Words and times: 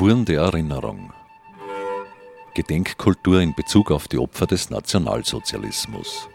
Spuren 0.00 0.24
der 0.24 0.40
Erinnerung. 0.40 1.12
Gedenkkultur 2.54 3.42
in 3.42 3.54
Bezug 3.54 3.90
auf 3.90 4.08
die 4.08 4.16
Opfer 4.16 4.46
des 4.46 4.70
Nationalsozialismus. 4.70 6.26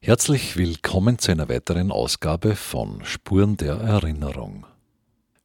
Herzlich 0.00 0.56
willkommen 0.56 1.20
zu 1.20 1.30
einer 1.30 1.48
weiteren 1.48 1.92
Ausgabe 1.92 2.56
von 2.56 3.04
Spuren 3.04 3.56
der 3.56 3.74
Erinnerung. 3.74 4.66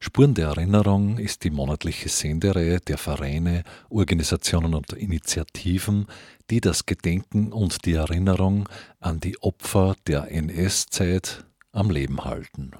Spuren 0.00 0.34
der 0.34 0.48
Erinnerung 0.48 1.18
ist 1.18 1.44
die 1.44 1.50
monatliche 1.50 2.08
Sendereihe 2.08 2.80
der 2.80 2.98
Vereine, 2.98 3.62
Organisationen 3.90 4.74
und 4.74 4.92
Initiativen, 4.94 6.08
die 6.50 6.60
das 6.60 6.84
Gedenken 6.84 7.52
und 7.52 7.84
die 7.84 7.92
Erinnerung 7.92 8.68
an 8.98 9.20
die 9.20 9.40
Opfer 9.40 9.94
der 10.08 10.32
NS-Zeit 10.32 11.44
am 11.70 11.90
Leben 11.90 12.24
halten. 12.24 12.72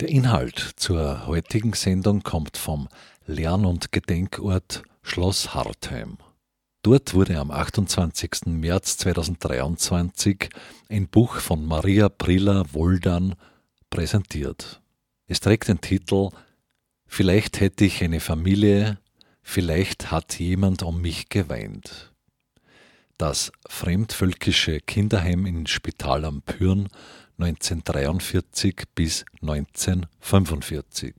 Der 0.00 0.10
Inhalt 0.10 0.74
zur 0.76 1.26
heutigen 1.26 1.72
Sendung 1.72 2.22
kommt 2.22 2.56
vom 2.56 2.88
Lern- 3.26 3.64
und 3.64 3.90
Gedenkort 3.90 4.84
Schloss 5.02 5.54
Hartheim. 5.54 6.18
Dort 6.82 7.14
wurde 7.14 7.40
am 7.40 7.50
28. 7.50 8.46
März 8.46 8.96
2023 8.98 10.50
ein 10.88 11.08
Buch 11.08 11.38
von 11.38 11.66
Maria 11.66 12.08
Prilla 12.08 12.64
Woldan 12.72 13.34
präsentiert. 13.90 14.80
Es 15.26 15.40
trägt 15.40 15.66
den 15.66 15.80
Titel 15.80 16.28
Vielleicht 17.08 17.58
hätte 17.58 17.84
ich 17.84 18.04
eine 18.04 18.20
Familie, 18.20 19.00
vielleicht 19.42 20.12
hat 20.12 20.38
jemand 20.38 20.84
um 20.84 21.00
mich 21.00 21.28
geweint. 21.28 22.12
Das 23.16 23.50
fremdvölkische 23.68 24.78
Kinderheim 24.78 25.44
in 25.44 25.66
Spital 25.66 26.24
am 26.24 26.42
Pyrn 26.42 26.88
1943 27.38 28.82
bis 28.96 29.24
1945. 29.42 31.14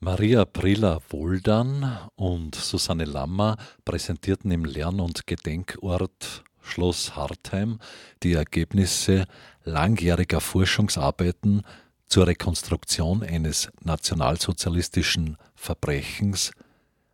Maria 0.00 0.44
Prilla 0.44 0.98
Woldan 1.10 1.98
und 2.16 2.56
Susanne 2.56 3.04
Lammer 3.04 3.56
präsentierten 3.84 4.50
im 4.50 4.64
Lern- 4.64 4.98
und 4.98 5.28
Gedenkort 5.28 6.42
Schloss 6.60 7.14
Hartheim 7.14 7.78
die 8.24 8.32
Ergebnisse 8.32 9.26
langjähriger 9.62 10.40
Forschungsarbeiten 10.40 11.62
zur 12.06 12.26
Rekonstruktion 12.26 13.22
eines 13.22 13.70
nationalsozialistischen 13.82 15.36
Verbrechens 15.54 16.50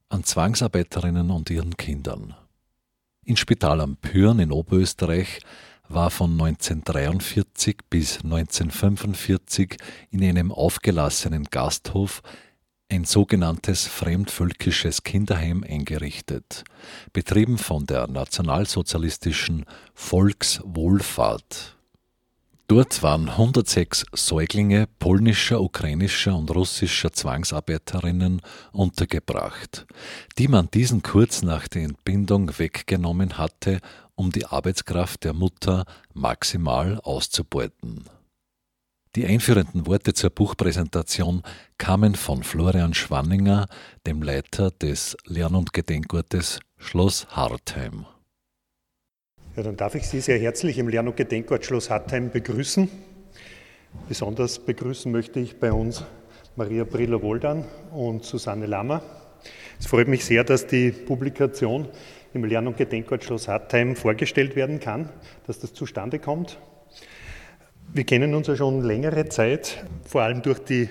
an 0.08 0.24
Zwangsarbeiterinnen 0.24 1.30
und 1.30 1.50
ihren 1.50 1.76
Kindern. 1.76 2.34
In 3.22 3.36
Spital 3.36 3.82
am 3.82 3.96
Pyrn 3.98 4.38
in 4.38 4.50
Oberösterreich 4.50 5.40
war 5.91 6.10
von 6.10 6.33
1943 6.33 7.78
bis 7.91 8.24
1945 8.24 9.77
in 10.10 10.22
einem 10.22 10.52
aufgelassenen 10.52 11.44
Gasthof 11.44 12.22
ein 12.88 13.05
sogenanntes 13.05 13.86
fremdvölkisches 13.86 15.02
Kinderheim 15.02 15.64
eingerichtet, 15.64 16.64
betrieben 17.12 17.58
von 17.58 17.86
der 17.86 18.06
nationalsozialistischen 18.08 19.64
Volkswohlfahrt. 19.94 21.77
Dort 22.70 23.02
waren 23.02 23.28
106 23.28 24.06
Säuglinge 24.12 24.86
polnischer, 25.00 25.60
ukrainischer 25.60 26.36
und 26.36 26.54
russischer 26.54 27.12
Zwangsarbeiterinnen 27.12 28.40
untergebracht, 28.70 29.88
die 30.38 30.46
man 30.46 30.70
diesen 30.70 31.02
kurz 31.02 31.42
nach 31.42 31.66
der 31.66 31.82
Entbindung 31.82 32.56
weggenommen 32.60 33.38
hatte, 33.38 33.80
um 34.14 34.30
die 34.30 34.46
Arbeitskraft 34.46 35.24
der 35.24 35.32
Mutter 35.32 35.84
maximal 36.14 37.00
auszubeuten. 37.00 38.04
Die 39.16 39.26
einführenden 39.26 39.88
Worte 39.88 40.14
zur 40.14 40.30
Buchpräsentation 40.30 41.42
kamen 41.76 42.14
von 42.14 42.44
Florian 42.44 42.94
Schwanninger, 42.94 43.66
dem 44.06 44.22
Leiter 44.22 44.70
des 44.70 45.16
Lern- 45.24 45.56
und 45.56 45.72
Gedenkortes 45.72 46.60
Schloss 46.76 47.26
Hartheim. 47.31 48.06
Ja, 49.56 49.65
dann 49.65 49.77
darf 49.77 49.97
ich 49.97 50.06
Sie 50.06 50.21
sehr 50.21 50.38
herzlich 50.38 50.78
im 50.78 50.88
Lern- 50.88 51.09
und 51.09 51.16
Gedenkort 51.16 51.65
Schloss 51.65 51.91
Hartheim 51.91 52.31
begrüßen. 52.31 52.88
Besonders 54.09 54.61
begrüßen 54.61 55.11
möchte 55.11 55.41
ich 55.41 55.59
bei 55.59 55.72
uns 55.72 56.05
Maria 56.55 56.84
Briller-Woldan 56.84 57.65
und 57.91 58.25
Susanne 58.25 58.66
Lammer. 58.66 59.03
Es 59.81 59.87
freut 59.87 60.06
mich 60.06 60.25
sehr, 60.25 60.44
dass 60.44 60.69
die 60.69 60.93
Publikation 60.93 61.88
im 62.33 62.44
Lern- 62.44 62.69
und 62.69 62.77
Gedenkort 62.77 63.25
Schloss 63.25 63.49
Hartheim 63.49 63.97
vorgestellt 63.97 64.55
werden 64.55 64.78
kann, 64.78 65.09
dass 65.49 65.59
das 65.59 65.75
zustande 65.75 66.21
kommt. 66.21 66.61
Wir 67.93 68.05
kennen 68.05 68.37
uns 68.37 68.47
ja 68.47 68.55
schon 68.55 68.82
längere 68.82 69.28
Zeit, 69.31 69.84
vor 70.06 70.22
allem 70.22 70.43
durch 70.43 70.61
die 70.61 70.88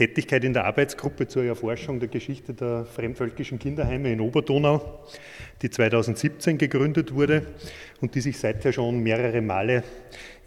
Tätigkeit 0.00 0.44
in 0.44 0.54
der 0.54 0.64
Arbeitsgruppe 0.64 1.28
zur 1.28 1.44
Erforschung 1.44 2.00
der 2.00 2.08
Geschichte 2.08 2.54
der 2.54 2.86
fremdvölkischen 2.86 3.58
Kinderheime 3.58 4.10
in 4.10 4.22
Oberdonau, 4.22 5.04
die 5.60 5.68
2017 5.68 6.56
gegründet 6.56 7.14
wurde 7.14 7.42
und 8.00 8.14
die 8.14 8.22
sich 8.22 8.38
seither 8.38 8.72
schon 8.72 9.02
mehrere 9.02 9.42
Male 9.42 9.84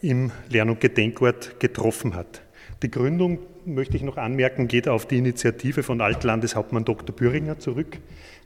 im 0.02 0.32
Lern- 0.50 0.72
und 0.72 0.80
Gedenkort 0.80 1.60
getroffen 1.60 2.16
hat. 2.16 2.42
Die 2.82 2.90
Gründung, 2.90 3.38
möchte 3.64 3.96
ich 3.96 4.02
noch 4.02 4.18
anmerken, 4.18 4.68
geht 4.68 4.88
auf 4.88 5.06
die 5.06 5.20
Initiative 5.20 5.84
von 5.84 6.02
Altlandeshauptmann 6.02 6.84
Dr. 6.84 7.16
Büringer 7.16 7.60
zurück, 7.60 8.00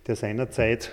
der 0.08 0.18
seinerzeit 0.18 0.92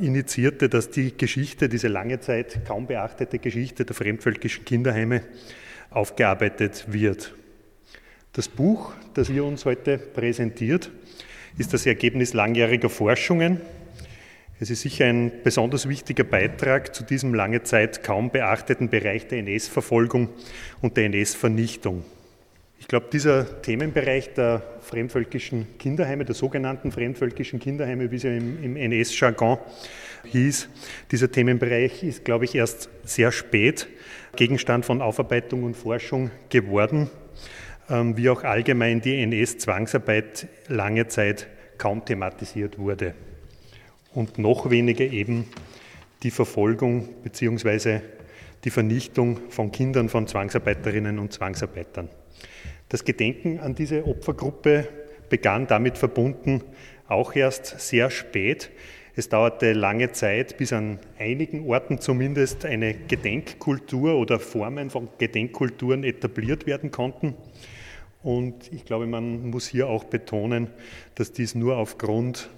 initiierte, 0.00 0.70
dass 0.70 0.88
die 0.88 1.14
Geschichte, 1.14 1.68
diese 1.68 1.88
lange 1.88 2.20
Zeit 2.20 2.64
kaum 2.66 2.86
beachtete 2.86 3.38
Geschichte 3.38 3.84
der 3.84 3.94
fremdvölkischen 3.94 4.64
Kinderheime 4.64 5.20
aufgearbeitet 5.90 6.86
wird. 6.88 7.34
Das 8.34 8.48
Buch, 8.48 8.94
das 9.12 9.28
ihr 9.28 9.44
uns 9.44 9.66
heute 9.66 9.98
präsentiert, 9.98 10.90
ist 11.58 11.74
das 11.74 11.84
Ergebnis 11.84 12.32
langjähriger 12.32 12.88
Forschungen. 12.88 13.60
Es 14.58 14.70
ist 14.70 14.80
sicher 14.80 15.04
ein 15.04 15.30
besonders 15.44 15.86
wichtiger 15.86 16.24
Beitrag 16.24 16.94
zu 16.94 17.04
diesem 17.04 17.34
lange 17.34 17.62
Zeit 17.62 18.02
kaum 18.02 18.30
beachteten 18.30 18.88
Bereich 18.88 19.28
der 19.28 19.40
NS-Verfolgung 19.40 20.30
und 20.80 20.96
der 20.96 21.04
NS-Vernichtung. 21.06 22.04
Ich 22.80 22.88
glaube, 22.88 23.08
dieser 23.12 23.60
Themenbereich 23.60 24.32
der 24.32 24.62
fremdvölkischen 24.80 25.66
Kinderheime, 25.78 26.24
der 26.24 26.34
sogenannten 26.34 26.90
fremdvölkischen 26.90 27.60
Kinderheime, 27.60 28.10
wie 28.10 28.18
sie 28.18 28.34
im, 28.34 28.64
im 28.64 28.76
NS-Jargon 28.76 29.58
hieß, 30.24 30.70
dieser 31.10 31.30
Themenbereich 31.30 32.02
ist, 32.02 32.24
glaube 32.24 32.46
ich, 32.46 32.54
erst 32.54 32.88
sehr 33.04 33.30
spät 33.30 33.88
Gegenstand 34.36 34.86
von 34.86 35.02
Aufarbeitung 35.02 35.64
und 35.64 35.76
Forschung 35.76 36.30
geworden, 36.48 37.10
wie 37.92 38.30
auch 38.30 38.42
allgemein 38.42 39.00
die 39.00 39.20
NS-Zwangsarbeit 39.22 40.48
lange 40.68 41.08
Zeit 41.08 41.46
kaum 41.76 42.04
thematisiert 42.04 42.78
wurde. 42.78 43.14
Und 44.14 44.38
noch 44.38 44.70
weniger 44.70 45.04
eben 45.04 45.46
die 46.22 46.30
Verfolgung 46.30 47.08
bzw. 47.22 48.00
die 48.64 48.70
Vernichtung 48.70 49.50
von 49.50 49.72
Kindern 49.72 50.08
von 50.08 50.26
Zwangsarbeiterinnen 50.26 51.18
und 51.18 51.32
Zwangsarbeitern. 51.32 52.08
Das 52.88 53.04
Gedenken 53.04 53.60
an 53.60 53.74
diese 53.74 54.06
Opfergruppe 54.06 54.88
begann 55.28 55.66
damit 55.66 55.98
verbunden 55.98 56.62
auch 57.08 57.34
erst 57.34 57.80
sehr 57.80 58.10
spät 58.10 58.70
es 59.14 59.28
dauerte 59.28 59.74
lange 59.74 60.12
Zeit, 60.12 60.56
bis 60.56 60.72
an 60.72 60.98
einigen 61.18 61.68
Orten 61.68 62.00
zumindest 62.00 62.64
eine 62.64 62.94
Gedenkkultur 62.94 64.14
oder 64.14 64.38
Formen 64.38 64.88
von 64.88 65.08
Gedenkkulturen 65.18 66.02
etabliert 66.02 66.66
werden 66.66 66.90
konnten. 66.90 67.34
Und 68.22 68.72
ich 68.72 68.84
glaube, 68.84 69.06
man 69.06 69.50
muss 69.50 69.66
hier 69.66 69.88
auch 69.88 70.04
betonen, 70.04 70.68
dass 71.14 71.32
dies 71.32 71.54
nur 71.54 71.76
aufgrund 71.76 72.48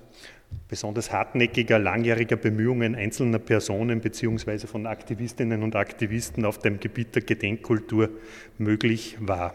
besonders 0.68 1.10
hartnäckiger, 1.10 1.78
langjähriger 1.78 2.36
Bemühungen 2.36 2.94
einzelner 2.94 3.38
Personen 3.38 4.00
bzw. 4.00 4.66
von 4.66 4.86
Aktivistinnen 4.86 5.62
und 5.62 5.76
Aktivisten 5.76 6.44
auf 6.44 6.58
dem 6.58 6.80
Gebiet 6.80 7.14
der 7.14 7.22
Gedenkkultur 7.22 8.10
möglich 8.58 9.16
war. 9.20 9.54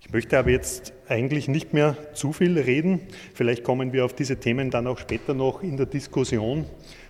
Ich 0.00 0.12
möchte 0.12 0.38
aber 0.38 0.50
jetzt 0.50 0.92
eigentlich 1.08 1.48
nicht 1.48 1.72
mehr 1.72 1.96
zu 2.14 2.32
viel 2.32 2.58
reden. 2.58 3.00
Vielleicht 3.34 3.64
kommen 3.64 3.92
wir 3.92 4.04
auf 4.04 4.14
diese 4.14 4.36
Themen 4.36 4.70
dann 4.70 4.86
auch 4.86 4.98
später 4.98 5.34
noch 5.34 5.62
in 5.62 5.76
der 5.76 5.86
Diskussion 5.86 6.66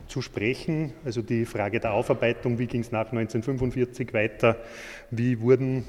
zu 0.06 0.22
sprechen. 0.22 0.93
Also 1.04 1.22
die 1.22 1.46
Frage 1.46 1.81
der 1.81 1.93
Aufarbeitung, 1.93 2.58
wie 2.58 2.66
ging 2.66 2.81
es 2.81 2.90
nach 2.90 3.12
1945 3.12 4.12
weiter, 4.12 4.56
wie 5.10 5.40
wurden 5.40 5.84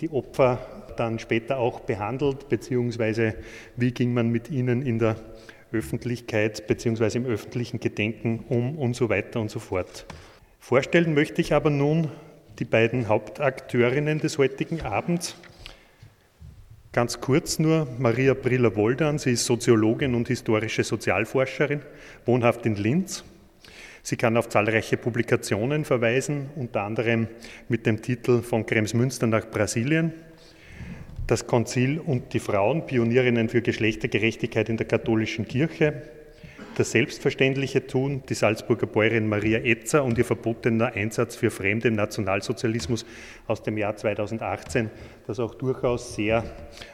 die 0.00 0.10
Opfer 0.10 0.58
dann 0.96 1.18
später 1.18 1.58
auch 1.58 1.80
behandelt, 1.80 2.48
beziehungsweise 2.48 3.34
wie 3.76 3.92
ging 3.92 4.14
man 4.14 4.30
mit 4.30 4.50
ihnen 4.50 4.82
in 4.82 4.98
der 4.98 5.16
Öffentlichkeit 5.72 6.66
beziehungsweise 6.66 7.18
im 7.18 7.26
öffentlichen 7.26 7.78
Gedenken 7.78 8.44
um 8.48 8.78
und 8.78 8.96
so 8.96 9.08
weiter 9.08 9.40
und 9.40 9.50
so 9.50 9.58
fort. 9.58 10.06
Vorstellen 10.58 11.14
möchte 11.14 11.40
ich 11.40 11.52
aber 11.52 11.70
nun 11.70 12.10
die 12.58 12.64
beiden 12.64 13.08
Hauptakteurinnen 13.08 14.18
des 14.18 14.38
heutigen 14.38 14.80
Abends. 14.82 15.36
Ganz 16.92 17.20
kurz 17.20 17.58
nur, 17.58 17.86
Maria 17.98 18.34
Briller-Woldan, 18.34 19.18
sie 19.18 19.32
ist 19.32 19.44
Soziologin 19.44 20.14
und 20.14 20.28
historische 20.28 20.84
Sozialforscherin, 20.84 21.82
wohnhaft 22.24 22.64
in 22.66 22.76
Linz. 22.76 23.24
Sie 24.08 24.16
kann 24.16 24.38
auf 24.38 24.48
zahlreiche 24.48 24.96
Publikationen 24.96 25.84
verweisen, 25.84 26.48
unter 26.56 26.84
anderem 26.84 27.28
mit 27.68 27.84
dem 27.84 28.00
Titel 28.00 28.40
Von 28.40 28.64
Kremsmünster 28.64 29.26
nach 29.26 29.50
Brasilien. 29.50 30.14
das 31.26 31.46
Konzil 31.46 31.98
und 31.98 32.32
die 32.32 32.38
Frauen, 32.38 32.86
Pionierinnen 32.86 33.50
für 33.50 33.60
Geschlechtergerechtigkeit 33.60 34.70
in 34.70 34.78
der 34.78 34.86
katholischen 34.86 35.46
Kirche, 35.46 36.04
das 36.76 36.92
selbstverständliche 36.92 37.86
Tun, 37.86 38.22
die 38.26 38.32
Salzburger 38.32 38.86
Bäuerin 38.86 39.28
Maria 39.28 39.58
Etzer 39.58 40.02
und 40.02 40.16
ihr 40.16 40.24
verbotener 40.24 40.94
Einsatz 40.94 41.36
für 41.36 41.50
Fremde 41.50 41.88
im 41.88 41.94
Nationalsozialismus 41.94 43.04
aus 43.46 43.62
dem 43.62 43.76
Jahr 43.76 43.94
2018, 43.94 44.88
das 45.26 45.38
auch 45.38 45.54
durchaus 45.54 46.14
sehr 46.14 46.44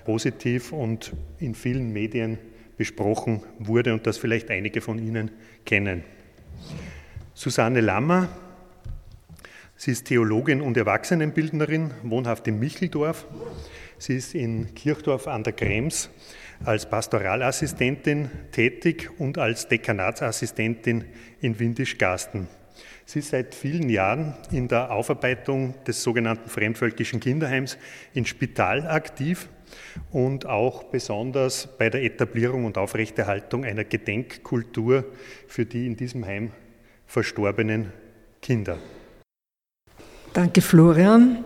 positiv 0.05 0.73
und 0.73 1.13
in 1.39 1.55
vielen 1.55 1.93
Medien 1.93 2.39
besprochen 2.77 3.45
wurde 3.61 3.93
und 3.93 4.05
das 4.05 4.19
vielleicht 4.19 4.51
einige 4.51 4.81
von 4.81 4.99
Ihnen 4.99 5.31
kennen. 5.65 6.03
Susanne 7.37 7.81
Lammer, 7.81 8.29
sie 9.75 9.91
ist 9.91 10.05
Theologin 10.05 10.61
und 10.61 10.77
Erwachsenenbildnerin, 10.77 11.91
wohnhaft 12.05 12.47
in 12.47 12.61
Micheldorf. 12.61 13.27
Sie 13.99 14.15
ist 14.15 14.37
in 14.37 14.73
Kirchdorf 14.77 15.27
an 15.27 15.43
der 15.43 15.53
Krems 15.53 16.11
als 16.65 16.89
Pastoralassistentin 16.89 18.31
tätig 18.53 19.11
und 19.19 19.37
als 19.39 19.67
Dekanatsassistentin 19.67 21.07
in 21.41 21.59
Windisch-Garsten. 21.59 22.47
Sie 23.05 23.19
ist 23.19 23.31
seit 23.31 23.57
vielen 23.57 23.89
Jahren 23.91 24.35
in 24.53 24.69
der 24.69 24.93
Aufarbeitung 24.93 25.75
des 25.89 26.05
sogenannten 26.05 26.49
fremdvölkischen 26.49 27.19
Kinderheims 27.19 27.79
in 28.15 28.27
Spital 28.27 28.87
aktiv 28.87 29.49
und 30.13 30.47
auch 30.47 30.85
besonders 30.85 31.67
bei 31.79 31.91
der 31.91 32.05
Etablierung 32.05 32.65
und 32.65 32.79
Aufrechterhaltung 32.79 33.65
einer 33.65 33.83
Gedenkkultur 33.83 35.05
für 35.49 35.67
die 35.67 35.89
in 35.89 35.97
diesem 35.97 36.25
Heim 36.25 36.53
verstorbenen 37.15 37.91
Kinder. 38.43 38.77
Danke, 40.33 40.61
Florian, 40.61 41.45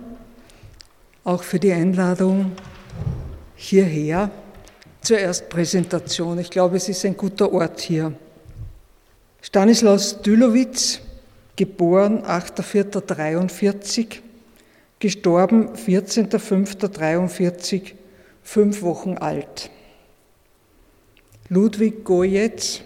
auch 1.24 1.42
für 1.42 1.58
die 1.58 1.72
Einladung 1.72 2.52
hierher. 3.54 4.30
Zuerst 5.02 5.50
Präsentation. 5.50 6.38
Ich 6.38 6.48
glaube, 6.48 6.78
es 6.78 6.88
ist 6.88 7.04
ein 7.04 7.18
guter 7.18 7.52
Ort 7.52 7.80
hier. 7.80 8.14
Stanislaus 9.42 10.22
Dülowitz, 10.22 11.00
geboren 11.54 12.24
8.4.43, 12.24 14.20
gestorben 14.98 15.74
14.5.43, 15.74 17.92
fünf 18.42 18.80
Wochen 18.80 19.18
alt. 19.18 19.70
Ludwig 21.50 22.04
Gojetz, 22.04 22.80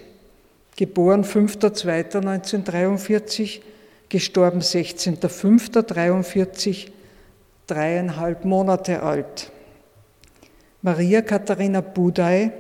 geboren 0.83 1.23
5.2.1943, 1.23 3.61
gestorben 4.09 4.61
16.5.43, 4.61 6.89
dreieinhalb 7.69 8.45
Monate 8.45 9.01
alt. 9.01 9.53
Maria 10.81 11.23
Katharina 11.23 11.83
Budai, 11.83 12.51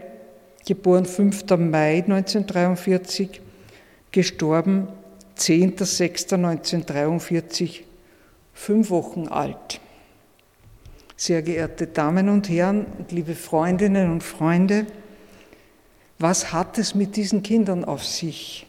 geboren 0.64 1.04
5. 1.04 1.46
Mai 1.58 2.04
1943, 2.06 3.40
gestorben 4.12 4.86
10.06.1943, 5.36 7.80
fünf 8.52 8.90
Wochen 8.90 9.26
alt. 9.26 9.80
Sehr 11.16 11.42
geehrte 11.42 11.88
Damen 11.88 12.28
und 12.28 12.48
Herren 12.48 12.86
und 13.00 13.10
liebe 13.10 13.34
Freundinnen 13.34 14.12
und 14.12 14.22
Freunde, 14.22 14.86
was 16.22 16.52
hat 16.52 16.78
es 16.78 16.94
mit 16.94 17.16
diesen 17.16 17.42
Kindern 17.42 17.84
auf 17.84 18.04
sich, 18.04 18.66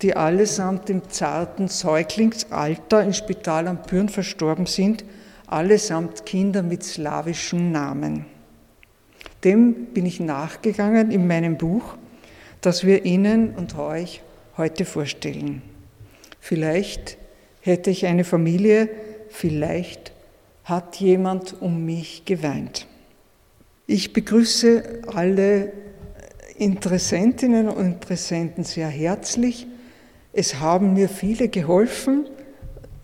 die 0.00 0.16
allesamt 0.16 0.88
im 0.88 1.08
zarten 1.10 1.68
Säuglingsalter 1.68 3.04
im 3.04 3.12
Spital 3.12 3.68
am 3.68 3.82
Pürn 3.82 4.08
verstorben 4.08 4.64
sind, 4.64 5.04
allesamt 5.46 6.24
Kinder 6.24 6.62
mit 6.62 6.82
slawischen 6.82 7.72
Namen? 7.72 8.24
Dem 9.44 9.86
bin 9.92 10.06
ich 10.06 10.18
nachgegangen 10.18 11.10
in 11.10 11.26
meinem 11.26 11.58
Buch, 11.58 11.96
das 12.62 12.84
wir 12.84 13.04
Ihnen 13.04 13.54
und 13.54 13.76
euch 13.76 14.22
heute 14.56 14.86
vorstellen. 14.86 15.60
Vielleicht 16.40 17.18
hätte 17.60 17.90
ich 17.90 18.06
eine 18.06 18.24
Familie, 18.24 18.88
vielleicht 19.28 20.12
hat 20.64 20.96
jemand 20.96 21.60
um 21.60 21.84
mich 21.84 22.24
geweint. 22.24 22.86
Ich 23.86 24.14
begrüße 24.14 25.02
alle 25.12 25.72
Interessentinnen 26.58 27.68
und 27.68 27.86
Interessenten 27.86 28.64
sehr 28.64 28.88
herzlich. 28.88 29.66
Es 30.32 30.60
haben 30.60 30.94
mir 30.94 31.08
viele 31.08 31.48
geholfen 31.48 32.26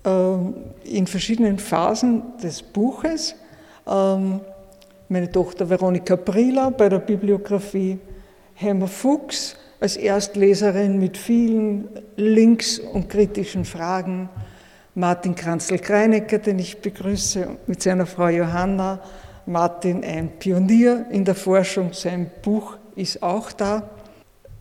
ähm, 0.05 0.55
in 0.85 1.07
verschiedenen 1.07 1.59
Phasen 1.59 2.23
des 2.43 2.63
Buches. 2.63 3.35
Ähm, 3.87 4.41
meine 5.09 5.31
Tochter 5.31 5.69
Veronika 5.69 6.17
Brila 6.17 6.71
bei 6.71 6.89
der 6.89 6.99
Bibliografie, 6.99 7.99
Hemmer 8.55 8.89
Fuchs 8.89 9.57
als 9.81 9.97
Erstleserin 9.97 10.99
mit 10.99 11.17
vielen 11.17 11.89
Links 12.17 12.79
und 12.79 13.09
kritischen 13.09 13.65
Fragen, 13.65 14.29
Martin 14.95 15.35
Kranzl-Kreinecker, 15.35 16.39
den 16.39 16.59
ich 16.59 16.81
begrüße, 16.81 17.47
mit 17.67 17.83
seiner 17.83 18.07
Frau 18.07 18.29
Johanna, 18.29 19.01
Martin 19.47 20.03
ein 20.05 20.39
Pionier 20.39 21.07
in 21.11 21.25
der 21.25 21.37
Forschung, 21.37 21.93
sein 21.93 22.31
Buch 22.43 22.77
ist 22.99 23.23
auch 23.23 23.53
da. 23.53 23.89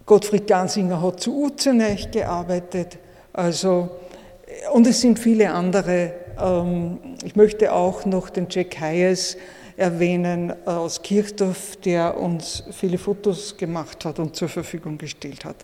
Gottfried 0.06 0.48
Gansinger 0.48 1.02
hat 1.02 1.20
zu 1.20 1.36
Uzenich 1.36 2.12
gearbeitet, 2.12 2.98
also, 3.34 3.90
und 4.72 4.88
es 4.88 5.02
sind 5.02 5.20
viele 5.20 5.52
andere. 5.52 6.14
Ähm, 6.40 7.00
ich 7.24 7.36
möchte 7.36 7.74
auch 7.74 8.06
noch 8.06 8.30
den 8.30 8.48
Jack 8.50 8.80
Hayes 8.80 9.38
erwähnen 9.76 10.52
äh, 10.66 10.70
aus 10.70 11.02
Kirchdorf, 11.02 11.76
der 11.78 12.18
uns 12.18 12.64
viele 12.72 12.98
Fotos 12.98 13.58
gemacht 13.58 14.06
hat 14.06 14.20
und 14.20 14.36
zur 14.36 14.50
Verfügung 14.50 14.98
gestellt 14.98 15.44
hat. 15.44 15.58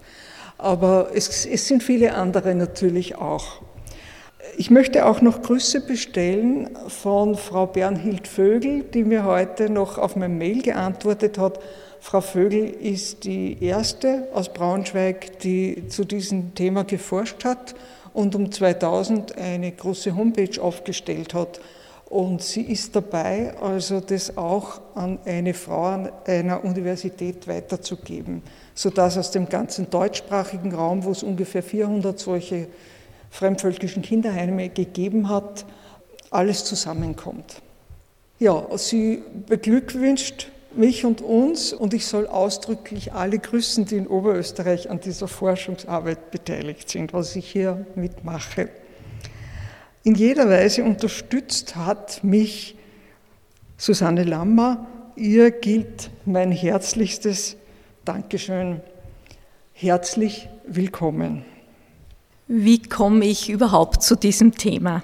Aber 0.57 1.09
es, 1.13 1.45
es 1.45 1.67
sind 1.67 1.81
viele 1.81 2.13
andere 2.15 2.53
natürlich 2.53 3.15
auch. 3.15 3.61
Ich 4.57 4.69
möchte 4.69 5.05
auch 5.05 5.21
noch 5.21 5.41
Grüße 5.41 5.81
bestellen 5.81 6.69
von 6.87 7.35
Frau 7.35 7.65
Bernhild 7.65 8.27
Vögel, 8.27 8.83
die 8.83 9.03
mir 9.03 9.23
heute 9.23 9.69
noch 9.69 9.97
auf 9.97 10.15
mein 10.15 10.37
Mail 10.37 10.61
geantwortet 10.61 11.37
hat. 11.37 11.59
Frau 12.03 12.19
Vögel 12.19 12.65
ist 12.69 13.23
die 13.23 13.63
erste 13.63 14.27
aus 14.33 14.51
Braunschweig, 14.51 15.39
die 15.39 15.87
zu 15.87 16.03
diesem 16.03 16.53
Thema 16.53 16.83
geforscht 16.83 17.45
hat 17.45 17.75
und 18.13 18.35
um 18.35 18.51
2000 18.51 19.37
eine 19.37 19.71
große 19.71 20.13
Homepage 20.13 20.61
aufgestellt 20.61 21.33
hat 21.33 21.61
und 22.09 22.41
sie 22.41 22.63
ist 22.63 22.93
dabei, 22.97 23.57
also 23.57 24.01
das 24.01 24.35
auch 24.35 24.81
an 24.95 25.17
eine 25.23 25.53
Frau 25.53 25.85
an 25.85 26.11
einer 26.27 26.65
Universität 26.65 27.47
weiterzugeben, 27.47 28.43
sodass 28.75 29.17
aus 29.17 29.31
dem 29.31 29.47
ganzen 29.47 29.89
deutschsprachigen 29.89 30.75
Raum, 30.75 31.05
wo 31.05 31.11
es 31.11 31.23
ungefähr 31.23 31.63
400 31.63 32.19
solche 32.19 32.67
fremdvölkischen 33.31 34.01
Kinderheime 34.01 34.67
gegeben 34.67 35.29
hat, 35.29 35.65
alles 36.31 36.65
zusammenkommt. 36.65 37.61
Ja, 38.39 38.67
sie 38.75 39.23
beglückwünscht 39.47 40.49
mich 40.77 41.05
und 41.05 41.21
uns 41.21 41.73
und 41.73 41.93
ich 41.93 42.05
soll 42.05 42.27
ausdrücklich 42.27 43.13
alle 43.13 43.39
grüßen, 43.39 43.85
die 43.85 43.97
in 43.97 44.07
Oberösterreich 44.07 44.89
an 44.89 44.99
dieser 44.99 45.27
Forschungsarbeit 45.27 46.31
beteiligt 46.31 46.89
sind, 46.89 47.13
was 47.13 47.35
ich 47.35 47.51
hier 47.51 47.85
mitmache 47.95 48.69
in 50.03 50.15
jeder 50.15 50.49
Weise 50.49 50.83
unterstützt 50.83 51.77
hat 51.77 52.23
mich 52.23 52.75
Susanne 53.77 54.25
Lammer. 54.25 54.85
Ihr 55.15 55.51
gilt 55.51 56.09
mein 56.25 56.51
herzlichstes 56.51 57.55
Dankeschön. 58.03 58.81
Herzlich 59.71 60.49
willkommen. 60.67 61.45
Wie 62.47 62.81
komme 62.81 63.25
ich 63.25 63.49
überhaupt 63.49 64.03
zu 64.03 64.17
diesem 64.17 64.51
Thema? 64.51 65.03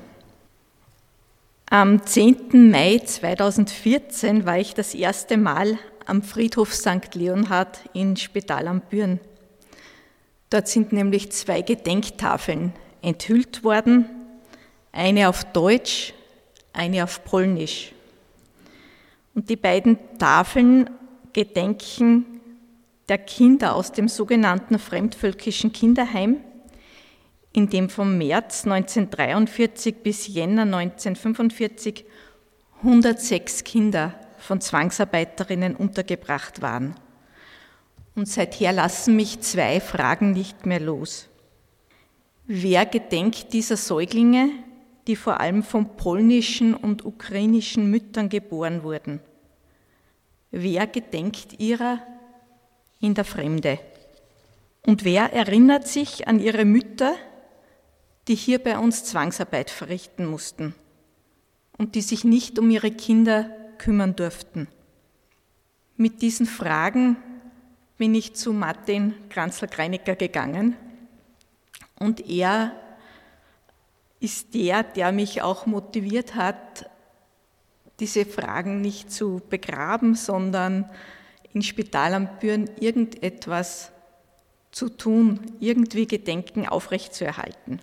Am 1.71 2.03
10. 2.03 2.71
Mai 2.71 2.97
2014 2.97 4.47
war 4.47 4.57
ich 4.57 4.73
das 4.73 4.95
erste 4.95 5.37
Mal 5.37 5.77
am 6.07 6.23
Friedhof 6.23 6.73
St. 6.73 7.13
Leonhard 7.13 7.81
in 7.93 8.17
Spital 8.17 8.67
am 8.67 8.81
Büren. 8.81 9.19
Dort 10.49 10.67
sind 10.67 10.93
nämlich 10.93 11.31
zwei 11.31 11.61
Gedenktafeln 11.61 12.73
enthüllt 13.03 13.63
worden 13.63 14.09
eine 14.91 15.29
auf 15.29 15.43
Deutsch, 15.43 16.15
eine 16.73 17.03
auf 17.03 17.23
Polnisch. 17.23 17.93
Und 19.35 19.51
die 19.51 19.55
beiden 19.55 19.99
Tafeln 20.17 20.89
gedenken 21.33 22.25
der 23.09 23.19
Kinder 23.19 23.75
aus 23.75 23.91
dem 23.91 24.07
sogenannten 24.07 24.79
fremdvölkischen 24.79 25.71
Kinderheim, 25.71 26.37
in 27.53 27.69
dem 27.69 27.89
vom 27.89 28.17
März 28.17 28.65
1943 28.65 29.95
bis 30.03 30.27
Jänner 30.27 30.63
1945 30.63 32.05
106 32.83 33.63
Kinder 33.63 34.15
von 34.37 34.61
Zwangsarbeiterinnen 34.61 35.75
untergebracht 35.75 36.61
waren. 36.61 36.95
Und 38.15 38.27
seither 38.27 38.71
lassen 38.71 39.15
mich 39.15 39.41
zwei 39.41 39.79
Fragen 39.79 40.31
nicht 40.31 40.65
mehr 40.65 40.79
los. 40.79 41.27
Wer 42.45 42.85
gedenkt 42.85 43.53
dieser 43.53 43.77
Säuglinge, 43.77 44.49
die 45.07 45.15
vor 45.15 45.39
allem 45.39 45.63
von 45.63 45.95
polnischen 45.95 46.73
und 46.73 47.05
ukrainischen 47.05 47.89
Müttern 47.89 48.29
geboren 48.29 48.83
wurden. 48.83 49.19
wer 50.51 50.87
gedenkt 50.87 51.59
ihrer 51.59 51.99
in 52.99 53.13
der 53.13 53.25
Fremde? 53.25 53.79
Und 54.85 55.03
wer 55.03 55.31
erinnert 55.33 55.87
sich 55.87 56.27
an 56.27 56.39
ihre 56.39 56.65
Mütter, 56.65 57.15
die 58.29 58.35
hier 58.35 58.59
bei 58.59 58.77
uns 58.77 59.03
Zwangsarbeit 59.05 59.71
verrichten 59.71 60.25
mussten 60.27 60.75
und 61.77 61.95
die 61.95 62.01
sich 62.01 62.23
nicht 62.23 62.59
um 62.59 62.69
ihre 62.69 62.91
Kinder 62.91 63.49
kümmern 63.79 64.15
durften? 64.15 64.67
Mit 65.97 66.21
diesen 66.21 66.45
Fragen 66.45 67.17
bin 67.97 68.13
ich 68.13 68.35
zu 68.35 68.53
Martin 68.53 69.15
Kranzler-Greinicker 69.29 70.15
gegangen 70.15 70.77
und 71.97 72.29
er 72.29 72.71
ist 74.19 74.53
der, 74.53 74.83
der 74.83 75.11
mich 75.11 75.41
auch 75.41 75.65
motiviert 75.65 76.35
hat, 76.35 76.87
diese 77.99 78.25
Fragen 78.25 78.79
nicht 78.79 79.11
zu 79.11 79.41
begraben, 79.49 80.13
sondern 80.13 80.87
in 81.51 81.63
Spital 81.63 82.13
am 82.13 82.29
Büren 82.39 82.69
irgendetwas 82.79 83.91
zu 84.71 84.87
tun, 84.89 85.39
irgendwie 85.59 86.05
Gedenken 86.05 86.67
aufrechtzuerhalten. 86.67 87.81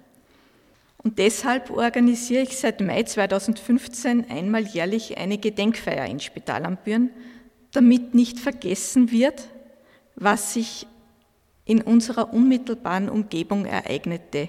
Und 1.07 1.21
deshalb 1.21 1.71
organisiere 1.71 2.43
ich 2.43 2.57
seit 2.57 2.81
Mai 2.81 3.05
2015 3.05 4.29
einmal 4.29 4.67
jährlich 4.67 5.17
eine 5.19 5.39
Gedenkfeier 5.39 6.05
in 6.07 6.19
Spital 6.19 6.67
am 6.67 6.79
Büren, 6.79 7.11
damit 7.71 8.17
nicht 8.17 8.41
vergessen 8.41 9.13
wird, 9.13 9.45
was 10.17 10.55
sich 10.55 10.89
in 11.65 11.81
unserer 11.81 12.35
unmittelbaren 12.35 13.09
Umgebung 13.09 13.67
ereignete. 13.67 14.49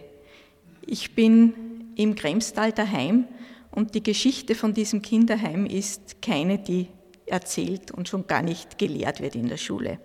Ich 0.84 1.14
bin 1.14 1.94
im 1.96 2.16
Kremstal 2.16 2.72
daheim 2.72 3.28
und 3.70 3.94
die 3.94 4.02
Geschichte 4.02 4.56
von 4.56 4.74
diesem 4.74 5.04
Kinderheim 5.04 5.68
ist 5.68 6.24
keine, 6.24 6.58
die 6.58 6.88
erzählt 7.28 7.92
und 7.92 8.10
schon 8.10 8.26
gar 8.26 8.42
nicht 8.42 8.80
gelehrt 8.80 9.22
wird 9.22 9.36
in 9.36 9.48
der 9.48 9.58
Schule. 9.58 10.00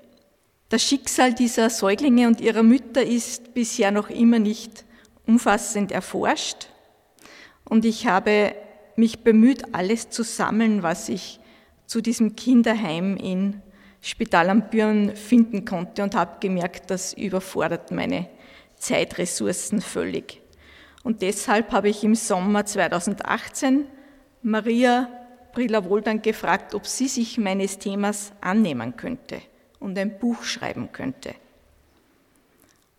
Das 0.69 0.83
Schicksal 0.83 1.33
dieser 1.33 1.71
Säuglinge 1.71 2.29
und 2.29 2.43
ihrer 2.43 2.63
Mütter 2.63 3.03
ist 3.03 3.55
bisher 3.55 3.91
noch 3.91 4.11
immer 4.11 4.39
nicht 4.39 4.85
umfassend 5.33 5.91
erforscht 5.93 6.69
und 7.65 7.87
ich 7.87 8.07
habe 8.07 8.55
mich 8.97 9.21
bemüht, 9.21 9.75
alles 9.75 10.11
zu 10.11 10.25
sammeln, 10.25 10.83
was 10.83 11.09
ich 11.09 11.41
zu 11.87 12.03
diesem 12.03 12.37
Kinderheim 12.37 13.17
in 13.17 13.63
Spital 14.03 14.51
am 14.51 14.69
Büren 14.69 15.17
finden 15.17 15.65
konnte 15.65 16.03
und 16.03 16.15
habe 16.15 16.37
gemerkt, 16.41 16.91
das 16.91 17.15
überfordert 17.15 17.91
meine 17.93 18.29
Zeitressourcen 18.77 19.81
völlig. 19.81 20.43
Und 21.03 21.23
deshalb 21.23 21.73
habe 21.73 21.89
ich 21.89 22.05
im 22.05 22.15
Sommer 22.15 22.67
2018 22.67 23.87
Maria 24.43 25.09
Brilla-Wohldank 25.55 26.23
gefragt, 26.23 26.75
ob 26.75 26.87
sie 26.87 27.09
sich 27.09 27.39
meines 27.39 27.79
Themas 27.79 28.33
annehmen 28.43 28.97
könnte 28.97 29.41
und 29.81 29.97
ein 29.99 30.19
Buch 30.19 30.43
schreiben 30.43 30.93
könnte. 30.93 31.35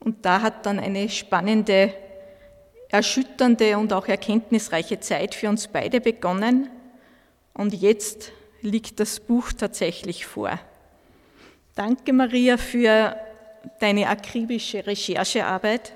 Und 0.04 0.26
da 0.26 0.42
hat 0.42 0.66
dann 0.66 0.80
eine 0.80 1.08
spannende, 1.08 1.94
erschütternde 2.94 3.80
und 3.80 3.92
auch 3.92 4.08
erkenntnisreiche 4.08 5.00
Zeit 5.00 5.34
für 5.34 5.50
uns 5.50 5.68
beide 5.68 6.00
begonnen. 6.00 6.70
Und 7.54 7.74
jetzt 7.74 8.32
liegt 8.62 9.00
das 9.00 9.20
Buch 9.20 9.52
tatsächlich 9.52 10.28
vor. 10.28 10.60
Danke, 11.74 12.14
Maria, 12.14 12.58
für 12.58 13.16
deine 13.80 14.08
akribische 14.08 14.86
Recherchearbeit, 14.86 15.94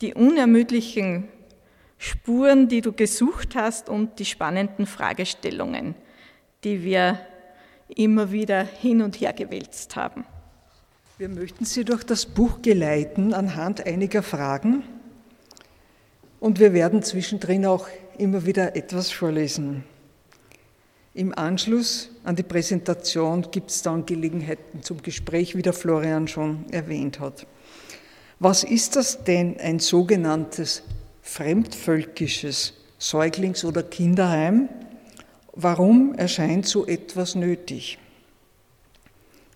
die 0.00 0.14
unermüdlichen 0.14 1.28
Spuren, 1.98 2.68
die 2.68 2.80
du 2.80 2.92
gesucht 2.92 3.56
hast 3.56 3.88
und 3.88 4.20
die 4.20 4.24
spannenden 4.24 4.86
Fragestellungen, 4.86 5.96
die 6.62 6.84
wir 6.84 7.18
immer 7.88 8.30
wieder 8.30 8.62
hin 8.62 9.02
und 9.02 9.20
her 9.20 9.32
gewälzt 9.32 9.96
haben. 9.96 10.24
Wir 11.18 11.28
möchten 11.28 11.64
Sie 11.64 11.84
durch 11.84 12.04
das 12.04 12.24
Buch 12.26 12.62
geleiten 12.62 13.34
anhand 13.34 13.84
einiger 13.84 14.22
Fragen 14.22 14.84
und 16.40 16.60
wir 16.60 16.72
werden 16.72 17.02
zwischendrin 17.02 17.66
auch 17.66 17.86
immer 18.18 18.46
wieder 18.46 18.76
etwas 18.76 19.10
vorlesen. 19.10 19.84
Im 21.14 21.36
Anschluss 21.38 22.10
an 22.24 22.34
die 22.34 22.42
Präsentation 22.42 23.46
gibt 23.52 23.70
es 23.70 23.82
dann 23.82 24.04
Gelegenheiten 24.04 24.82
zum 24.82 25.00
Gespräch, 25.00 25.54
wie 25.56 25.62
der 25.62 25.72
Florian 25.72 26.26
schon 26.26 26.64
erwähnt 26.72 27.20
hat. 27.20 27.46
Was 28.40 28.64
ist 28.64 28.96
das 28.96 29.22
denn, 29.22 29.60
ein 29.60 29.78
sogenanntes 29.78 30.82
fremdvölkisches 31.22 32.74
Säuglings- 32.98 33.64
oder 33.64 33.84
Kinderheim? 33.84 34.68
Warum 35.52 36.14
erscheint 36.14 36.66
so 36.66 36.84
etwas 36.84 37.36
nötig? 37.36 37.98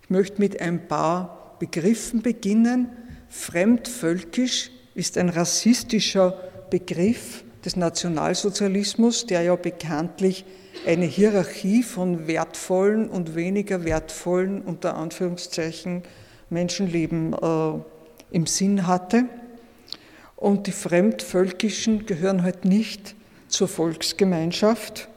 Ich 0.04 0.10
möchte 0.10 0.40
mit 0.40 0.60
ein 0.60 0.86
paar 0.86 1.56
Begriffen 1.58 2.22
beginnen. 2.22 2.88
Fremdvölkisch 3.28 4.70
ist 4.94 5.18
ein 5.18 5.28
rassistischer 5.28 6.38
Begriff 6.70 7.44
des 7.64 7.76
Nationalsozialismus, 7.76 9.26
der 9.26 9.42
ja 9.42 9.56
bekanntlich 9.56 10.44
eine 10.86 11.06
Hierarchie 11.06 11.82
von 11.82 12.26
wertvollen 12.26 13.08
und 13.08 13.34
weniger 13.34 13.84
wertvollen, 13.84 14.62
unter 14.62 14.96
Anführungszeichen, 14.96 16.02
Menschenleben 16.50 17.34
äh, 17.34 17.72
im 18.30 18.46
Sinn 18.46 18.86
hatte. 18.86 19.24
Und 20.36 20.66
die 20.66 20.72
Fremdvölkischen 20.72 22.06
gehören 22.06 22.42
halt 22.42 22.64
nicht 22.64 23.14
zur 23.48 23.68
Volksgemeinschaft. 23.68 25.08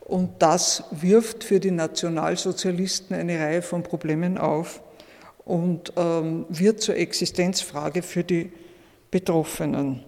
Und 0.00 0.30
das 0.40 0.84
wirft 0.90 1.42
für 1.42 1.58
die 1.58 1.70
Nationalsozialisten 1.70 3.16
eine 3.16 3.40
Reihe 3.40 3.62
von 3.62 3.82
Problemen 3.82 4.38
auf 4.38 4.80
und 5.44 5.92
ähm, 5.96 6.46
wird 6.48 6.80
zur 6.80 6.96
Existenzfrage 6.96 8.02
für 8.02 8.22
die 8.22 8.52
Betroffenen. 9.10 10.04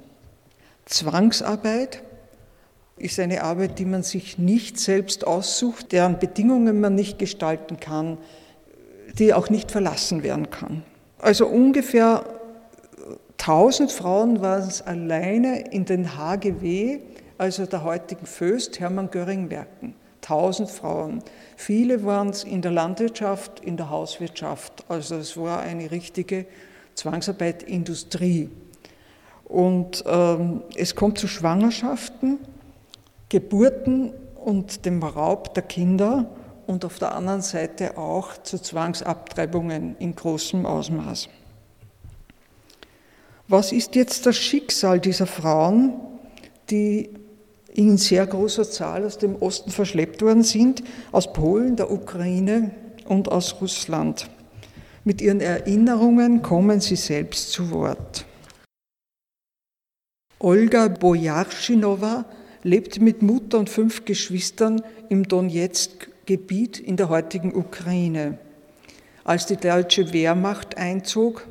Zwangsarbeit 0.88 2.02
ist 2.97 3.21
eine 3.21 3.45
Arbeit, 3.45 3.78
die 3.78 3.85
man 3.85 4.02
sich 4.02 4.38
nicht 4.38 4.80
selbst 4.80 5.26
aussucht, 5.26 5.92
deren 5.92 6.18
Bedingungen 6.18 6.80
man 6.80 6.95
nicht 6.95 7.18
gestalten 7.18 7.78
kann, 7.78 8.18
die 9.18 9.35
auch 9.35 9.50
nicht 9.50 9.71
verlassen 9.71 10.23
werden 10.23 10.50
kann. 10.50 10.83
Also 11.18 11.47
ungefähr 11.47 12.25
1000 13.38 13.92
Frauen 13.92 14.40
waren 14.40 14.66
es 14.66 14.83
alleine 14.83 15.71
in 15.71 15.85
den 15.85 16.16
HGW, 16.16 17.00
also 17.37 17.66
der 17.66 17.85
heutigen 17.85 18.26
Föst, 18.26 18.80
Hermann 18.80 19.11
Göring-Werken. 19.11 19.95
1000 20.23 20.71
Frauen. 20.71 21.23
Viele 21.57 22.04
waren 22.04 22.30
es 22.30 22.45
in 22.45 22.61
der 22.61 22.73
Landwirtschaft, 22.73 23.61
in 23.61 23.76
der 23.76 23.90
Hauswirtschaft. 23.90 24.85
Also 24.88 25.16
es 25.16 25.37
war 25.37 25.61
eine 25.61 25.90
richtige 25.90 26.47
Zwangsarbeit-Industrie. 26.95 28.50
Und 29.49 30.05
ähm, 30.07 30.62
es 30.76 30.95
kommt 30.95 31.19
zu 31.19 31.26
Schwangerschaften, 31.26 32.38
Geburten 33.31 34.12
und 34.45 34.85
dem 34.85 35.02
Raub 35.02 35.55
der 35.55 35.62
Kinder 35.62 36.26
und 36.67 36.85
auf 36.85 36.99
der 36.99 37.14
anderen 37.14 37.40
Seite 37.40 37.97
auch 37.97 38.43
zu 38.43 38.59
Zwangsabtreibungen 38.59 39.97
in 39.99 40.14
großem 40.14 40.67
Ausmaß. 40.67 41.28
Was 43.49 43.73
ist 43.73 43.95
jetzt 43.95 44.26
das 44.26 44.37
Schicksal 44.37 45.00
dieser 45.00 45.26
Frauen, 45.26 45.95
die 46.69 47.09
in 47.73 47.97
sehr 47.97 48.26
großer 48.26 48.71
Zahl 48.71 49.07
aus 49.07 49.17
dem 49.17 49.37
Osten 49.37 49.71
verschleppt 49.71 50.21
worden 50.21 50.43
sind, 50.43 50.83
aus 51.12 51.33
Polen, 51.33 51.76
der 51.76 51.90
Ukraine 51.90 52.73
und 53.07 53.31
aus 53.31 53.59
Russland? 53.62 54.28
Mit 55.05 55.23
ihren 55.23 55.40
Erinnerungen 55.40 56.43
kommen 56.43 56.81
sie 56.81 56.97
selbst 56.97 57.50
zu 57.50 57.71
Wort. 57.71 58.26
Olga 60.40 60.87
Bojarschinowa 60.87 62.25
lebt 62.62 63.00
mit 63.00 63.23
Mutter 63.23 63.59
und 63.59 63.68
fünf 63.68 64.04
Geschwistern 64.04 64.80
im 65.09 65.26
Donetsk-Gebiet 65.26 66.78
in 66.78 66.97
der 66.97 67.09
heutigen 67.09 67.57
Ukraine. 67.57 68.38
Als 69.25 69.47
die 69.47 69.57
deutsche 69.57 70.12
Wehrmacht 70.12 70.76
einzog, 70.76 71.49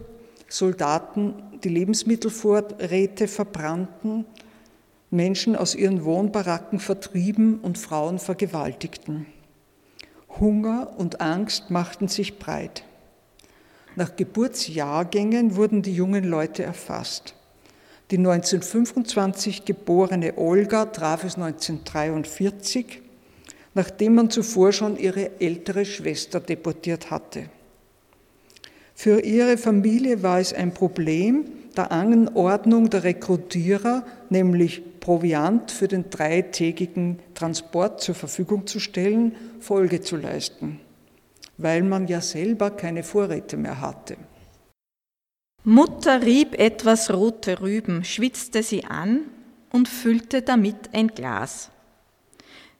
Soldaten 0.47 1.33
die 1.65 1.69
Lebensmittelvorräte 1.69 3.27
verbrannten, 3.27 4.23
Menschen 5.09 5.57
aus 5.57 5.75
ihren 5.75 6.05
Wohnbaracken 6.05 6.79
vertrieben 6.79 7.59
und 7.59 7.77
Frauen 7.77 8.19
vergewaltigten. 8.19 9.25
Hunger 10.39 10.93
und 10.97 11.19
Angst 11.19 11.71
machten 11.71 12.07
sich 12.07 12.39
breit. 12.39 12.83
Nach 13.97 14.15
Geburtsjahrgängen 14.15 15.57
wurden 15.57 15.81
die 15.81 15.93
jungen 15.93 16.23
Leute 16.23 16.63
erfasst. 16.63 17.33
Die 18.09 18.17
1925 18.17 19.65
geborene 19.65 20.37
Olga 20.37 20.85
traf 20.85 21.23
es 21.23 21.35
1943, 21.35 23.01
nachdem 23.73 24.15
man 24.15 24.29
zuvor 24.29 24.71
schon 24.71 24.97
ihre 24.97 25.41
ältere 25.41 25.83
Schwester 25.83 26.39
deportiert 26.39 27.11
hatte. 27.11 27.49
Für 28.95 29.19
ihre 29.19 29.57
Familie 29.57 30.23
war 30.23 30.39
es 30.39 30.53
ein 30.53 30.73
Problem, 30.73 31.45
der 31.75 31.91
Anordnung 31.91 32.89
der 32.89 33.03
Rekrutierer, 33.03 34.05
nämlich 34.29 34.81
Proviant 34.99 35.69
für 35.71 35.87
den 35.87 36.09
dreitägigen 36.09 37.19
Transport 37.35 38.01
zur 38.01 38.15
Verfügung 38.15 38.67
zu 38.67 38.79
stellen, 38.79 39.35
Folge 39.59 40.01
zu 40.01 40.15
leisten. 40.15 40.79
weil 41.57 41.83
man 41.83 42.07
ja 42.07 42.21
selber 42.21 42.71
keine 42.71 43.03
Vorräte 43.03 43.57
mehr 43.57 43.81
hatte. 43.81 44.15
Mutter 45.63 46.21
rieb 46.21 46.57
etwas 46.57 47.11
rote 47.11 47.59
Rüben, 47.59 48.03
schwitzte 48.05 48.63
sie 48.63 48.85
an 48.85 49.25
und 49.69 49.89
füllte 49.89 50.41
damit 50.41 50.93
ein 50.93 51.09
Glas. 51.09 51.71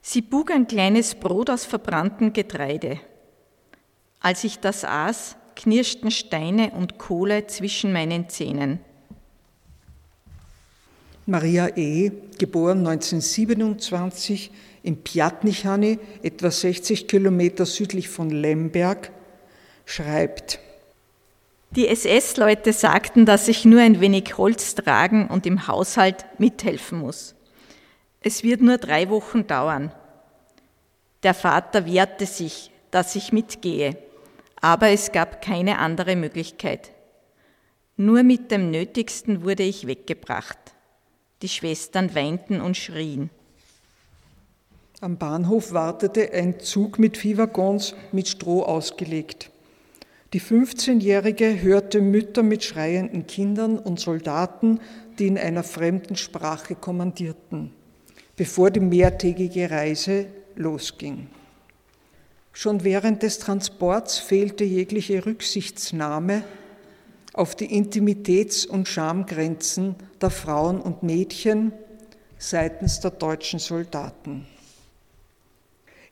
Sie 0.00 0.22
bug 0.22 0.50
ein 0.50 0.66
kleines 0.66 1.14
Brot 1.14 1.50
aus 1.50 1.66
verbranntem 1.66 2.32
Getreide. 2.32 2.98
Als 4.20 4.42
ich 4.44 4.58
das 4.60 4.84
aß, 4.84 5.36
knirschten 5.54 6.10
Steine 6.10 6.70
und 6.70 6.98
Kohle 6.98 7.46
zwischen 7.46 7.92
meinen 7.92 8.30
Zähnen. 8.30 8.80
Maria 11.26 11.76
E., 11.76 12.10
geboren 12.38 12.86
1927 12.86 14.50
in 14.82 15.02
Pjatnichany, 15.02 15.98
etwa 16.22 16.50
60 16.50 17.06
Kilometer 17.06 17.66
südlich 17.66 18.08
von 18.08 18.30
Lemberg, 18.30 19.10
schreibt, 19.84 20.58
die 21.70 21.86
SS-Leute 21.88 22.72
sagten, 22.72 23.26
dass 23.26 23.46
ich 23.48 23.64
nur 23.64 23.80
ein 23.80 24.00
wenig 24.00 24.38
Holz 24.38 24.74
tragen 24.74 25.28
und 25.28 25.46
im 25.46 25.66
Haushalt 25.66 26.24
mithelfen 26.38 26.98
muss. 26.98 27.34
Es 28.20 28.42
wird 28.42 28.62
nur 28.62 28.78
drei 28.78 29.10
Wochen 29.10 29.46
dauern. 29.46 29.92
Der 31.22 31.34
Vater 31.34 31.84
wehrte 31.86 32.26
sich, 32.26 32.70
dass 32.90 33.16
ich 33.16 33.32
mitgehe, 33.32 33.98
aber 34.60 34.88
es 34.88 35.12
gab 35.12 35.42
keine 35.42 35.78
andere 35.78 36.16
Möglichkeit. 36.16 36.92
Nur 37.96 38.22
mit 38.22 38.50
dem 38.50 38.70
Nötigsten 38.70 39.44
wurde 39.44 39.64
ich 39.64 39.86
weggebracht. 39.86 40.58
Die 41.42 41.48
Schwestern 41.48 42.14
weinten 42.14 42.60
und 42.60 42.76
schrien. 42.76 43.30
Am 45.00 45.16
Bahnhof 45.16 45.72
wartete 45.72 46.32
ein 46.32 46.58
Zug 46.60 46.98
mit 46.98 47.16
Viehwaggons 47.16 47.94
mit 48.10 48.26
Stroh 48.26 48.62
ausgelegt. 48.62 49.50
Die 50.34 50.42
15-Jährige 50.42 51.62
hörte 51.62 52.02
Mütter 52.02 52.42
mit 52.42 52.62
schreienden 52.62 53.26
Kindern 53.26 53.78
und 53.78 53.98
Soldaten, 53.98 54.78
die 55.18 55.26
in 55.26 55.38
einer 55.38 55.62
fremden 55.62 56.16
Sprache 56.16 56.74
kommandierten, 56.74 57.72
bevor 58.36 58.70
die 58.70 58.80
mehrtägige 58.80 59.70
Reise 59.70 60.26
losging. 60.54 61.28
Schon 62.52 62.84
während 62.84 63.22
des 63.22 63.38
Transports 63.38 64.18
fehlte 64.18 64.64
jegliche 64.64 65.24
Rücksichtsnahme 65.24 66.42
auf 67.32 67.54
die 67.54 67.72
Intimitäts- 67.72 68.66
und 68.66 68.86
Schamgrenzen 68.86 69.94
der 70.20 70.30
Frauen 70.30 70.78
und 70.80 71.02
Mädchen 71.02 71.72
seitens 72.36 73.00
der 73.00 73.12
deutschen 73.12 73.60
Soldaten. 73.60 74.46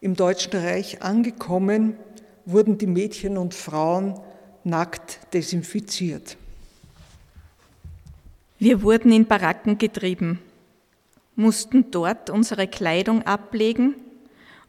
Im 0.00 0.14
Deutschen 0.14 0.52
Reich 0.52 1.02
angekommen, 1.02 1.98
wurden 2.46 2.78
die 2.78 2.86
Mädchen 2.86 3.36
und 3.36 3.54
Frauen 3.54 4.18
nackt 4.64 5.32
desinfiziert. 5.34 6.36
Wir 8.58 8.82
wurden 8.82 9.12
in 9.12 9.26
Baracken 9.26 9.76
getrieben, 9.76 10.40
mussten 11.34 11.90
dort 11.90 12.30
unsere 12.30 12.66
Kleidung 12.66 13.22
ablegen 13.24 13.96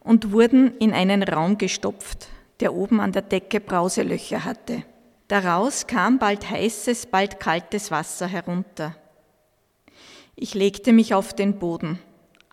und 0.02 0.32
wurden 0.32 0.76
in 0.78 0.92
einen 0.92 1.24
Raum 1.24 1.58
gestopft, 1.58 2.28
der 2.60 2.74
oben 2.74 3.00
an 3.00 3.14
der 3.14 3.22
Decke 3.22 3.62
Brauselöcher 3.62 4.44
hatte. 4.44 4.84
Daraus 5.28 5.88
kam 5.88 6.20
bald 6.20 6.50
heißes, 6.50 7.06
bald 7.06 7.40
kaltes 7.40 7.92
Wasser 7.92 8.28
herunter. 8.28 8.96
Ich 10.36 10.54
legte 10.54 10.94
mich 10.94 11.14
auf 11.14 11.34
den 11.34 11.60
Boden. 11.60 12.00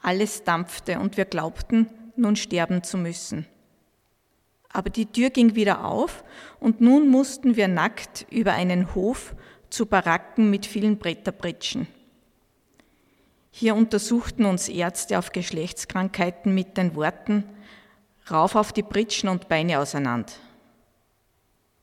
Alles 0.03 0.45
dampfte 0.45 0.99
und 0.99 1.17
wir 1.17 1.25
glaubten, 1.25 1.89
nun 2.17 2.37
sterben 2.37 2.83
zu 2.83 2.99
müssen. 2.99 3.47
Aber 4.75 4.91
die 4.91 5.07
Tür 5.07 5.31
ging 5.31 5.55
wieder 5.55 5.85
auf 5.85 6.25
und 6.59 6.81
nun 6.81 7.09
mussten 7.09 7.55
wir 7.55 7.69
nackt 7.69 8.27
über 8.29 8.55
einen 8.55 8.95
Hof 8.97 9.37
zu 9.71 9.87
Baracken 9.87 10.51
mit 10.51 10.67
vielen 10.67 10.99
Bretterbritschen. 10.99 11.87
Hier 13.53 13.77
untersuchten 13.77 14.45
uns 14.45 14.69
Ärzte 14.69 15.17
auf 15.17 15.31
Geschlechtskrankheiten 15.31 16.53
mit 16.53 16.77
den 16.77 16.97
Worten 16.97 17.45
rauf 18.29 18.57
auf 18.57 18.73
die 18.73 18.83
Britschen 18.83 19.29
und 19.29 19.49
Beine 19.49 19.79
auseinander. 19.79 20.33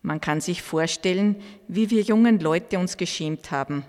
Man 0.01 0.19
kann 0.19 0.41
sich 0.41 0.61
vorstellen, 0.61 1.41
wie 1.69 1.91
wir 1.91 2.01
jungen 2.01 2.41
Leute 2.41 2.77
uns 2.77 2.97
geschämt 2.97 3.51
haben. 3.51 3.85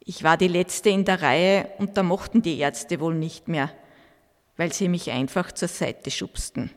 Ich 0.00 0.24
war 0.24 0.36
die 0.36 0.48
Letzte 0.48 0.90
in 0.90 1.06
der 1.06 1.22
Reihe 1.22 1.70
und 1.78 1.96
da 1.96 2.02
mochten 2.02 2.42
die 2.42 2.58
Ärzte 2.58 3.00
wohl 3.00 3.14
nicht 3.14 3.48
mehr, 3.48 3.70
weil 4.58 4.74
sie 4.74 4.88
mich 4.88 5.10
einfach 5.10 5.52
zur 5.52 5.68
Seite 5.68 6.10
schubsten. 6.10 6.70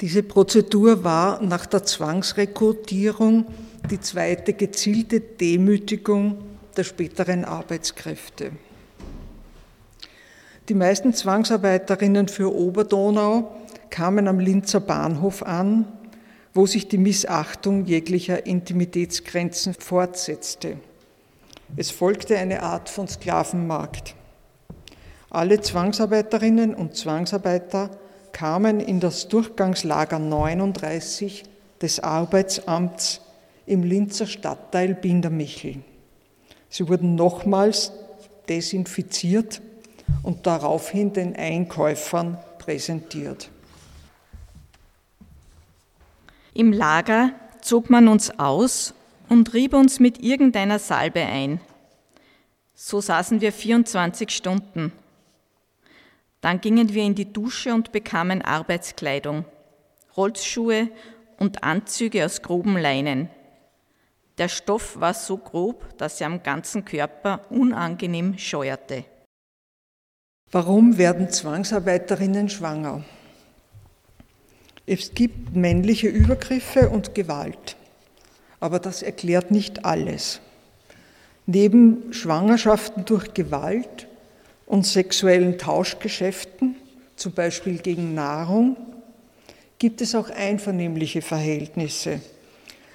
Diese 0.00 0.22
Prozedur 0.22 1.04
war 1.04 1.42
nach 1.42 1.66
der 1.66 1.84
Zwangsrekrutierung 1.84 3.46
die 3.90 4.00
zweite 4.00 4.54
gezielte 4.54 5.20
Demütigung 5.20 6.38
der 6.76 6.84
späteren 6.84 7.44
Arbeitskräfte. 7.44 8.52
Die 10.68 10.74
meisten 10.74 11.12
Zwangsarbeiterinnen 11.12 12.28
für 12.28 12.54
Oberdonau 12.54 13.54
kamen 13.90 14.28
am 14.28 14.38
Linzer 14.38 14.80
Bahnhof 14.80 15.42
an 15.42 15.86
wo 16.52 16.66
sich 16.66 16.88
die 16.88 16.98
Missachtung 16.98 17.84
jeglicher 17.84 18.46
Intimitätsgrenzen 18.46 19.74
fortsetzte. 19.74 20.78
Es 21.76 21.90
folgte 21.90 22.36
eine 22.36 22.62
Art 22.62 22.88
von 22.88 23.06
Sklavenmarkt. 23.06 24.16
Alle 25.30 25.60
Zwangsarbeiterinnen 25.60 26.74
und 26.74 26.96
Zwangsarbeiter 26.96 27.90
kamen 28.32 28.80
in 28.80 29.00
das 29.00 29.28
Durchgangslager 29.28 30.18
39 30.18 31.44
des 31.80 32.00
Arbeitsamts 32.00 33.20
im 33.66 33.82
Linzer 33.82 34.26
Stadtteil 34.26 34.94
Bindermichel. 34.94 35.76
Sie 36.68 36.88
wurden 36.88 37.14
nochmals 37.14 37.92
desinfiziert 38.48 39.60
und 40.22 40.46
daraufhin 40.46 41.12
den 41.12 41.36
Einkäufern 41.36 42.38
präsentiert. 42.58 43.50
Im 46.52 46.72
Lager 46.72 47.30
zog 47.60 47.90
man 47.90 48.08
uns 48.08 48.38
aus 48.38 48.94
und 49.28 49.54
rieb 49.54 49.72
uns 49.74 50.00
mit 50.00 50.22
irgendeiner 50.22 50.78
Salbe 50.78 51.20
ein. 51.20 51.60
So 52.74 53.00
saßen 53.00 53.40
wir 53.40 53.52
24 53.52 54.30
Stunden. 54.30 54.92
Dann 56.40 56.60
gingen 56.60 56.94
wir 56.94 57.02
in 57.02 57.14
die 57.14 57.32
Dusche 57.32 57.74
und 57.74 57.92
bekamen 57.92 58.42
Arbeitskleidung, 58.42 59.44
Holzschuhe 60.16 60.88
und 61.38 61.62
Anzüge 61.62 62.24
aus 62.24 62.42
groben 62.42 62.78
Leinen. 62.78 63.28
Der 64.38 64.48
Stoff 64.48 64.98
war 64.98 65.12
so 65.12 65.36
grob, 65.36 65.98
dass 65.98 66.20
er 66.20 66.28
am 66.28 66.42
ganzen 66.42 66.84
Körper 66.84 67.42
unangenehm 67.50 68.38
scheuerte. 68.38 69.04
Warum 70.50 70.96
werden 70.96 71.28
Zwangsarbeiterinnen 71.28 72.48
schwanger? 72.48 73.04
Es 74.86 75.14
gibt 75.14 75.54
männliche 75.54 76.08
Übergriffe 76.08 76.88
und 76.88 77.14
Gewalt, 77.14 77.76
aber 78.58 78.78
das 78.78 79.02
erklärt 79.02 79.50
nicht 79.50 79.84
alles. 79.84 80.40
Neben 81.46 82.12
Schwangerschaften 82.12 83.04
durch 83.04 83.34
Gewalt 83.34 84.08
und 84.70 84.86
sexuellen 84.86 85.58
Tauschgeschäften, 85.58 86.76
zum 87.16 87.32
Beispiel 87.32 87.78
gegen 87.78 88.14
Nahrung, 88.14 88.76
gibt 89.80 90.00
es 90.00 90.14
auch 90.14 90.30
einvernehmliche 90.30 91.22
Verhältnisse. 91.22 92.20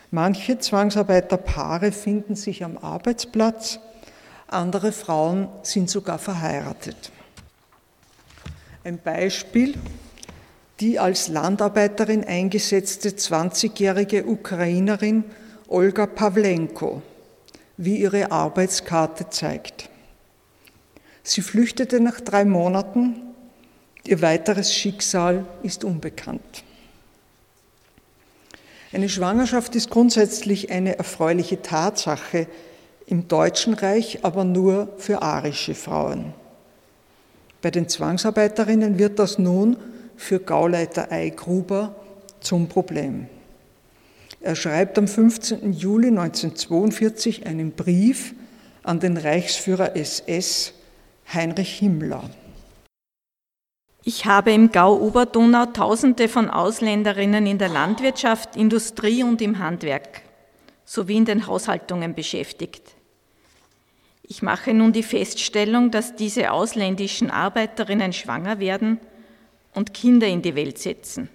Manche 0.10 0.58
Zwangsarbeiterpaare 0.58 1.92
finden 1.92 2.36
sich 2.36 2.64
am 2.64 2.78
Arbeitsplatz, 2.78 3.80
andere 4.48 4.94
Frauen 4.94 5.50
sind 5.64 5.90
sogar 5.90 6.18
verheiratet. 6.18 7.12
Ein 8.86 8.98
Beispiel 8.98 9.74
die 10.80 11.00
als 11.00 11.30
Landarbeiterin 11.30 12.26
eingesetzte 12.26 13.10
20-jährige 13.10 14.26
Ukrainerin 14.26 15.24
Olga 15.68 16.06
Pawlenko, 16.06 17.02
wie 17.78 17.98
ihre 17.98 18.32
Arbeitskarte 18.32 19.30
zeigt. 19.30 19.90
Sie 21.28 21.42
flüchtete 21.42 22.00
nach 22.00 22.22
drei 22.22 22.46
Monaten, 22.46 23.16
ihr 24.06 24.22
weiteres 24.22 24.72
Schicksal 24.72 25.44
ist 25.64 25.84
unbekannt. 25.84 26.64
Eine 28.94 29.10
Schwangerschaft 29.10 29.76
ist 29.76 29.90
grundsätzlich 29.90 30.70
eine 30.70 31.00
erfreuliche 31.00 31.64
Tatsache, 31.64 32.46
im 33.08 33.28
Deutschen 33.28 33.74
Reich 33.74 34.20
aber 34.24 34.44
nur 34.44 34.94
für 34.98 35.24
arische 35.24 35.74
Frauen. 35.74 36.36
Bei 37.64 37.72
den 37.72 37.90
Zwangsarbeiterinnen 37.90 39.00
wird 39.00 39.18
das 39.18 39.40
nun 39.40 39.78
für 40.16 40.40
Gauleiter 40.40 41.12
Eigruber 41.12 41.96
zum 42.40 42.70
Problem. 42.70 43.28
Er 44.42 44.56
schreibt 44.56 45.00
am 45.00 45.08
15. 45.08 45.74
Juli 45.74 46.10
1942 46.10 47.48
einen 47.48 47.72
Brief 47.72 48.36
an 48.84 49.00
den 49.00 49.18
Reichsführer 49.18 49.96
SS 49.96 50.74
Heinrich 51.34 51.80
Himmler. 51.80 52.30
Ich 54.04 54.26
habe 54.26 54.54
im 54.54 54.72
Gau 54.72 55.00
Oberdonau 55.00 55.66
Tausende 55.66 56.28
von 56.28 56.50
Ausländerinnen 56.50 57.48
in 57.48 57.58
der 57.58 57.70
Landwirtschaft, 57.70 58.56
Industrie 58.56 59.24
und 59.24 59.42
im 59.42 59.60
Handwerk 59.60 60.22
sowie 60.86 61.18
in 61.18 61.26
den 61.26 61.48
Haushaltungen 61.48 62.14
beschäftigt. 62.14 62.84
Ich 64.22 64.42
mache 64.42 64.74
nun 64.74 64.94
die 64.94 65.04
Feststellung, 65.04 65.92
dass 65.92 66.16
diese 66.16 66.52
ausländischen 66.52 67.32
Arbeiterinnen 67.32 68.14
schwanger 68.14 68.60
werden 68.60 69.00
und 69.74 69.94
Kinder 69.94 70.28
in 70.28 70.42
die 70.42 70.56
Welt 70.56 70.78
setzen. 70.78 71.30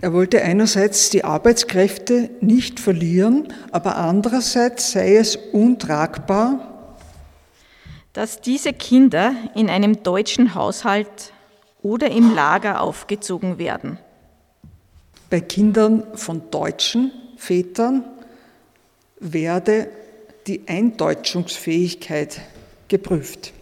Er 0.00 0.12
wollte 0.12 0.42
einerseits 0.42 1.10
die 1.10 1.24
Arbeitskräfte 1.24 2.30
nicht 2.40 2.78
verlieren, 2.78 3.52
aber 3.72 3.96
andererseits 3.96 4.92
sei 4.92 5.16
es 5.16 5.36
untragbar, 5.36 6.69
dass 8.12 8.40
diese 8.40 8.72
Kinder 8.72 9.34
in 9.54 9.70
einem 9.70 10.02
deutschen 10.02 10.54
Haushalt 10.54 11.32
oder 11.82 12.10
im 12.10 12.34
Lager 12.34 12.80
aufgezogen 12.80 13.58
werden. 13.58 13.98
Bei 15.30 15.40
Kindern 15.40 16.02
von 16.16 16.50
deutschen 16.50 17.12
Vätern 17.36 18.04
werde 19.20 19.88
die 20.46 20.62
Eindeutschungsfähigkeit 20.66 22.40
geprüft. 22.88 23.52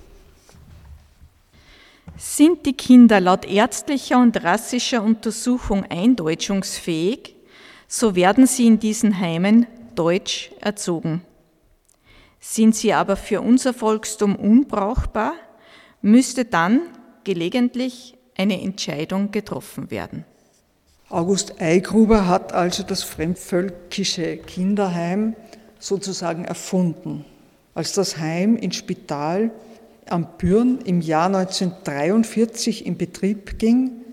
Sind 2.17 2.67
die 2.67 2.73
Kinder 2.73 3.21
laut 3.21 3.45
ärztlicher 3.45 4.19
und 4.19 4.43
rassischer 4.43 5.03
Untersuchung 5.03 5.85
eindeutschungsfähig, 5.85 7.35
so 7.87 8.17
werden 8.17 8.47
sie 8.47 8.67
in 8.67 8.81
diesen 8.81 9.21
Heimen 9.21 9.67
deutsch 9.95 10.51
erzogen. 10.61 11.23
Sind 12.41 12.77
sie 12.77 12.93
aber 12.93 13.17
für 13.17 13.41
unser 13.41 13.75
Volkstum 13.75 14.37
unbrauchbar, 14.37 15.35
müsste 16.03 16.45
dann 16.45 16.81
gelegentlich 17.25 18.17
eine 18.37 18.61
Entscheidung 18.63 19.31
getroffen 19.31 19.91
werden. 19.91 20.25
August 21.11 21.61
Eigruber 21.61 22.27
hat 22.27 22.53
also 22.53 22.83
das 22.83 23.03
fremdvölkische 23.03 24.37
Kinderheim 24.37 25.35
sozusagen 25.79 26.45
erfunden, 26.45 27.25
als 27.75 27.93
das 27.93 28.19
Heim 28.19 28.57
in 28.57 28.73
Spital 28.73 29.51
am 30.07 30.27
Bürn 30.39 30.81
im 30.85 31.01
Jahr 31.01 31.27
1943 31.27 32.87
in 32.87 32.97
Betrieb 32.97 33.59
ging, 33.59 34.05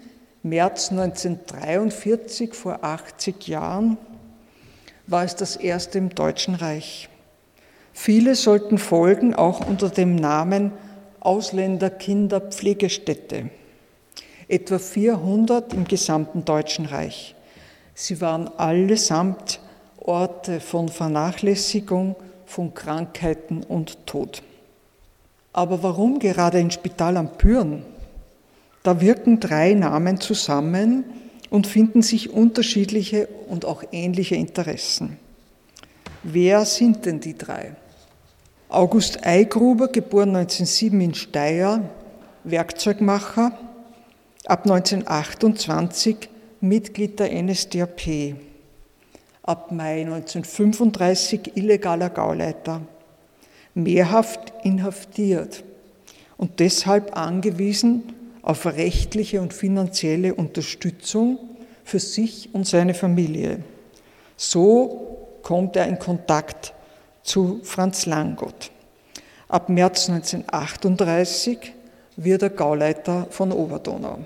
März 0.44 0.92
1943, 0.92 2.54
vor 2.54 2.84
80 2.84 3.48
Jahren, 3.48 3.98
war 5.08 5.24
es 5.24 5.36
das 5.36 5.56
erste 5.56 5.98
im 5.98 6.10
Deutschen 6.10 6.56
Reich. 6.56 7.10
Viele 7.98 8.36
sollten 8.36 8.78
folgen, 8.78 9.34
auch 9.34 9.66
unter 9.68 9.90
dem 9.90 10.18
Namen 10.18 10.74
Ausländerkinderpflegestätte. 11.22 13.50
Etwa 14.48 14.78
400 14.78 15.74
im 15.74 15.86
gesamten 15.86 16.46
Deutschen 16.46 16.86
Reich. 16.86 17.34
Sie 17.96 18.22
waren 18.22 18.48
allesamt 18.60 19.60
Orte 19.98 20.60
von 20.60 20.88
Vernachlässigung, 20.90 22.16
von 22.46 22.76
Krankheiten 22.76 23.64
und 23.64 24.06
Tod. 24.06 24.44
Aber 25.54 25.82
warum 25.82 26.20
gerade 26.20 26.60
in 26.60 26.70
Spital 26.70 27.18
am 27.18 27.36
Püren? 27.38 27.82
Da 28.84 29.02
wirken 29.02 29.40
drei 29.40 29.74
Namen 29.74 30.20
zusammen 30.20 31.06
und 31.50 31.66
finden 31.66 32.04
sich 32.04 32.30
unterschiedliche 32.30 33.28
und 33.48 33.66
auch 33.66 33.84
ähnliche 33.94 34.36
Interessen. 34.36 35.18
Wer 36.24 36.66
sind 36.66 37.06
denn 37.06 37.22
die 37.22 37.38
drei? 37.38 37.76
August 38.76 39.26
Eigruber, 39.26 39.88
geboren 39.88 40.36
1907 40.36 41.00
in 41.00 41.14
Steyr, 41.16 41.82
Werkzeugmacher, 42.44 43.58
ab 44.46 44.64
1928 44.66 46.28
Mitglied 46.60 47.18
der 47.20 47.32
NSDAP 47.42 48.36
ab 49.44 49.72
Mai 49.72 50.02
1935 50.02 51.56
illegaler 51.56 52.10
Gauleiter, 52.10 52.82
mehrhaft 53.76 54.52
inhaftiert 54.64 55.64
und 56.36 56.60
deshalb 56.60 57.16
angewiesen 57.16 58.04
auf 58.42 58.66
rechtliche 58.66 59.40
und 59.40 59.54
finanzielle 59.54 60.36
Unterstützung 60.36 61.40
für 61.86 62.00
sich 62.00 62.50
und 62.54 62.68
seine 62.68 62.94
Familie. 62.94 63.60
So 64.36 65.40
kommt 65.44 65.78
er 65.78 65.88
in 65.88 65.98
Kontakt 65.98 66.75
zu 67.26 67.60
Franz 67.64 68.06
Langott. 68.06 68.72
Ab 69.50 69.68
März 69.68 70.10
1938 70.10 71.74
wird 72.16 72.44
er 72.44 72.50
Gauleiter 72.52 73.28
von 73.32 73.52
Oberdonau. 73.52 74.20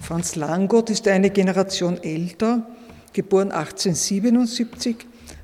Franz 0.00 0.34
Langott 0.34 0.90
ist 0.90 1.06
eine 1.06 1.30
Generation 1.30 2.02
älter 2.02 2.66
geboren 3.12 3.50
1877, 3.52 4.96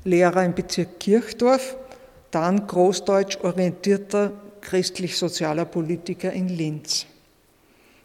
Lehrer 0.03 0.45
im 0.45 0.55
Bezirk 0.55 0.99
Kirchdorf, 0.99 1.75
dann 2.31 2.65
großdeutsch 2.65 3.37
orientierter 3.41 4.31
christlich-sozialer 4.61 5.65
Politiker 5.65 6.31
in 6.31 6.49
Linz. 6.49 7.05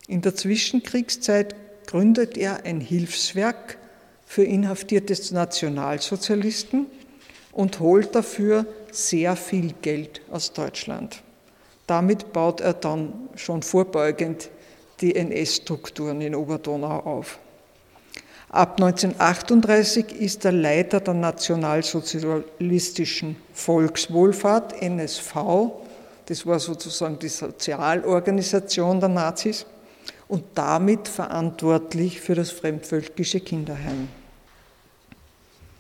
In 0.09 0.21
der 0.21 0.35
Zwischenkriegszeit 0.35 1.55
gründet 1.87 2.37
er 2.37 2.65
ein 2.65 2.81
Hilfswerk 2.81 3.79
für 4.27 4.45
inhaftierte 4.45 5.15
Nationalsozialisten 5.33 6.87
und 7.53 7.81
holt 7.81 8.15
dafür 8.15 8.67
sehr 8.91 9.37
viel 9.37 9.75
Geld 9.83 10.23
aus 10.31 10.53
Deutschland. 10.53 11.23
Damit 11.87 12.33
baut 12.33 12.61
er 12.61 12.75
dann 12.75 13.29
schon 13.37 13.63
vorbeugend 13.63 14.51
die 15.01 15.15
NS-Strukturen 15.15 16.21
in 16.21 16.35
Oberdonau 16.35 16.99
auf. 17.01 17.39
Ab 18.49 18.81
1938 18.81 20.13
ist 20.13 20.45
er 20.45 20.53
Leiter 20.53 21.01
der 21.01 21.15
nationalsozialistischen 21.15 23.37
Volkswohlfahrt, 23.55 24.83
NSV. 24.83 25.35
Das 26.27 26.47
war 26.47 26.61
sozusagen 26.61 27.19
die 27.19 27.29
Sozialorganisation 27.29 29.01
der 29.01 29.09
Nazis 29.09 29.65
und 30.29 30.45
damit 30.55 31.09
verantwortlich 31.09 32.21
für 32.21 32.35
das 32.35 32.51
fremdvölkische 32.51 33.41
Kinderheim. 33.41 34.09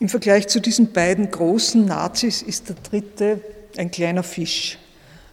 Im 0.02 0.08
Vergleich 0.08 0.48
zu 0.48 0.60
diesen 0.60 0.90
beiden 0.90 1.30
großen 1.30 1.84
Nazis 1.84 2.42
ist 2.42 2.68
der 2.68 2.74
dritte 2.74 3.40
ein 3.76 3.92
kleiner 3.92 4.24
Fisch, 4.24 4.76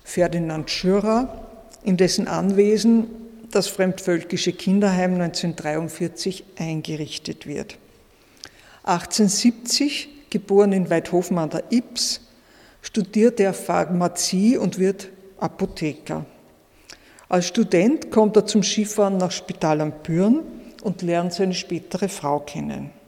Ferdinand 0.03 0.69
Schürer, 0.69 1.47
in 1.83 1.97
dessen 1.97 2.27
Anwesen 2.27 3.07
das 3.49 3.65
fremdvölkische 3.65 4.53
Kinderheim 4.53 5.15
1943 5.15 6.43
eingerichtet 6.59 7.47
wird. 7.47 7.79
1870, 8.83 10.07
geboren 10.29 10.71
in 10.71 10.91
Weidhofen 10.91 11.39
an 11.39 11.49
der 11.49 11.63
Ips, 11.71 12.21
studiert 12.83 13.39
er 13.39 13.55
Pharmazie 13.55 14.55
und 14.57 14.77
wird 14.77 15.09
Apotheker. 15.39 16.27
Als 17.27 17.47
Student 17.47 18.11
kommt 18.11 18.35
er 18.35 18.45
zum 18.45 18.61
Skifahren 18.61 19.17
nach 19.17 19.31
Spital 19.31 19.81
am 19.81 19.93
Büren 20.03 20.43
und 20.83 21.01
lernt 21.01 21.33
seine 21.33 21.55
spätere 21.55 22.07
Frau 22.07 22.41
kennen. 22.41 22.98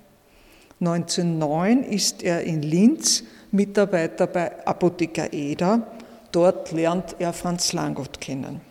1909 0.81 1.83
ist 1.83 2.23
er 2.23 2.41
in 2.41 2.63
Linz 2.63 3.23
Mitarbeiter 3.51 4.25
bei 4.25 4.65
Apotheker 4.65 5.31
Eder. 5.31 5.85
Dort 6.31 6.71
lernt 6.71 7.15
er 7.19 7.33
Franz 7.33 7.71
Langott 7.73 8.19
kennen. 8.19 8.61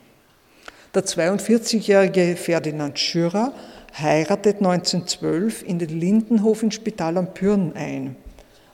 Der 0.92 1.05
42-jährige 1.05 2.35
Ferdinand 2.35 2.99
Schürer 2.99 3.53
heiratet 3.96 4.57
1912 4.57 5.62
in 5.62 5.79
den 5.79 6.01
Lindenhof 6.01 6.64
in 6.64 6.73
Spital 6.73 7.16
am 7.16 7.33
Pürn 7.33 7.75
ein 7.77 8.16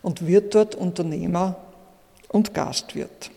und 0.01 0.27
wird 0.27 0.55
dort 0.55 0.75
Unternehmer 0.75 1.57
und 2.29 2.55
Gastwirt. 2.55 3.31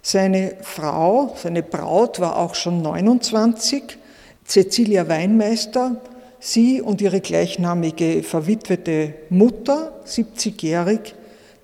Seine 0.00 0.56
Frau, 0.62 1.36
seine 1.36 1.62
Braut 1.62 2.18
war 2.18 2.38
auch 2.38 2.54
schon 2.54 2.80
29, 2.80 3.98
Cecilia 4.46 5.06
Weinmeister. 5.06 6.00
Sie 6.40 6.80
und 6.80 7.00
ihre 7.00 7.20
gleichnamige 7.20 8.22
verwitwete 8.22 9.14
Mutter, 9.28 10.00
70-jährig, 10.06 11.14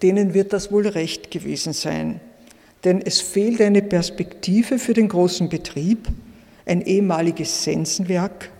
denen 0.02 0.34
wird 0.34 0.52
das 0.52 0.72
wohl 0.72 0.86
recht 0.88 1.30
gewesen 1.30 1.72
sein 1.72 2.20
denn 2.84 3.00
es 3.00 3.20
fehlt 3.20 3.60
eine 3.60 3.82
Perspektive 3.82 4.78
für 4.78 4.92
den 4.92 5.08
großen 5.08 5.48
Betrieb, 5.48 6.06
ein 6.66 6.82
ehemaliges 6.82 7.64
Sensenwerk, 7.64 8.50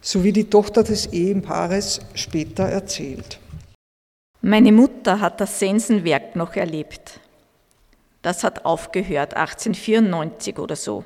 so 0.00 0.22
wie 0.22 0.32
die 0.32 0.48
Tochter 0.48 0.82
des 0.82 1.06
Ehepaares 1.06 2.00
später 2.14 2.64
erzählt. 2.64 3.38
Meine 4.42 4.72
Mutter 4.72 5.20
hat 5.20 5.40
das 5.40 5.58
Sensenwerk 5.58 6.36
noch 6.36 6.56
erlebt. 6.56 7.20
Das 8.22 8.44
hat 8.44 8.64
aufgehört, 8.64 9.34
1894 9.34 10.58
oder 10.58 10.76
so. 10.76 11.04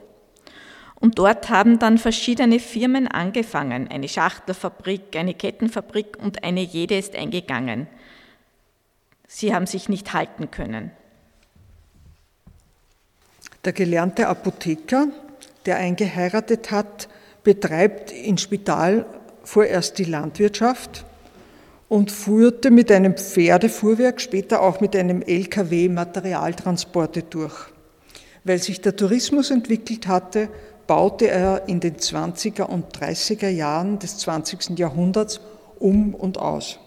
Und 1.05 1.19
dort 1.19 1.51
haben 1.51 1.79
dann 1.79 1.99
verschiedene 1.99 2.59
Firmen 2.59 3.07
angefangen. 3.09 3.89
Eine 3.89 4.09
Schachtelfabrik, 4.09 5.15
eine 5.17 5.35
Kettenfabrik 5.35 6.17
und 6.19 6.45
eine 6.45 6.63
jede 6.63 6.97
ist 6.97 7.15
eingegangen. 7.15 7.89
Sie 9.29 9.55
haben 9.55 9.67
sich 9.67 9.91
nicht 9.91 10.15
halten 10.15 10.51
können. 10.51 10.93
Der 13.67 13.75
gelernte 13.75 14.29
Apotheker 14.29 15.09
der 15.67 15.77
eingeheiratet 15.77 16.71
hat, 16.71 17.11
betreibt 17.43 18.11
in 18.11 18.39
Spital 18.39 19.05
vorerst 19.43 19.99
die 19.99 20.05
Landwirtschaft 20.05 21.05
und 21.91 22.13
führte 22.13 22.71
mit 22.71 22.91
einem 22.91 23.15
Pferdefuhrwerk, 23.15 24.23
später 24.23 24.63
auch 24.63 24.81
mit 24.81 24.97
einem 24.97 25.21
LKW 25.21 25.91
Materialtransporte 25.91 27.25
durch. 27.25 27.67
Weil 28.45 28.59
sich 28.59 28.81
der 28.81 28.97
Tourismus 28.97 29.51
entwickelt 29.51 30.07
hatte, 30.07 30.49
baute 30.87 31.29
er 31.29 31.69
in 31.69 31.81
den 31.81 31.97
20er 31.97 32.65
und 32.65 32.97
30er 32.97 33.49
Jahren 33.49 33.99
des 33.99 34.19
20. 34.19 34.79
Jahrhunderts 34.79 35.41
um 35.79 36.15
und 36.15 36.39
aus. 36.39 36.79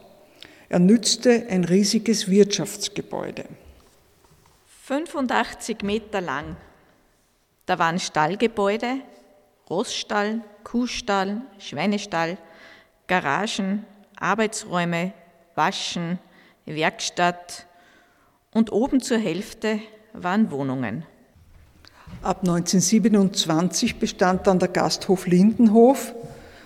Er 0.69 0.79
nützte 0.79 1.47
ein 1.49 1.63
riesiges 1.63 2.29
Wirtschaftsgebäude. 2.29 3.45
85 4.83 5.81
Meter 5.83 6.21
lang. 6.21 6.57
Da 7.65 7.79
waren 7.79 7.99
Stallgebäude, 7.99 9.01
Rossstall, 9.69 10.41
Kuhstall, 10.63 11.41
Schweinestall, 11.59 12.37
Garagen, 13.07 13.85
Arbeitsräume, 14.17 15.13
Waschen, 15.55 16.19
Werkstatt 16.65 17.65
und 18.53 18.71
oben 18.71 19.01
zur 19.01 19.17
Hälfte 19.17 19.79
waren 20.13 20.51
Wohnungen. 20.51 21.05
Ab 22.21 22.39
1927 22.41 23.99
bestand 23.99 24.47
dann 24.47 24.59
der 24.59 24.69
Gasthof 24.69 25.27
Lindenhof 25.27 26.13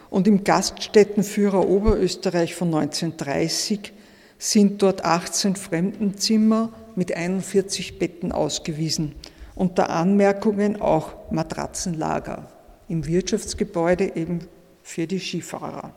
und 0.10 0.28
im 0.28 0.44
Gaststättenführer 0.44 1.68
Oberösterreich 1.68 2.56
von 2.56 2.74
1930 2.74 3.94
sind 4.38 4.82
dort 4.82 5.06
18 5.06 5.56
Fremdenzimmer 5.56 6.70
mit 6.96 7.16
41 7.16 8.00
Betten 8.00 8.32
ausgewiesen. 8.32 9.14
Unter 9.56 9.90
Anmerkungen 9.90 10.82
auch 10.82 11.32
Matratzenlager 11.32 12.48
im 12.88 13.06
Wirtschaftsgebäude 13.06 14.16
eben 14.16 14.48
für 14.84 15.06
die 15.08 15.20
Skifahrer. 15.20 15.92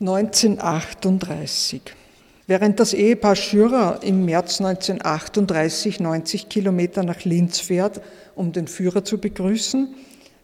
1938. 0.00 1.82
Während 2.46 2.78
das 2.78 2.92
Ehepaar 2.92 3.36
Schürer 3.36 4.00
im 4.02 4.26
März 4.26 4.60
1938 4.60 6.00
90 6.00 6.48
Kilometer 6.50 7.02
nach 7.02 7.24
Linz 7.24 7.60
fährt, 7.60 8.02
um 8.34 8.52
den 8.52 8.68
Führer 8.68 9.04
zu 9.04 9.18
begrüßen, 9.18 9.94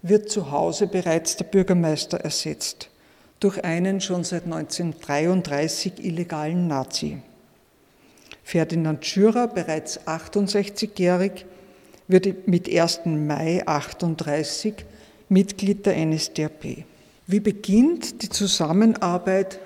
wird 0.03 0.31
zu 0.31 0.51
Hause 0.51 0.87
bereits 0.87 1.37
der 1.37 1.45
Bürgermeister 1.45 2.19
ersetzt 2.19 2.91
durch 3.41 3.65
einen 3.65 4.03
schon 4.03 4.23
seit 4.23 4.45
1933 4.45 6.05
illegalen 6.05 6.69
Nazi. 6.69 7.19
Ferdinand 8.45 9.05
Schürer, 9.05 9.49
bereits 9.49 10.07
68-jährig, 10.07 11.47
wird 12.07 12.47
mit 12.47 12.69
1. 12.69 13.01
Mai 13.07 13.67
38 13.67 14.75
Mitglied 15.29 15.87
der 15.87 16.05
NSDAP. 16.05 16.85
Wie 17.27 17.41
beginnt 17.41 18.23
die 18.23 18.29
Zusammenarbeit 18.29 19.61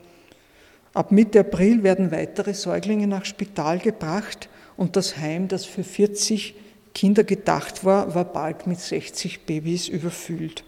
Ab 0.93 1.11
Mitte 1.11 1.39
April 1.39 1.83
werden 1.83 2.11
weitere 2.11 2.53
Säuglinge 2.53 3.07
nach 3.07 3.25
Spital 3.25 3.79
gebracht 3.79 4.49
und 4.75 4.95
das 4.95 5.17
Heim, 5.17 5.47
das 5.47 5.65
für 5.65 5.83
40 5.83 6.55
Kinder 6.99 7.23
gedacht 7.23 7.85
war, 7.85 8.13
war 8.13 8.25
bald 8.25 8.67
mit 8.67 8.77
60 8.77 9.45
Babys 9.45 9.87
überfüllt. 9.87 10.65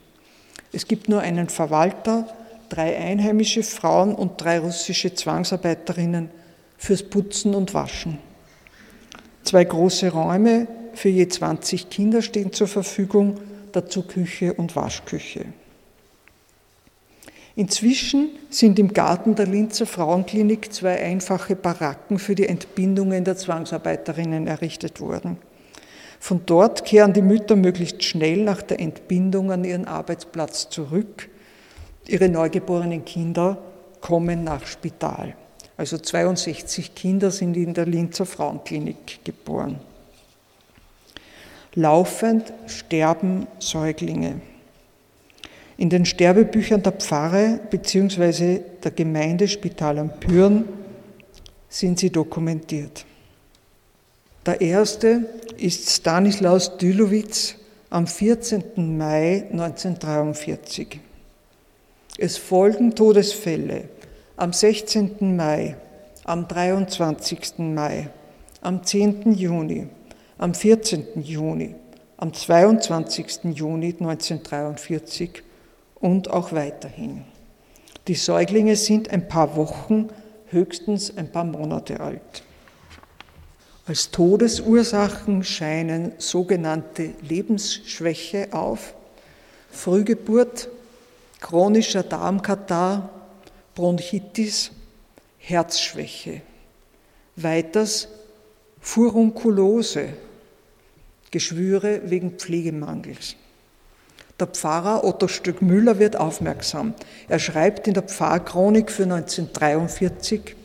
Es 0.71 0.87
gibt 0.87 1.09
nur 1.09 1.19
einen 1.19 1.49
Verwalter, 1.49 2.25
drei 2.69 2.95
einheimische 2.95 3.63
Frauen 3.63 4.15
und 4.15 4.39
drei 4.39 4.59
russische 4.59 5.13
Zwangsarbeiterinnen 5.13 6.29
fürs 6.77 7.03
Putzen 7.03 7.53
und 7.53 7.73
Waschen. 7.73 8.17
Zwei 9.43 9.65
große 9.65 10.09
Räume 10.09 10.69
für 10.93 11.09
je 11.09 11.27
20 11.27 11.89
Kinder 11.89 12.21
stehen 12.21 12.53
zur 12.53 12.69
Verfügung 12.69 13.37
dazu 13.73 14.01
Küche 14.01 14.53
und 14.53 14.73
Waschküche. 14.77 15.47
Inzwischen 17.57 18.29
sind 18.49 18.79
im 18.79 18.93
Garten 18.93 19.35
der 19.35 19.47
Linzer 19.47 19.85
Frauenklinik 19.85 20.71
zwei 20.71 21.03
einfache 21.03 21.57
Baracken 21.57 22.19
für 22.19 22.35
die 22.35 22.47
Entbindungen 22.47 23.25
der 23.25 23.35
Zwangsarbeiterinnen 23.35 24.47
errichtet 24.47 25.01
worden. 25.01 25.37
Von 26.21 26.41
dort 26.45 26.85
kehren 26.85 27.13
die 27.13 27.23
Mütter 27.23 27.55
möglichst 27.55 28.03
schnell 28.03 28.43
nach 28.43 28.61
der 28.61 28.79
Entbindung 28.79 29.51
an 29.51 29.63
ihren 29.63 29.87
Arbeitsplatz 29.87 30.69
zurück. 30.69 31.27
Ihre 32.07 32.29
neugeborenen 32.29 33.03
Kinder 33.03 33.57
kommen 34.01 34.43
nach 34.43 34.67
Spital. 34.67 35.35
Also 35.77 35.97
62 35.97 36.93
Kinder 36.93 37.31
sind 37.31 37.57
in 37.57 37.73
der 37.73 37.87
Linzer 37.87 38.27
Frauenklinik 38.27 39.25
geboren. 39.25 39.79
Laufend 41.73 42.53
sterben 42.67 43.47
Säuglinge. 43.57 44.41
In 45.77 45.89
den 45.89 46.05
Sterbebüchern 46.05 46.83
der 46.83 46.91
Pfarre 46.91 47.59
bzw. 47.71 48.59
der 48.83 48.91
Gemeinde 48.91 49.47
Spital 49.47 49.97
am 49.97 50.11
Püren 50.19 50.65
sind 51.67 51.97
sie 51.97 52.11
dokumentiert. 52.11 53.05
Der 54.43 54.59
erste 54.59 55.27
ist 55.57 55.87
Stanislaus 55.87 56.75
Dülowitz 56.77 57.53
am 57.91 58.07
14. 58.07 58.97
Mai 58.97 59.45
1943. 59.51 60.99
Es 62.17 62.37
folgen 62.37 62.95
Todesfälle 62.95 63.83
am 64.37 64.51
16. 64.51 65.35
Mai, 65.35 65.75
am 66.23 66.47
23. 66.47 67.59
Mai, 67.59 68.09
am 68.61 68.83
10. 68.83 69.33
Juni, 69.33 69.87
am 70.39 70.55
14. 70.55 71.21
Juni, 71.21 71.75
am 72.17 72.33
22. 72.33 73.53
Juni 73.53 73.95
1943 73.99 75.43
und 75.99 76.31
auch 76.31 76.51
weiterhin. 76.51 77.25
Die 78.07 78.15
Säuglinge 78.15 78.75
sind 78.75 79.11
ein 79.11 79.27
paar 79.27 79.55
Wochen, 79.55 80.09
höchstens 80.47 81.15
ein 81.15 81.31
paar 81.31 81.45
Monate 81.45 81.99
alt. 81.99 82.43
Als 83.85 84.11
Todesursachen 84.11 85.43
scheinen 85.43 86.13
sogenannte 86.17 87.11
Lebensschwäche 87.21 88.49
auf, 88.51 88.93
Frühgeburt, 89.71 90.69
chronischer 91.39 92.03
Darmkatar, 92.03 93.09
Bronchitis, 93.73 94.71
Herzschwäche. 95.39 96.41
Weiters 97.35 98.07
Furunkulose, 98.81 100.09
Geschwüre 101.31 102.01
wegen 102.05 102.37
Pflegemangels. 102.37 103.35
Der 104.39 104.47
Pfarrer 104.47 105.03
Otto 105.03 105.27
Stöck-Müller 105.27 105.99
wird 105.99 106.15
aufmerksam. 106.15 106.93
Er 107.27 107.39
schreibt 107.39 107.87
in 107.87 107.93
der 107.93 108.03
Pfarrchronik 108.03 108.91
für 108.91 109.03
1943, 109.03 110.55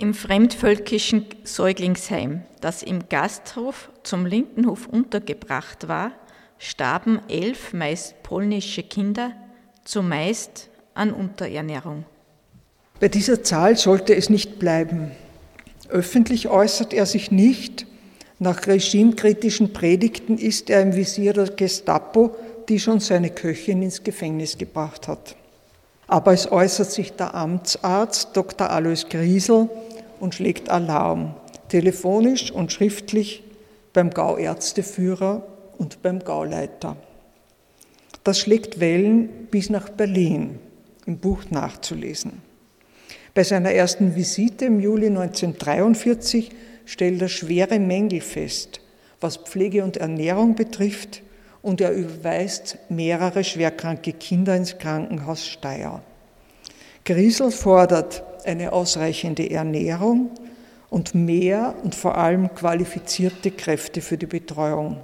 im 0.00 0.14
fremdvölkischen 0.14 1.26
Säuglingsheim, 1.44 2.42
das 2.60 2.82
im 2.82 3.08
Gasthof 3.08 3.90
zum 4.02 4.24
Lindenhof 4.24 4.86
untergebracht 4.86 5.88
war, 5.88 6.12
starben 6.58 7.20
elf 7.28 7.72
meist 7.74 8.22
polnische 8.22 8.82
Kinder, 8.82 9.32
zumeist 9.84 10.68
an 10.94 11.12
Unterernährung. 11.12 12.04
Bei 12.98 13.08
dieser 13.08 13.42
Zahl 13.42 13.76
sollte 13.76 14.14
es 14.14 14.30
nicht 14.30 14.58
bleiben. 14.58 15.10
Öffentlich 15.88 16.48
äußert 16.48 16.92
er 16.92 17.06
sich 17.06 17.30
nicht. 17.30 17.86
Nach 18.38 18.66
regimekritischen 18.66 19.72
Predigten 19.72 20.38
ist 20.38 20.70
er 20.70 20.80
im 20.80 20.96
Visier 20.96 21.34
der 21.34 21.48
Gestapo, 21.48 22.34
die 22.68 22.80
schon 22.80 23.00
seine 23.00 23.30
Köchin 23.30 23.82
ins 23.82 24.02
Gefängnis 24.02 24.56
gebracht 24.56 25.08
hat. 25.08 25.36
Aber 26.06 26.32
es 26.32 26.50
äußert 26.50 26.90
sich 26.90 27.12
der 27.12 27.34
Amtsarzt 27.34 28.30
Dr. 28.36 28.68
Alois 28.68 29.04
Griesel 29.08 29.68
und 30.20 30.34
schlägt 30.34 30.68
Alarm, 30.68 31.34
telefonisch 31.68 32.50
und 32.50 32.72
schriftlich 32.72 33.42
beim 33.92 34.10
Gauärzteführer 34.10 35.42
und 35.78 36.02
beim 36.02 36.20
Gauleiter. 36.20 36.96
Das 38.22 38.38
schlägt 38.38 38.80
Wellen 38.80 39.28
bis 39.50 39.70
nach 39.70 39.88
Berlin, 39.88 40.58
im 41.06 41.18
Buch 41.18 41.44
nachzulesen. 41.50 42.42
Bei 43.34 43.44
seiner 43.44 43.72
ersten 43.72 44.14
Visite 44.14 44.66
im 44.66 44.80
Juli 44.80 45.06
1943 45.06 46.50
stellt 46.84 47.22
er 47.22 47.28
schwere 47.28 47.78
Mängel 47.78 48.20
fest, 48.20 48.80
was 49.20 49.36
Pflege 49.36 49.84
und 49.84 49.96
Ernährung 49.96 50.54
betrifft, 50.54 51.22
und 51.62 51.80
er 51.80 51.92
überweist 51.92 52.78
mehrere 52.88 53.44
schwerkranke 53.44 54.14
Kinder 54.14 54.56
ins 54.56 54.78
Krankenhaus 54.78 55.46
Steyr. 55.46 56.02
Griesel 57.04 57.50
fordert 57.50 58.22
eine 58.44 58.72
ausreichende 58.72 59.50
Ernährung 59.50 60.30
und 60.88 61.14
mehr 61.14 61.74
und 61.82 61.94
vor 61.94 62.16
allem 62.16 62.54
qualifizierte 62.54 63.50
Kräfte 63.50 64.00
für 64.00 64.18
die 64.18 64.26
Betreuung. 64.26 64.98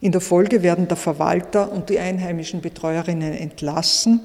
In 0.00 0.12
der 0.12 0.20
Folge 0.20 0.62
werden 0.62 0.88
der 0.88 0.96
Verwalter 0.96 1.70
und 1.70 1.90
die 1.90 1.98
einheimischen 1.98 2.60
Betreuerinnen 2.60 3.34
entlassen 3.34 4.20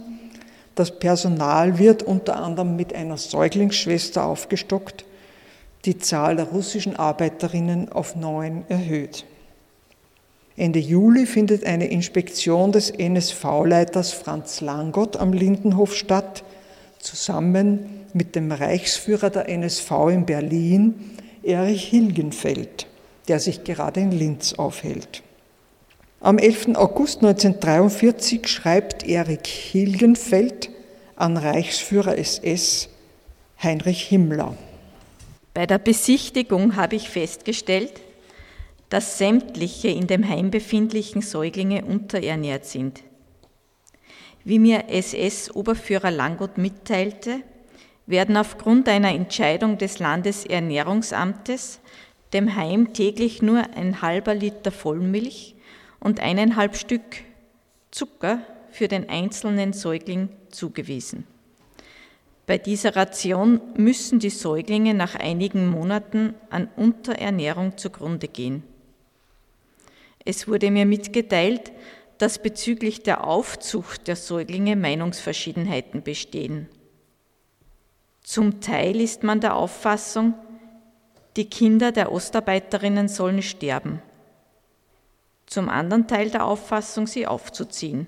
das 0.76 1.00
Personal 1.00 1.80
wird 1.80 2.04
unter 2.04 2.36
anderem 2.36 2.76
mit 2.76 2.94
einer 2.94 3.18
Säuglingsschwester 3.18 4.26
aufgestockt, 4.26 5.06
die 5.86 5.98
Zahl 5.98 6.36
der 6.36 6.46
russischen 6.46 6.98
Arbeiterinnen 6.98 7.92
auf 7.94 8.18
neun 8.18 8.66
erhöht. 8.68 9.26
Ende 10.58 10.80
Juli 10.80 11.26
findet 11.26 11.66
eine 11.66 11.88
Inspektion 11.88 12.72
des 12.72 12.90
NSV-Leiters 12.90 14.14
Franz 14.14 14.62
Langott 14.62 15.18
am 15.18 15.34
Lindenhof 15.34 15.94
statt, 15.96 16.44
zusammen 17.00 18.06
mit 18.14 18.36
dem 18.36 18.52
Reichsführer 18.52 19.30
der 19.30 19.50
NSV 19.50 19.92
in 20.12 20.26
Berlin, 20.26 21.18
Erich 21.44 21.84
Hilgenfeld, 21.90 22.88
der 23.28 23.40
sich 23.40 23.66
gerade 23.66 24.00
in 24.00 24.12
Linz 24.12 24.54
aufhält. 24.54 25.24
Am 26.22 26.38
11. 26.38 26.76
August 26.76 27.18
1943 27.18 28.48
schreibt 28.48 29.06
Erik 29.06 29.46
Hilgenfeld 29.46 30.70
an 31.18 31.36
Reichsführer 31.36 32.18
SS 32.18 32.88
Heinrich 33.62 34.04
Himmler. 34.04 34.56
Bei 35.54 35.66
der 35.66 35.80
Besichtigung 35.80 36.78
habe 36.78 36.96
ich 36.96 37.10
festgestellt, 37.10 37.92
dass 38.96 39.18
sämtliche 39.18 39.90
in 39.90 40.08
dem 40.08 40.26
Heim 40.26 40.52
befindlichen 40.52 41.22
Säuglinge 41.22 41.84
unterernährt 41.84 42.64
sind. 42.64 43.04
Wie 44.46 44.58
mir 44.58 44.88
SS-Oberführer 44.88 46.12
Langott 46.12 46.58
mitteilte, 46.58 47.42
werden 48.06 48.38
aufgrund 48.38 48.88
einer 48.88 49.10
Entscheidung 49.10 49.78
des 49.78 50.00
Landesernährungsamtes 50.00 51.82
dem 52.32 52.56
Heim 52.56 52.94
täglich 52.94 53.42
nur 53.42 53.64
ein 53.76 54.02
halber 54.02 54.34
Liter 54.34 54.72
Vollmilch 54.72 55.56
und 56.00 56.22
eineinhalb 56.22 56.78
Stück 56.78 57.18
Zucker 57.92 58.40
für 58.72 58.88
den 58.88 59.10
einzelnen 59.10 59.74
Säugling 59.74 60.30
zugewiesen. 60.52 61.28
Bei 62.48 62.58
dieser 62.58 62.96
Ration 62.96 63.60
müssen 63.76 64.20
die 64.20 64.30
Säuglinge 64.30 64.94
nach 64.94 65.16
einigen 65.16 65.68
Monaten 65.68 66.34
an 66.50 66.70
Unterernährung 66.78 67.76
zugrunde 67.76 68.30
gehen. 68.30 68.64
Es 70.26 70.48
wurde 70.48 70.72
mir 70.72 70.86
mitgeteilt, 70.86 71.72
dass 72.18 72.42
bezüglich 72.42 73.04
der 73.04 73.24
Aufzucht 73.24 74.08
der 74.08 74.16
Säuglinge 74.16 74.76
Meinungsverschiedenheiten 74.76 76.04
bestehen. 76.04 76.68
Zum 78.24 78.60
Teil 78.60 79.00
ist 79.00 79.24
man 79.24 79.40
der 79.40 79.56
Auffassung, 79.56 80.34
die 81.38 81.50
Kinder 81.50 81.92
der 81.92 82.12
Ostarbeiterinnen 82.12 83.08
sollen 83.08 83.42
sterben 83.42 84.02
zum 85.46 85.70
anderen 85.70 86.08
Teil 86.08 86.30
der 86.30 86.46
Auffassung, 86.46 87.08
sie 87.08 87.28
aufzuziehen. 87.28 88.08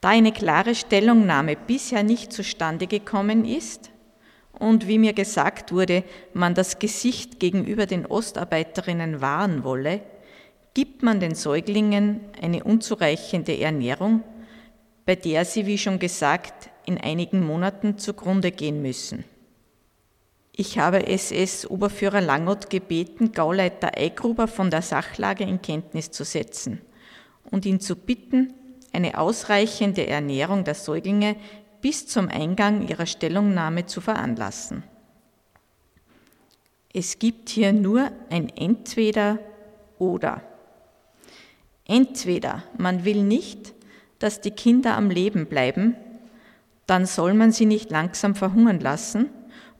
Da 0.00 0.10
eine 0.10 0.32
klare 0.32 0.74
Stellungnahme 0.74 1.56
bisher 1.56 2.02
nicht 2.02 2.32
zustande 2.32 2.86
gekommen 2.86 3.44
ist 3.44 3.90
und 4.52 4.86
wie 4.86 4.98
mir 4.98 5.14
gesagt 5.14 5.72
wurde, 5.72 6.04
man 6.34 6.54
das 6.54 6.78
Gesicht 6.78 7.40
gegenüber 7.40 7.86
den 7.86 8.06
Ostarbeiterinnen 8.06 9.20
wahren 9.20 9.64
wolle, 9.64 10.02
gibt 10.74 11.04
man 11.04 11.20
den 11.20 11.36
Säuglingen 11.36 12.20
eine 12.42 12.64
unzureichende 12.64 13.58
Ernährung, 13.58 14.22
bei 15.06 15.14
der 15.14 15.44
sie, 15.44 15.66
wie 15.66 15.78
schon 15.78 15.98
gesagt, 15.98 16.70
in 16.84 16.98
einigen 16.98 17.46
Monaten 17.46 17.96
zugrunde 17.98 18.50
gehen 18.50 18.82
müssen. 18.82 19.24
Ich 20.56 20.78
habe 20.78 21.06
SS-Oberführer 21.06 22.20
Langott 22.20 22.70
gebeten, 22.70 23.32
Gauleiter 23.32 23.96
Eigruber 23.96 24.46
von 24.46 24.70
der 24.70 24.82
Sachlage 24.82 25.44
in 25.44 25.62
Kenntnis 25.62 26.10
zu 26.10 26.24
setzen 26.24 26.80
und 27.50 27.66
ihn 27.66 27.80
zu 27.80 27.96
bitten, 27.96 28.54
eine 28.92 29.18
ausreichende 29.18 30.06
Ernährung 30.06 30.64
der 30.64 30.74
Säuglinge 30.74 31.36
bis 31.80 32.06
zum 32.06 32.28
Eingang 32.28 32.86
ihrer 32.86 33.06
Stellungnahme 33.06 33.86
zu 33.86 34.00
veranlassen. 34.00 34.84
Es 36.92 37.18
gibt 37.18 37.48
hier 37.48 37.72
nur 37.72 38.12
ein 38.30 38.48
Entweder 38.50 39.40
oder. 39.98 40.42
Entweder 41.86 42.62
man 42.78 43.04
will 43.04 43.22
nicht, 43.22 43.74
dass 44.18 44.40
die 44.40 44.50
Kinder 44.50 44.96
am 44.96 45.10
Leben 45.10 45.46
bleiben, 45.46 45.96
dann 46.86 47.06
soll 47.06 47.34
man 47.34 47.52
sie 47.52 47.66
nicht 47.66 47.90
langsam 47.90 48.34
verhungern 48.34 48.80
lassen, 48.80 49.30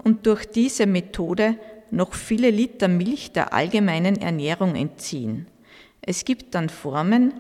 und 0.05 0.27
durch 0.27 0.45
diese 0.45 0.87
Methode 0.87 1.59
noch 1.91 2.13
viele 2.15 2.51
Liter 2.51 2.89
Milch 2.89 3.33
der 3.33 3.55
allgemeinen 3.55 4.17
Ernährung 4.17 4.75
entziehen. 4.77 5.47
Es 6.03 6.25
gibt 6.25 6.55
dann 6.55 6.69
Formen, 6.69 7.33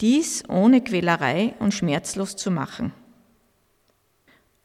dies 0.00 0.48
ohne 0.48 0.80
Quälerei 0.80 1.54
und 1.58 1.74
schmerzlos 1.74 2.36
zu 2.36 2.50
machen. 2.50 2.92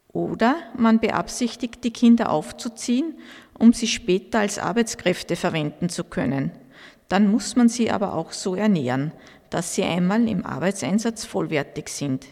Oder 0.07 0.55
man 0.77 0.99
beabsichtigt, 0.99 1.83
die 1.83 1.91
Kinder 1.91 2.29
aufzuziehen, 2.29 3.15
um 3.57 3.73
sie 3.73 3.87
später 3.87 4.39
als 4.39 4.59
Arbeitskräfte 4.59 5.35
verwenden 5.35 5.89
zu 5.89 6.03
können. 6.03 6.51
Dann 7.13 7.29
muss 7.29 7.55
man 7.55 7.69
sie 7.69 7.91
aber 7.91 8.15
auch 8.15 8.31
so 8.31 8.55
ernähren, 8.55 9.11
dass 9.51 9.75
sie 9.75 9.83
einmal 9.83 10.27
im 10.27 10.47
Arbeitseinsatz 10.47 11.25
vollwertig 11.25 11.89
sind. 11.89 12.25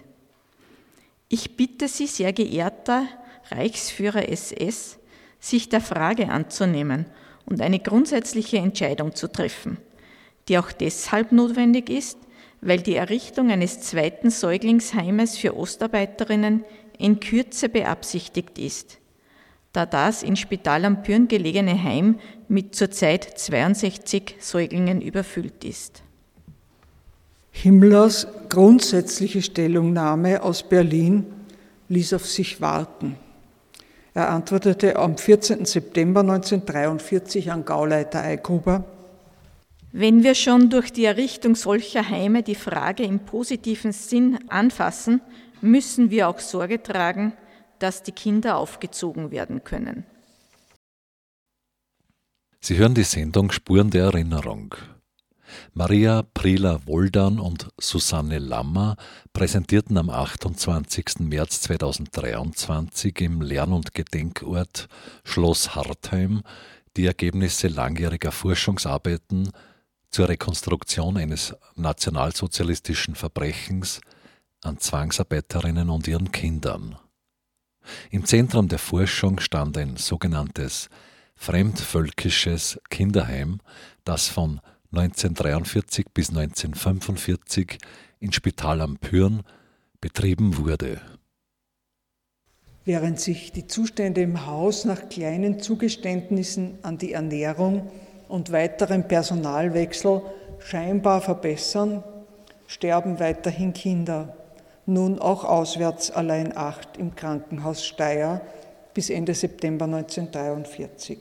Ich 1.30 1.56
bitte 1.56 1.88
Sie, 1.88 2.08
sehr 2.08 2.34
geehrter 2.34 3.06
Reichsführer 3.52 4.28
SS, 4.28 4.98
sich 5.40 5.70
der 5.70 5.82
Frage 5.82 6.30
anzunehmen 6.30 7.06
und 7.46 7.62
eine 7.62 7.78
grundsätzliche 7.78 8.58
Entscheidung 8.58 9.14
zu 9.14 9.32
treffen, 9.32 9.78
die 10.48 10.58
auch 10.58 10.72
deshalb 10.72 11.32
notwendig 11.32 11.92
ist, 11.92 12.18
weil 12.62 12.82
die 12.82 12.96
Errichtung 12.96 13.52
eines 13.52 13.82
zweiten 13.82 14.32
Säuglingsheimes 14.32 15.38
für 15.38 15.56
Ostarbeiterinnen 15.56 16.66
in 16.98 17.20
Kürze 17.20 17.70
beabsichtigt 17.70 18.58
ist, 18.58 18.98
da 19.74 19.86
das 19.86 20.24
in 20.24 20.36
Spital 20.36 20.86
am 20.86 21.04
Pürn 21.04 21.28
gelegene 21.28 21.82
Heim 21.82 22.20
mit 22.48 22.76
zurzeit 22.76 23.24
62 23.38 24.36
Säuglingen 24.40 25.02
überfüllt 25.02 25.64
ist. 25.64 26.04
Himmlers 27.52 28.28
grundsätzliche 28.50 29.42
Stellungnahme 29.42 30.42
aus 30.42 30.64
Berlin 30.64 31.26
ließ 31.90 32.14
auf 32.14 32.26
sich 32.26 32.62
warten. 32.62 33.16
Er 34.14 34.30
antwortete 34.30 34.98
am 34.98 35.18
14. 35.18 35.66
September 35.66 36.22
1943 36.22 37.52
an 37.52 37.64
Gauleiter 37.64 38.22
Eikhuber, 38.22 38.84
wenn 39.94 40.24
wir 40.24 40.36
schon 40.36 40.70
durch 40.70 40.94
die 40.94 41.04
Errichtung 41.04 41.56
solcher 41.56 42.08
Heime 42.08 42.44
die 42.44 42.56
Frage 42.56 43.04
im 43.04 43.20
positiven 43.20 43.92
Sinn 43.92 44.40
anfassen, 44.48 45.20
müssen 45.60 46.10
wir 46.10 46.30
auch 46.30 46.40
Sorge 46.40 46.82
tragen, 46.82 47.34
dass 47.82 48.04
die 48.04 48.12
Kinder 48.12 48.58
aufgezogen 48.58 49.32
werden 49.32 49.64
können. 49.64 50.06
Sie 52.60 52.78
hören 52.78 52.94
die 52.94 53.04
Sendung 53.04 53.52
Spuren 53.52 53.90
der 53.90 54.06
Erinnerung. 54.06 54.76
Maria 55.74 56.22
Prila 56.22 56.86
Woldan 56.86 57.40
und 57.40 57.70
Susanne 57.80 58.40
Lammer 58.40 58.96
präsentierten 59.34 59.98
am 59.98 60.10
28. 60.10 61.20
März 61.22 61.62
2023 61.62 63.20
im 63.22 63.42
Lern- 63.42 63.74
und 63.74 63.94
Gedenkort 63.94 64.88
Schloss 65.24 65.76
Hartheim 65.76 66.44
die 66.98 67.06
Ergebnisse 67.06 67.68
langjähriger 67.68 68.32
Forschungsarbeiten 68.32 69.52
zur 70.10 70.30
Rekonstruktion 70.30 71.18
eines 71.18 71.56
nationalsozialistischen 71.76 73.16
Verbrechens 73.16 74.02
an 74.62 74.78
Zwangsarbeiterinnen 74.78 75.90
und 75.90 76.08
ihren 76.08 76.32
Kindern. 76.32 76.98
Im 78.10 78.26
Zentrum 78.26 78.68
der 78.68 78.80
Forschung 78.80 79.40
stand 79.40 79.78
ein 79.78 79.98
sogenanntes 79.98 80.90
fremdvölkisches 81.36 82.80
Kinderheim, 82.90 83.60
das 84.04 84.28
von 84.28 84.62
1943 84.92 86.08
bis 86.14 86.30
1945 86.30 87.78
in 88.20 88.32
Spital 88.32 88.82
am 88.82 88.98
Pyrn 88.98 89.42
betrieben 90.00 90.58
wurde. 90.58 91.02
Während 92.84 93.20
sich 93.20 93.52
die 93.52 93.68
Zustände 93.68 94.22
im 94.22 94.46
Haus 94.48 94.86
nach 94.86 95.10
kleinen 95.10 95.60
Zugeständnissen 95.60 96.80
an 96.82 96.98
die 96.98 97.14
Ernährung 97.14 97.92
und 98.28 98.52
weiterem 98.52 99.08
Personalwechsel 99.08 100.22
scheinbar 100.60 101.22
verbessern, 101.22 102.04
sterben 102.68 103.20
weiterhin 103.20 103.74
Kinder, 103.74 104.36
nun 104.94 105.20
auch 105.20 105.44
auswärts 105.44 106.12
allein 106.12 106.56
acht 106.56 106.98
im 106.98 107.16
Krankenhaus 107.16 107.86
Steyr 107.86 108.42
bis 108.94 109.10
Ende 109.10 109.34
September 109.34 109.86
1943. 109.86 111.20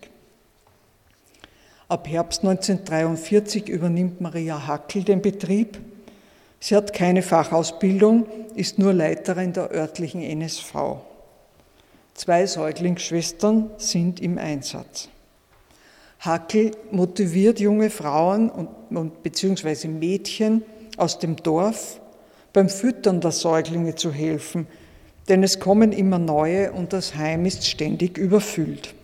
Ab 1.89 2.09
Herbst 2.09 2.45
1943 2.45 3.69
übernimmt 3.69 4.21
Maria 4.21 4.67
Hackel 4.67 5.03
den 5.03 5.23
Betrieb. 5.23 5.79
Sie 6.61 6.77
hat 6.77 6.93
keine 6.93 7.23
Fachausbildung, 7.23 8.27
ist 8.55 8.79
nur 8.79 8.93
Leiterin 8.93 9.53
der 9.53 9.71
örtlichen 9.73 10.23
NSV. 10.23 10.75
Zwei 12.15 12.47
Säuglingsschwestern 12.47 13.71
sind 13.79 14.21
im 14.21 14.39
Einsatz. 14.39 15.09
Hackel 16.21 16.73
motiviert 16.91 17.61
junge 17.61 17.91
Frauen 17.91 18.51
und, 18.51 18.69
und 18.95 19.23
beziehungsweise 19.23 19.89
Mädchen 19.89 20.63
aus 20.97 21.19
dem 21.19 21.37
Dorf, 21.37 22.00
beim 22.53 22.69
Füttern 22.69 23.21
der 23.21 23.33
Säuglinge 23.33 23.95
zu 23.95 24.13
helfen, 24.13 24.67
denn 25.29 25.43
es 25.43 25.61
kommen 25.61 25.93
immer 25.93 26.19
neue 26.19 26.73
und 26.73 26.93
das 26.93 27.15
Heim 27.15 27.47
ist 27.47 27.67
ständig 27.67 28.19
überfüllt. 28.19 28.95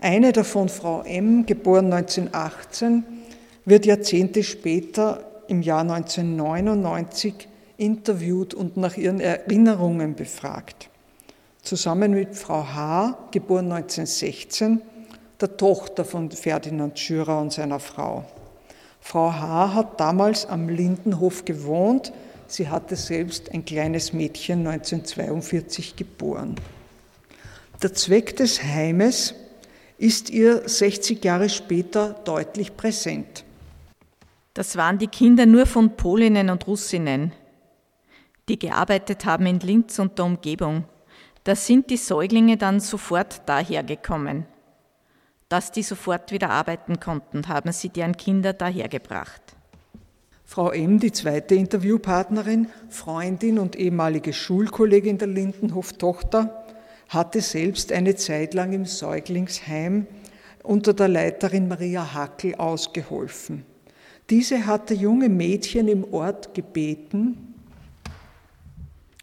Eine 0.00 0.32
davon, 0.32 0.68
Frau 0.68 1.02
M., 1.02 1.46
geboren 1.46 1.92
1918, 1.92 3.04
wird 3.64 3.86
Jahrzehnte 3.86 4.42
später, 4.42 5.24
im 5.48 5.62
Jahr 5.62 5.82
1999, 5.82 7.48
interviewt 7.76 8.54
und 8.54 8.76
nach 8.76 8.96
ihren 8.96 9.20
Erinnerungen 9.20 10.14
befragt 10.14 10.90
zusammen 11.62 12.12
mit 12.12 12.34
Frau 12.34 12.64
H., 12.64 13.28
geboren 13.30 13.72
1916, 13.72 14.80
der 15.40 15.56
Tochter 15.56 16.04
von 16.04 16.30
Ferdinand 16.30 16.98
Schürer 16.98 17.40
und 17.40 17.52
seiner 17.52 17.80
Frau. 17.80 18.24
Frau 19.00 19.32
H. 19.32 19.74
hat 19.74 19.98
damals 19.98 20.46
am 20.46 20.68
Lindenhof 20.68 21.44
gewohnt. 21.44 22.12
Sie 22.46 22.68
hatte 22.68 22.96
selbst 22.96 23.52
ein 23.52 23.64
kleines 23.64 24.12
Mädchen 24.12 24.66
1942 24.66 25.96
geboren. 25.96 26.56
Der 27.82 27.94
Zweck 27.94 28.36
des 28.36 28.62
Heimes 28.62 29.34
ist 29.98 30.30
ihr 30.30 30.68
60 30.68 31.24
Jahre 31.24 31.48
später 31.48 32.14
deutlich 32.24 32.76
präsent. 32.76 33.44
Das 34.54 34.76
waren 34.76 34.98
die 34.98 35.06
Kinder 35.06 35.46
nur 35.46 35.66
von 35.66 35.96
Polinnen 35.96 36.50
und 36.50 36.66
Russinnen, 36.66 37.32
die 38.48 38.58
gearbeitet 38.58 39.24
haben 39.24 39.46
in 39.46 39.60
Linz 39.60 39.98
und 39.98 40.18
der 40.18 40.24
Umgebung. 40.24 40.84
Da 41.44 41.54
sind 41.54 41.88
die 41.88 41.96
Säuglinge 41.96 42.56
dann 42.56 42.80
sofort 42.80 43.42
dahergekommen. 43.46 44.46
Dass 45.50 45.72
die 45.72 45.82
sofort 45.82 46.30
wieder 46.30 46.50
arbeiten 46.50 47.00
konnten, 47.00 47.48
haben 47.48 47.72
sie 47.72 47.88
deren 47.88 48.16
Kinder 48.16 48.52
dahergebracht. 48.52 49.42
Frau 50.44 50.70
M., 50.70 51.00
die 51.00 51.10
zweite 51.10 51.56
Interviewpartnerin, 51.56 52.68
Freundin 52.88 53.58
und 53.58 53.74
ehemalige 53.74 54.32
Schulkollegin 54.32 55.18
der 55.18 55.26
Lindenhof-Tochter, 55.26 56.66
hatte 57.08 57.40
selbst 57.40 57.90
eine 57.90 58.14
Zeit 58.14 58.54
lang 58.54 58.72
im 58.72 58.84
Säuglingsheim 58.84 60.06
unter 60.62 60.94
der 60.94 61.08
Leiterin 61.08 61.66
Maria 61.66 62.14
Hackel 62.14 62.54
ausgeholfen. 62.54 63.64
Diese 64.30 64.66
hatte 64.66 64.94
junge 64.94 65.28
Mädchen 65.28 65.88
im 65.88 66.14
Ort 66.14 66.54
gebeten, 66.54 67.56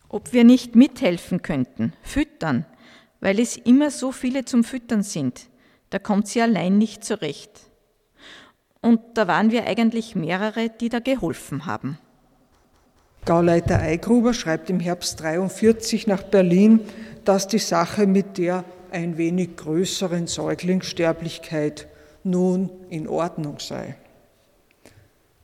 ob 0.09 0.33
wir 0.33 0.43
nicht 0.43 0.75
mithelfen 0.75 1.41
könnten, 1.41 1.93
füttern, 2.03 2.65
weil 3.21 3.39
es 3.39 3.55
immer 3.55 3.91
so 3.91 4.11
viele 4.11 4.43
zum 4.43 4.65
Füttern 4.65 5.03
sind. 5.03 5.47
Da 5.89 5.99
kommt 5.99 6.27
sie 6.27 6.41
allein 6.41 6.77
nicht 6.77 7.03
zurecht. 7.03 7.51
Und 8.81 8.99
da 9.15 9.27
waren 9.27 9.51
wir 9.51 9.65
eigentlich 9.65 10.15
mehrere, 10.15 10.69
die 10.69 10.89
da 10.89 10.99
geholfen 10.99 11.65
haben. 11.65 11.97
Gauleiter 13.25 13.79
Eigruber 13.79 14.33
schreibt 14.33 14.69
im 14.69 14.79
Herbst 14.79 15.21
43 15.21 16.07
nach 16.07 16.23
Berlin, 16.23 16.79
dass 17.25 17.47
die 17.47 17.59
Sache 17.59 18.07
mit 18.07 18.37
der 18.37 18.63
ein 18.91 19.17
wenig 19.17 19.57
größeren 19.57 20.27
Säuglingssterblichkeit 20.27 21.87
nun 22.23 22.69
in 22.89 23.07
Ordnung 23.07 23.59
sei. 23.59 23.95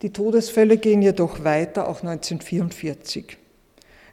Die 0.01 0.11
Todesfälle 0.11 0.77
gehen 0.77 1.01
jedoch 1.01 1.43
weiter, 1.43 1.87
auch 1.87 2.01
1944. 2.01 3.37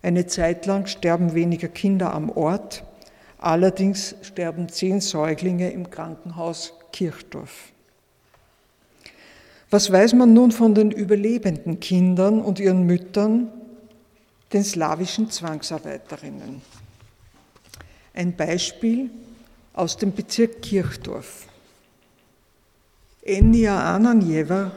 Eine 0.02 0.26
Zeit 0.26 0.66
lang 0.66 0.86
sterben 0.86 1.34
weniger 1.34 1.68
Kinder 1.68 2.14
am 2.14 2.30
Ort, 2.30 2.84
allerdings 3.40 4.14
sterben 4.22 4.68
zehn 4.68 5.00
Säuglinge 5.00 5.70
im 5.70 5.90
Krankenhaus 5.90 6.74
Kirchdorf. 6.92 7.72
Was 9.70 9.90
weiß 9.90 10.14
man 10.14 10.34
nun 10.34 10.52
von 10.52 10.74
den 10.74 10.90
überlebenden 10.90 11.80
Kindern 11.80 12.40
und 12.40 12.58
ihren 12.58 12.84
Müttern, 12.84 13.50
den 14.52 14.64
slawischen 14.64 15.30
Zwangsarbeiterinnen? 15.30 16.60
Ein 18.12 18.36
Beispiel 18.36 19.10
aus 19.72 19.96
dem 19.96 20.12
Bezirk 20.12 20.60
Kirchdorf. 20.62 21.46
Enya 23.22 23.94
Ananjeva, 23.94 24.72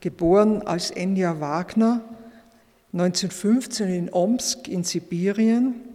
geboren 0.00 0.62
als 0.62 0.90
Enya 0.92 1.40
Wagner, 1.40 2.00
1915 2.92 3.88
in 3.88 4.12
Omsk 4.12 4.68
in 4.68 4.84
Sibirien 4.84 5.91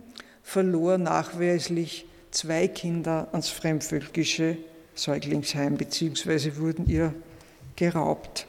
verlor 0.48 0.98
nachweislich 0.98 2.06
zwei 2.32 2.70
Kinder 2.70 3.28
ans 3.34 3.50
fremdvölkische 3.50 4.56
Säuglingsheim 4.95 5.76
bzw. 5.76 6.54
wurden 6.56 6.88
ihr 6.88 7.14
geraubt. 7.76 8.48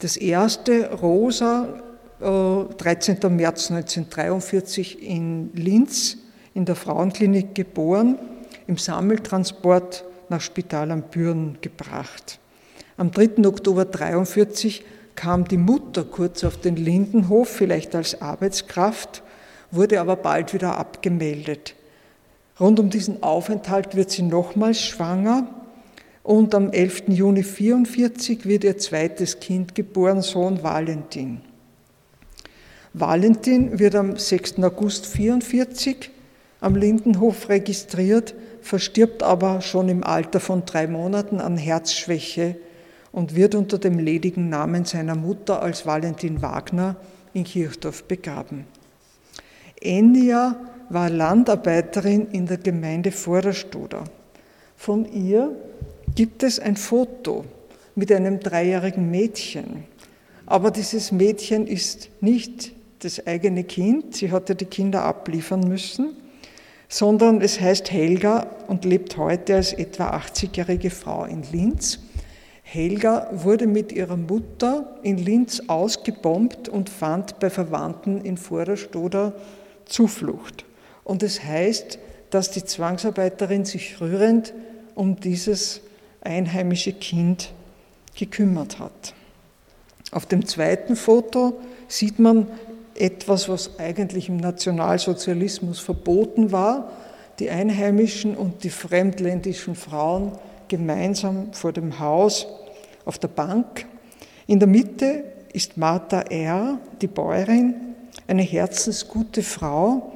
Das 0.00 0.16
erste, 0.16 0.92
Rosa, 0.92 1.80
13. 2.18 3.22
Äh, 3.22 3.28
März 3.28 3.70
1943 3.70 5.08
in 5.08 5.50
Linz 5.54 6.16
in 6.52 6.64
der 6.64 6.74
Frauenklinik 6.74 7.54
geboren, 7.54 8.18
im 8.66 8.76
Sammeltransport 8.76 10.04
nach 10.30 10.40
Spital 10.40 10.90
am 10.90 11.02
Büren 11.02 11.58
gebracht. 11.60 12.40
Am 12.96 13.12
3. 13.12 13.46
Oktober 13.46 13.82
1943 13.82 14.84
kam 15.14 15.46
die 15.46 15.58
Mutter 15.58 16.02
kurz 16.02 16.42
auf 16.42 16.56
den 16.56 16.74
Lindenhof, 16.74 17.48
vielleicht 17.48 17.94
als 17.94 18.20
Arbeitskraft, 18.20 19.22
wurde 19.70 20.00
aber 20.00 20.16
bald 20.16 20.52
wieder 20.52 20.78
abgemeldet. 20.78 21.74
Rund 22.58 22.78
um 22.80 22.90
diesen 22.90 23.22
Aufenthalt 23.22 23.94
wird 23.96 24.10
sie 24.10 24.22
nochmals 24.22 24.80
schwanger 24.80 25.46
und 26.22 26.54
am 26.54 26.70
11. 26.70 27.04
Juni 27.08 27.40
1944 27.40 28.46
wird 28.46 28.64
ihr 28.64 28.78
zweites 28.78 29.40
Kind 29.40 29.74
geboren, 29.74 30.22
Sohn 30.22 30.62
Valentin. 30.62 31.40
Valentin 32.92 33.78
wird 33.78 33.94
am 33.94 34.16
6. 34.16 34.58
August 34.58 35.06
1944 35.06 36.10
am 36.60 36.76
Lindenhof 36.76 37.48
registriert, 37.48 38.34
verstirbt 38.60 39.22
aber 39.22 39.62
schon 39.62 39.88
im 39.88 40.04
Alter 40.04 40.40
von 40.40 40.66
drei 40.66 40.86
Monaten 40.86 41.40
an 41.40 41.56
Herzschwäche 41.56 42.56
und 43.12 43.34
wird 43.34 43.54
unter 43.54 43.78
dem 43.78 43.98
ledigen 43.98 44.48
Namen 44.50 44.84
seiner 44.84 45.14
Mutter 45.14 45.62
als 45.62 45.86
Valentin 45.86 46.42
Wagner 46.42 46.96
in 47.32 47.44
Kirchdorf 47.44 48.04
begraben. 48.04 48.66
Enya 49.80 50.56
war 50.88 51.08
Landarbeiterin 51.08 52.28
in 52.32 52.46
der 52.46 52.58
Gemeinde 52.58 53.12
Vorderstoder. 53.12 54.04
Von 54.76 55.10
ihr 55.12 55.56
gibt 56.14 56.42
es 56.42 56.58
ein 56.58 56.76
Foto 56.76 57.44
mit 57.94 58.12
einem 58.12 58.40
dreijährigen 58.40 59.10
Mädchen. 59.10 59.84
Aber 60.46 60.70
dieses 60.70 61.12
Mädchen 61.12 61.66
ist 61.66 62.10
nicht 62.20 62.72
das 62.98 63.26
eigene 63.26 63.64
Kind, 63.64 64.16
sie 64.16 64.30
hatte 64.30 64.54
die 64.54 64.66
Kinder 64.66 65.02
abliefern 65.04 65.60
müssen, 65.60 66.16
sondern 66.88 67.40
es 67.40 67.60
heißt 67.60 67.90
Helga 67.90 68.46
und 68.66 68.84
lebt 68.84 69.16
heute 69.16 69.54
als 69.56 69.72
etwa 69.72 70.10
80-jährige 70.16 70.90
Frau 70.90 71.24
in 71.24 71.44
Linz 71.52 72.00
Helga 72.72 73.28
wurde 73.32 73.66
mit 73.66 73.90
ihrer 73.90 74.16
Mutter 74.16 74.96
in 75.02 75.18
Linz 75.18 75.60
ausgebombt 75.66 76.68
und 76.68 76.88
fand 76.88 77.40
bei 77.40 77.50
Verwandten 77.50 78.20
in 78.20 78.36
Vorderstoder 78.36 79.32
Zuflucht. 79.90 80.64
Und 81.04 81.22
es 81.22 81.42
heißt, 81.42 81.98
dass 82.30 82.50
die 82.50 82.64
Zwangsarbeiterin 82.64 83.64
sich 83.64 84.00
rührend 84.00 84.54
um 84.94 85.20
dieses 85.20 85.82
einheimische 86.22 86.92
Kind 86.92 87.52
gekümmert 88.14 88.78
hat. 88.78 89.14
Auf 90.12 90.26
dem 90.26 90.46
zweiten 90.46 90.96
Foto 90.96 91.60
sieht 91.88 92.18
man 92.18 92.46
etwas, 92.94 93.48
was 93.48 93.78
eigentlich 93.78 94.28
im 94.28 94.36
Nationalsozialismus 94.36 95.80
verboten 95.80 96.52
war. 96.52 96.92
Die 97.38 97.50
einheimischen 97.50 98.36
und 98.36 98.64
die 98.64 98.70
fremdländischen 98.70 99.74
Frauen 99.74 100.32
gemeinsam 100.68 101.52
vor 101.52 101.72
dem 101.72 101.98
Haus 101.98 102.46
auf 103.04 103.18
der 103.18 103.28
Bank. 103.28 103.86
In 104.46 104.58
der 104.58 104.68
Mitte 104.68 105.24
ist 105.52 105.76
Martha 105.76 106.20
R., 106.22 106.78
die 107.00 107.06
Bäuerin, 107.06 107.89
eine 108.30 108.42
herzensgute 108.42 109.42
Frau, 109.42 110.12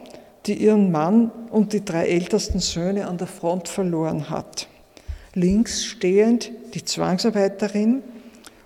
die 0.47 0.55
ihren 0.55 0.93
Mann 0.93 1.33
und 1.51 1.73
die 1.73 1.85
drei 1.85 2.07
ältesten 2.07 2.61
Söhne 2.61 3.09
an 3.09 3.19
der 3.19 3.27
Front 3.27 3.67
verloren 3.69 4.31
hat. 4.31 4.69
Links 5.35 5.85
stehend 5.85 6.53
die 6.75 6.85
Zwangsarbeiterin 6.85 8.05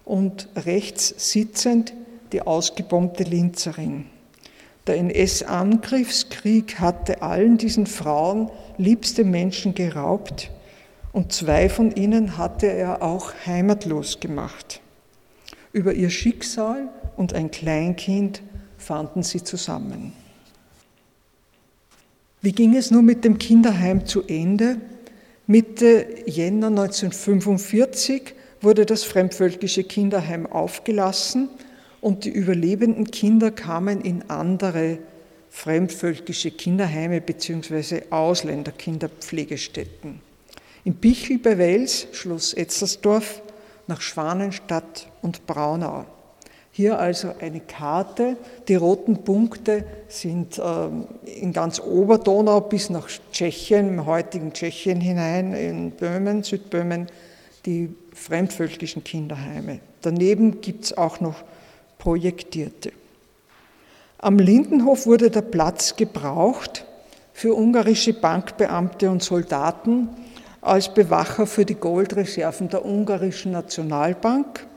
und 0.04 0.48
rechts 0.54 1.14
sitzend 1.16 1.94
die 2.32 2.42
ausgebombte 2.42 3.24
Linzerin. 3.24 4.04
Der 4.86 4.96
NS-Angriffskrieg 4.96 6.78
hatte 6.78 7.22
allen 7.22 7.56
diesen 7.56 7.86
Frauen 7.86 8.50
liebste 8.76 9.24
Menschen 9.24 9.74
geraubt 9.74 10.50
und 11.12 11.32
zwei 11.32 11.70
von 11.70 11.94
ihnen 11.94 12.36
hatte 12.36 12.66
er 12.66 13.02
auch 13.02 13.32
heimatlos 13.46 14.20
gemacht. 14.20 14.82
Über 15.72 15.94
ihr 15.94 16.10
Schicksal 16.10 16.88
und 17.16 17.32
ein 17.32 17.50
Kleinkind 17.50 18.42
fanden 18.88 19.22
sie 19.22 19.44
zusammen. 19.44 20.12
Wie 22.40 22.52
ging 22.52 22.74
es 22.74 22.90
nun 22.90 23.04
mit 23.04 23.22
dem 23.22 23.36
Kinderheim 23.36 24.06
zu 24.06 24.22
Ende? 24.22 24.80
Mitte 25.46 26.06
Jänner 26.24 26.68
1945 26.68 28.32
wurde 28.62 28.86
das 28.86 29.04
fremdvölkische 29.04 29.84
Kinderheim 29.84 30.46
aufgelassen 30.46 31.50
und 32.00 32.24
die 32.24 32.30
überlebenden 32.30 33.10
Kinder 33.10 33.50
kamen 33.50 34.00
in 34.00 34.30
andere 34.30 35.00
fremdvölkische 35.50 36.50
Kinderheime 36.50 37.20
bzw. 37.20 38.04
Ausländerkinderpflegestätten. 38.08 40.22
In 40.84 40.94
Bichl 40.94 41.36
bei 41.36 41.58
Wels, 41.58 42.06
Schloss 42.12 42.54
Etzersdorf, 42.54 43.42
nach 43.86 44.00
Schwanenstadt 44.00 45.10
und 45.20 45.46
Braunau. 45.46 46.06
Hier 46.78 47.00
also 47.00 47.34
eine 47.40 47.58
Karte. 47.58 48.36
Die 48.68 48.76
roten 48.76 49.24
Punkte 49.24 49.82
sind 50.06 50.60
ähm, 50.64 51.08
in 51.24 51.52
ganz 51.52 51.80
Oberdonau 51.80 52.60
bis 52.60 52.88
nach 52.88 53.08
Tschechien, 53.32 53.88
im 53.88 54.06
heutigen 54.06 54.52
Tschechien 54.52 55.00
hinein, 55.00 55.54
in 55.54 55.90
Böhmen, 55.90 56.44
Südböhmen, 56.44 57.08
die 57.66 57.92
fremdvölkischen 58.14 59.02
Kinderheime. 59.02 59.80
Daneben 60.02 60.60
gibt 60.60 60.84
es 60.84 60.96
auch 60.96 61.18
noch 61.18 61.42
projektierte. 61.98 62.92
Am 64.18 64.38
Lindenhof 64.38 65.04
wurde 65.04 65.32
der 65.32 65.42
Platz 65.42 65.96
gebraucht 65.96 66.84
für 67.32 67.56
ungarische 67.56 68.12
Bankbeamte 68.12 69.10
und 69.10 69.24
Soldaten 69.24 70.10
als 70.60 70.94
Bewacher 70.94 71.48
für 71.48 71.64
die 71.64 71.74
Goldreserven 71.74 72.68
der 72.68 72.84
ungarischen 72.84 73.50
Nationalbank. 73.50 74.68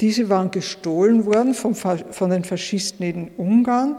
Diese 0.00 0.28
waren 0.28 0.50
gestohlen 0.50 1.24
worden 1.26 1.54
von, 1.54 1.74
von 1.74 2.30
den 2.30 2.44
Faschisten 2.44 3.06
in 3.06 3.30
Ungarn 3.36 3.96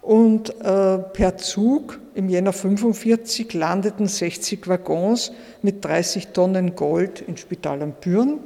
und 0.00 0.50
äh, 0.60 0.98
per 0.98 1.36
Zug 1.38 1.98
im 2.14 2.28
Jänner 2.28 2.52
45 2.52 3.52
landeten 3.54 4.06
60 4.06 4.68
Waggons 4.68 5.32
mit 5.62 5.84
30 5.84 6.28
Tonnen 6.28 6.76
Gold 6.76 7.22
in 7.22 7.36
Spital 7.36 7.82
am 7.82 7.92
Büren 7.92 8.38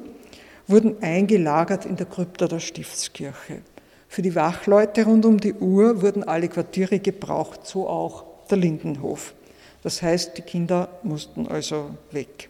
wurden 0.69 1.03
eingelagert 1.03 1.85
in 1.85 1.97
der 1.97 2.07
Krypta 2.07 2.47
der 2.47 2.61
Stiftskirche. 2.61 3.63
Für 4.09 4.23
die 4.23 4.35
Wachleute 4.35 5.05
rund 5.05 5.27
um 5.27 5.39
die 5.39 5.55
Uhr 5.55 6.01
wurden 6.03 6.25
alle 6.25 6.49
Quartiere 6.49 6.99
gebraucht, 6.99 7.67
so 7.67 7.89
auch 7.89 8.25
der 8.51 8.59
Lindenhof. 8.59 9.35
Das 9.83 10.03
heißt, 10.03 10.39
die 10.39 10.43
Kinder 10.43 10.89
mussten 11.03 11.47
also 11.47 11.91
weg. 12.11 12.49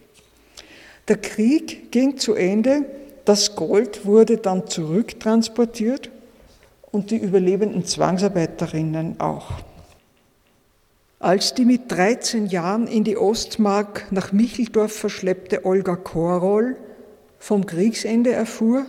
Der 1.07 1.17
Krieg 1.17 1.91
ging 1.91 2.17
zu 2.17 2.35
Ende, 2.35 2.85
das 3.29 3.55
Gold 3.55 4.07
wurde 4.07 4.37
dann 4.37 4.65
zurücktransportiert 4.65 6.09
und 6.89 7.11
die 7.11 7.17
überlebenden 7.17 7.85
Zwangsarbeiterinnen 7.85 9.19
auch. 9.19 9.51
Als 11.19 11.53
die 11.53 11.65
mit 11.65 11.91
13 11.91 12.47
Jahren 12.47 12.87
in 12.87 13.03
die 13.03 13.17
Ostmark 13.17 14.07
nach 14.09 14.31
Micheldorf 14.31 14.93
verschleppte 14.93 15.63
Olga 15.63 15.95
Korol 15.95 16.75
vom 17.37 17.67
Kriegsende 17.67 18.31
erfuhr, 18.31 18.87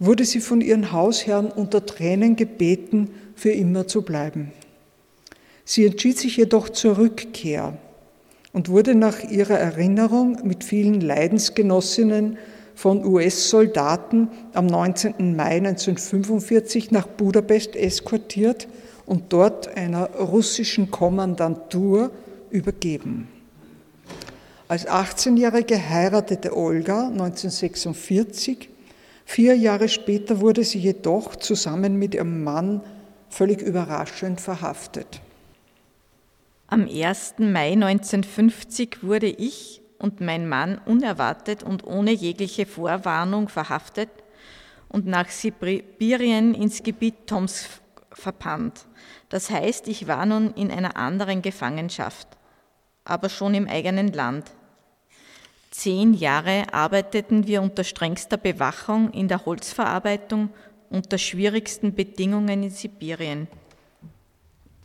wurde 0.00 0.24
sie 0.24 0.40
von 0.40 0.60
ihren 0.60 0.90
Hausherren 0.90 1.52
unter 1.52 1.86
Tränen 1.86 2.34
gebeten, 2.34 3.10
für 3.36 3.52
immer 3.52 3.86
zu 3.86 4.02
bleiben. 4.02 4.50
Sie 5.64 5.86
entschied 5.86 6.18
sich 6.18 6.36
jedoch 6.36 6.68
zur 6.68 6.98
Rückkehr 6.98 7.78
und 8.52 8.70
wurde 8.70 8.96
nach 8.96 9.22
ihrer 9.22 9.56
Erinnerung 9.56 10.40
mit 10.42 10.64
vielen 10.64 11.00
Leidensgenossinnen 11.00 12.38
von 12.76 13.04
US-Soldaten 13.06 14.28
am 14.52 14.66
19. 14.66 15.34
Mai 15.34 15.56
1945 15.56 16.90
nach 16.90 17.06
Budapest 17.06 17.74
eskortiert 17.74 18.68
und 19.06 19.32
dort 19.32 19.74
einer 19.76 20.10
russischen 20.10 20.90
Kommandantur 20.90 22.10
übergeben. 22.50 23.28
Als 24.68 24.86
18-Jährige 24.86 25.88
heiratete 25.88 26.54
Olga 26.54 27.06
1946. 27.08 28.68
Vier 29.24 29.56
Jahre 29.56 29.88
später 29.88 30.40
wurde 30.40 30.62
sie 30.62 30.78
jedoch 30.78 31.34
zusammen 31.36 31.96
mit 31.96 32.14
ihrem 32.14 32.44
Mann 32.44 32.82
völlig 33.30 33.62
überraschend 33.62 34.40
verhaftet. 34.40 35.20
Am 36.66 36.82
1. 36.82 37.34
Mai 37.38 37.72
1950 37.72 38.98
wurde 39.02 39.28
ich 39.28 39.80
und 39.98 40.20
mein 40.20 40.48
Mann 40.48 40.78
unerwartet 40.84 41.62
und 41.62 41.84
ohne 41.84 42.12
jegliche 42.12 42.66
Vorwarnung 42.66 43.48
verhaftet 43.48 44.10
und 44.88 45.06
nach 45.06 45.28
Sibirien 45.28 46.54
ins 46.54 46.82
Gebiet 46.82 47.26
Toms 47.26 47.66
verpannt. 48.12 48.86
Das 49.28 49.50
heißt, 49.50 49.88
ich 49.88 50.06
war 50.06 50.26
nun 50.26 50.52
in 50.54 50.70
einer 50.70 50.96
anderen 50.96 51.42
Gefangenschaft, 51.42 52.28
aber 53.04 53.28
schon 53.28 53.54
im 53.54 53.68
eigenen 53.68 54.12
Land. 54.12 54.52
Zehn 55.70 56.14
Jahre 56.14 56.72
arbeiteten 56.72 57.46
wir 57.46 57.60
unter 57.60 57.84
strengster 57.84 58.38
Bewachung 58.38 59.10
in 59.10 59.28
der 59.28 59.44
Holzverarbeitung 59.44 60.50
unter 60.88 61.18
schwierigsten 61.18 61.94
Bedingungen 61.94 62.62
in 62.62 62.70
Sibirien. 62.70 63.48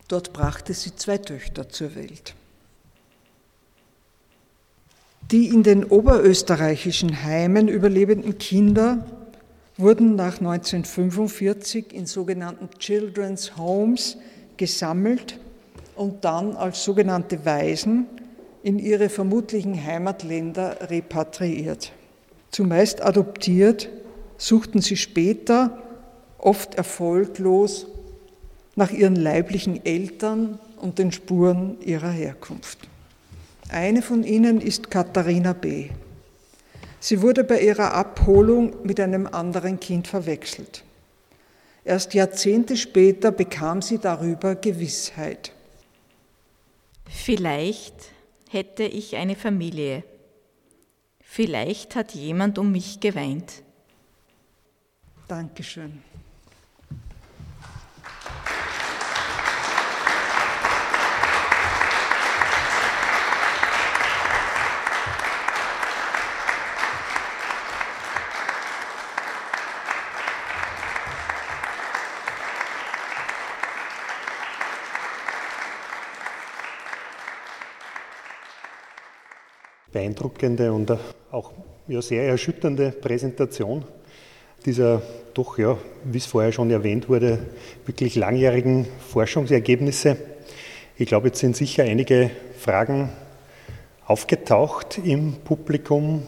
Dort 0.07 0.33
brachte 0.33 0.73
sie 0.73 0.93
zwei 0.95 1.17
Töchter 1.19 1.69
zur 1.69 1.95
Welt. 1.95 2.35
Die 5.31 5.47
in 5.47 5.63
den 5.63 5.85
oberösterreichischen 5.85 7.23
Heimen 7.23 7.69
überlebenden 7.69 8.37
Kinder 8.37 9.05
wurden 9.77 10.15
nach 10.15 10.39
1945 10.39 11.93
in 11.93 12.05
sogenannten 12.05 12.69
Children's 12.77 13.55
Homes 13.55 14.17
gesammelt 14.57 15.39
und 15.95 16.25
dann 16.25 16.57
als 16.57 16.83
sogenannte 16.83 17.45
Waisen 17.45 18.07
in 18.61 18.77
ihre 18.77 19.07
vermutlichen 19.07 19.81
Heimatländer 19.81 20.89
repatriiert. 20.89 21.93
Zumeist 22.49 23.01
adoptiert, 23.01 23.87
suchten 24.37 24.81
sie 24.81 24.97
später, 24.97 25.81
oft 26.39 26.75
erfolglos, 26.75 27.87
nach 28.75 28.91
ihren 28.91 29.15
leiblichen 29.15 29.85
Eltern 29.85 30.59
und 30.81 30.99
den 30.99 31.13
Spuren 31.13 31.77
ihrer 31.85 32.11
Herkunft. 32.11 32.90
Eine 33.71 34.01
von 34.01 34.25
ihnen 34.25 34.59
ist 34.59 34.91
Katharina 34.91 35.53
B. 35.53 35.91
Sie 36.99 37.21
wurde 37.21 37.45
bei 37.45 37.61
ihrer 37.61 37.93
Abholung 37.93 38.85
mit 38.85 38.99
einem 38.99 39.27
anderen 39.27 39.79
Kind 39.79 40.09
verwechselt. 40.09 40.83
Erst 41.85 42.13
Jahrzehnte 42.13 42.75
später 42.75 43.31
bekam 43.31 43.81
sie 43.81 43.97
darüber 43.97 44.55
Gewissheit. 44.55 45.53
Vielleicht 47.09 47.95
hätte 48.49 48.83
ich 48.83 49.15
eine 49.15 49.37
Familie. 49.37 50.03
Vielleicht 51.21 51.95
hat 51.95 52.11
jemand 52.11 52.59
um 52.59 52.73
mich 52.73 52.99
geweint. 52.99 53.63
Dankeschön. 55.29 56.03
Beeindruckende 80.01 80.73
und 80.73 80.91
auch 81.31 81.51
ja, 81.87 82.01
sehr 82.01 82.23
erschütternde 82.23 82.91
Präsentation 82.91 83.85
dieser 84.65 85.01
doch, 85.33 85.57
ja, 85.57 85.77
wie 86.03 86.17
es 86.17 86.25
vorher 86.25 86.51
schon 86.51 86.69
erwähnt 86.69 87.07
wurde, 87.09 87.39
wirklich 87.85 88.15
langjährigen 88.15 88.87
Forschungsergebnisse. 89.09 90.17
Ich 90.97 91.07
glaube, 91.07 91.27
jetzt 91.27 91.39
sind 91.39 91.55
sicher 91.55 91.83
einige 91.83 92.31
Fragen 92.59 93.09
aufgetaucht 94.05 94.99
im 95.03 95.35
Publikum. 95.43 96.23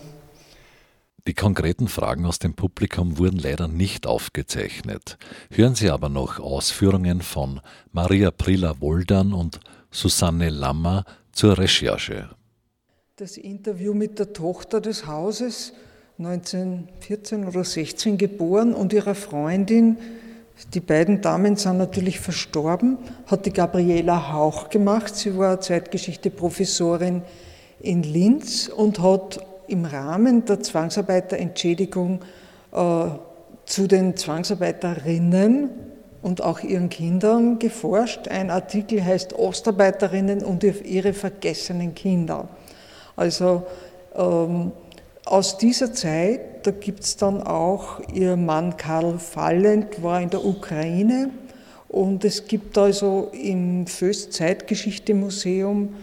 Die 1.27 1.33
konkreten 1.33 1.87
Fragen 1.87 2.25
aus 2.25 2.39
dem 2.39 2.53
Publikum 2.53 3.17
wurden 3.17 3.37
leider 3.37 3.67
nicht 3.67 4.07
aufgezeichnet. 4.07 5.17
Hören 5.51 5.75
Sie 5.75 5.89
aber 5.89 6.09
noch 6.09 6.39
Ausführungen 6.39 7.21
von 7.21 7.61
Maria 7.91 8.31
Prila 8.31 8.79
Woldan 8.81 9.33
und 9.33 9.59
Susanne 9.91 10.49
Lammer 10.49 11.05
zur 11.31 11.57
Recherche. 11.57 12.29
Das 13.17 13.37
Interview 13.37 13.93
mit 13.93 14.17
der 14.17 14.33
Tochter 14.33 14.81
des 14.81 15.05
Hauses, 15.05 15.73
1914 16.17 17.45
oder 17.47 17.63
16 17.63 18.17
geboren, 18.17 18.73
und 18.73 18.91
ihrer 18.91 19.13
Freundin, 19.13 19.97
die 20.73 20.79
beiden 20.79 21.21
Damen 21.21 21.55
sind 21.55 21.77
natürlich 21.77 22.19
verstorben, 22.19 22.97
hat 23.27 23.45
die 23.45 23.53
Gabriela 23.53 24.33
Hauch 24.33 24.69
gemacht. 24.69 25.15
Sie 25.15 25.37
war 25.37 25.61
Zeitgeschichte-Professorin 25.61 27.21
in 27.81 28.01
Linz 28.01 28.67
und 28.67 28.97
hat 28.97 29.45
im 29.67 29.85
Rahmen 29.85 30.45
der 30.45 30.61
Zwangsarbeiterentschädigung 30.61 32.21
äh, 32.71 33.05
zu 33.65 33.85
den 33.85 34.17
Zwangsarbeiterinnen 34.17 35.69
und 36.23 36.41
auch 36.41 36.61
ihren 36.61 36.89
Kindern 36.89 37.59
geforscht. 37.59 38.27
Ein 38.27 38.49
Artikel 38.49 39.05
heißt 39.05 39.33
Ostarbeiterinnen 39.33 40.43
und 40.43 40.63
ihre 40.63 41.13
vergessenen 41.13 41.93
Kinder. 41.93 42.49
Also 43.15 43.63
ähm, 44.15 44.71
aus 45.25 45.57
dieser 45.57 45.93
Zeit, 45.93 46.65
da 46.67 46.71
gibt 46.71 47.03
es 47.03 47.17
dann 47.17 47.41
auch, 47.41 47.99
ihr 48.13 48.35
Mann 48.35 48.77
Karl 48.77 49.19
Fallend 49.19 50.03
war 50.03 50.21
in 50.21 50.29
der 50.29 50.43
Ukraine 50.43 51.29
und 51.87 52.25
es 52.25 52.47
gibt 52.47 52.77
also 52.77 53.29
im 53.31 53.87
Föst 53.87 54.33
Zeitgeschichte 54.33 55.13
Museum 55.13 55.93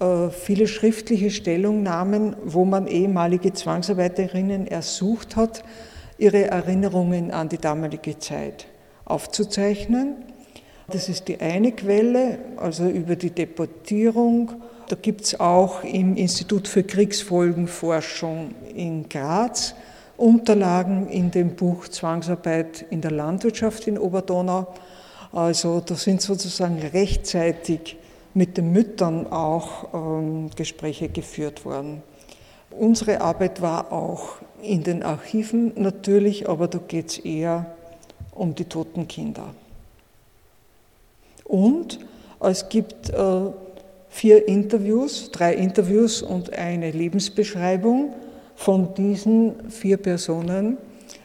äh, 0.00 0.30
viele 0.30 0.66
schriftliche 0.66 1.30
Stellungnahmen, 1.30 2.36
wo 2.44 2.64
man 2.64 2.86
ehemalige 2.86 3.52
Zwangsarbeiterinnen 3.52 4.66
ersucht 4.66 5.36
hat, 5.36 5.62
ihre 6.18 6.44
Erinnerungen 6.44 7.30
an 7.30 7.48
die 7.48 7.58
damalige 7.58 8.18
Zeit 8.18 8.66
aufzuzeichnen. 9.04 10.16
Das 10.88 11.08
ist 11.08 11.28
die 11.28 11.40
eine 11.40 11.72
Quelle, 11.72 12.38
also 12.56 12.88
über 12.88 13.16
die 13.16 13.30
Deportierung. 13.30 14.52
Da 14.90 14.96
gibt 14.96 15.20
es 15.20 15.38
auch 15.38 15.84
im 15.84 16.16
Institut 16.16 16.66
für 16.66 16.82
Kriegsfolgenforschung 16.82 18.56
in 18.74 19.08
Graz 19.08 19.76
Unterlagen 20.16 21.06
in 21.06 21.30
dem 21.30 21.54
Buch 21.54 21.86
Zwangsarbeit 21.86 22.86
in 22.90 23.00
der 23.00 23.12
Landwirtschaft 23.12 23.86
in 23.86 23.96
Oberdonau. 23.96 24.66
Also 25.30 25.78
da 25.78 25.94
sind 25.94 26.22
sozusagen 26.22 26.80
rechtzeitig 26.80 27.98
mit 28.34 28.56
den 28.56 28.72
Müttern 28.72 29.28
auch 29.28 29.94
ähm, 29.94 30.50
Gespräche 30.56 31.08
geführt 31.08 31.64
worden. 31.64 32.02
Unsere 32.72 33.20
Arbeit 33.20 33.62
war 33.62 33.92
auch 33.92 34.38
in 34.60 34.82
den 34.82 35.04
Archiven 35.04 35.70
natürlich, 35.76 36.48
aber 36.48 36.66
da 36.66 36.78
geht 36.78 37.10
es 37.10 37.18
eher 37.18 37.66
um 38.32 38.56
die 38.56 38.64
toten 38.64 39.06
Kinder. 39.06 39.54
Und 41.44 42.00
es 42.40 42.68
gibt 42.68 43.10
äh, 43.10 43.40
vier 44.10 44.46
Interviews, 44.46 45.30
drei 45.30 45.54
Interviews 45.54 46.20
und 46.20 46.52
eine 46.52 46.90
Lebensbeschreibung 46.90 48.12
von 48.54 48.92
diesen 48.94 49.70
vier 49.70 49.96
Personen. 49.96 50.76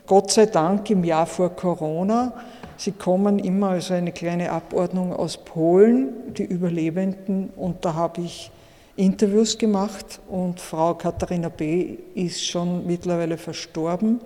Gott 0.08 0.32
sei 0.32 0.46
Dank 0.46 0.90
im 0.90 1.04
Jahr 1.04 1.26
vor 1.26 1.50
Corona 1.50 2.34
Sie 2.78 2.92
kommen 2.92 3.40
immer 3.40 3.70
als 3.70 3.90
eine 3.92 4.12
kleine 4.12 4.52
Abordnung 4.52 5.14
aus 5.14 5.38
Polen, 5.38 6.34
die 6.34 6.44
Überlebenden, 6.44 7.50
und 7.56 7.86
da 7.86 7.94
habe 7.94 8.22
ich 8.22 8.52
Interviews 8.98 9.58
gemacht 9.58 10.20
und 10.28 10.60
Frau 10.60 10.94
Katharina 10.94 11.50
B. 11.50 11.98
ist 12.16 12.46
schon 12.46 12.86
mittlerweile 12.86 13.38
verstorben. 13.38 14.20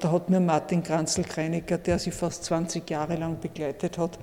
Da 0.00 0.10
hat 0.10 0.28
mir 0.28 0.40
Martin 0.40 0.82
Kranzl-Kreiniger, 0.82 1.78
der 1.78 1.98
sie 1.98 2.10
fast 2.10 2.44
20 2.44 2.88
Jahre 2.90 3.16
lang 3.16 3.38
begleitet 3.40 3.96
hat, 3.96 4.18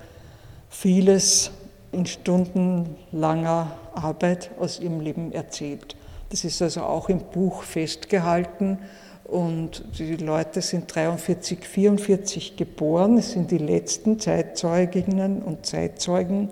vieles 0.70 1.52
in 1.92 2.06
stundenlanger 2.06 3.72
Arbeit 3.94 4.52
aus 4.60 4.80
ihrem 4.80 5.02
Leben 5.02 5.32
erzählt. 5.32 5.96
Das 6.30 6.44
ist 6.44 6.62
also 6.62 6.84
auch 6.84 7.10
im 7.10 7.20
Buch 7.20 7.64
festgehalten 7.64 8.78
und 9.26 9.84
die 9.98 10.18
Leute 10.18 10.62
sind 10.62 10.94
43, 10.94 11.66
44 11.66 12.58
geboren. 12.58 13.18
Es 13.18 13.32
sind 13.32 13.52
die 13.52 13.58
letzten 13.58 14.20
Zeitzeuginnen 14.20 15.42
und 15.42 15.66
Zeitzeugen 15.66 16.50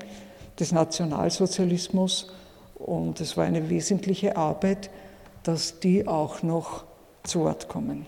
des 0.59 0.71
Nationalsozialismus. 0.71 2.31
Und 2.75 3.19
es 3.19 3.35
war 3.35 3.45
eine 3.45 3.69
wesentliche 3.69 4.37
Arbeit, 4.37 4.89
dass 5.43 5.79
die 5.81 6.07
auch 6.07 6.41
noch 6.41 6.85
zu 7.23 7.41
Wort 7.41 7.67
kommen. 7.67 8.05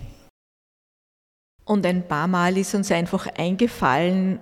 Und 1.66 1.86
ein 1.86 2.08
paar 2.08 2.28
Mal 2.28 2.58
ist 2.58 2.74
uns 2.74 2.92
einfach 2.92 3.28
eingefallen, 3.38 4.40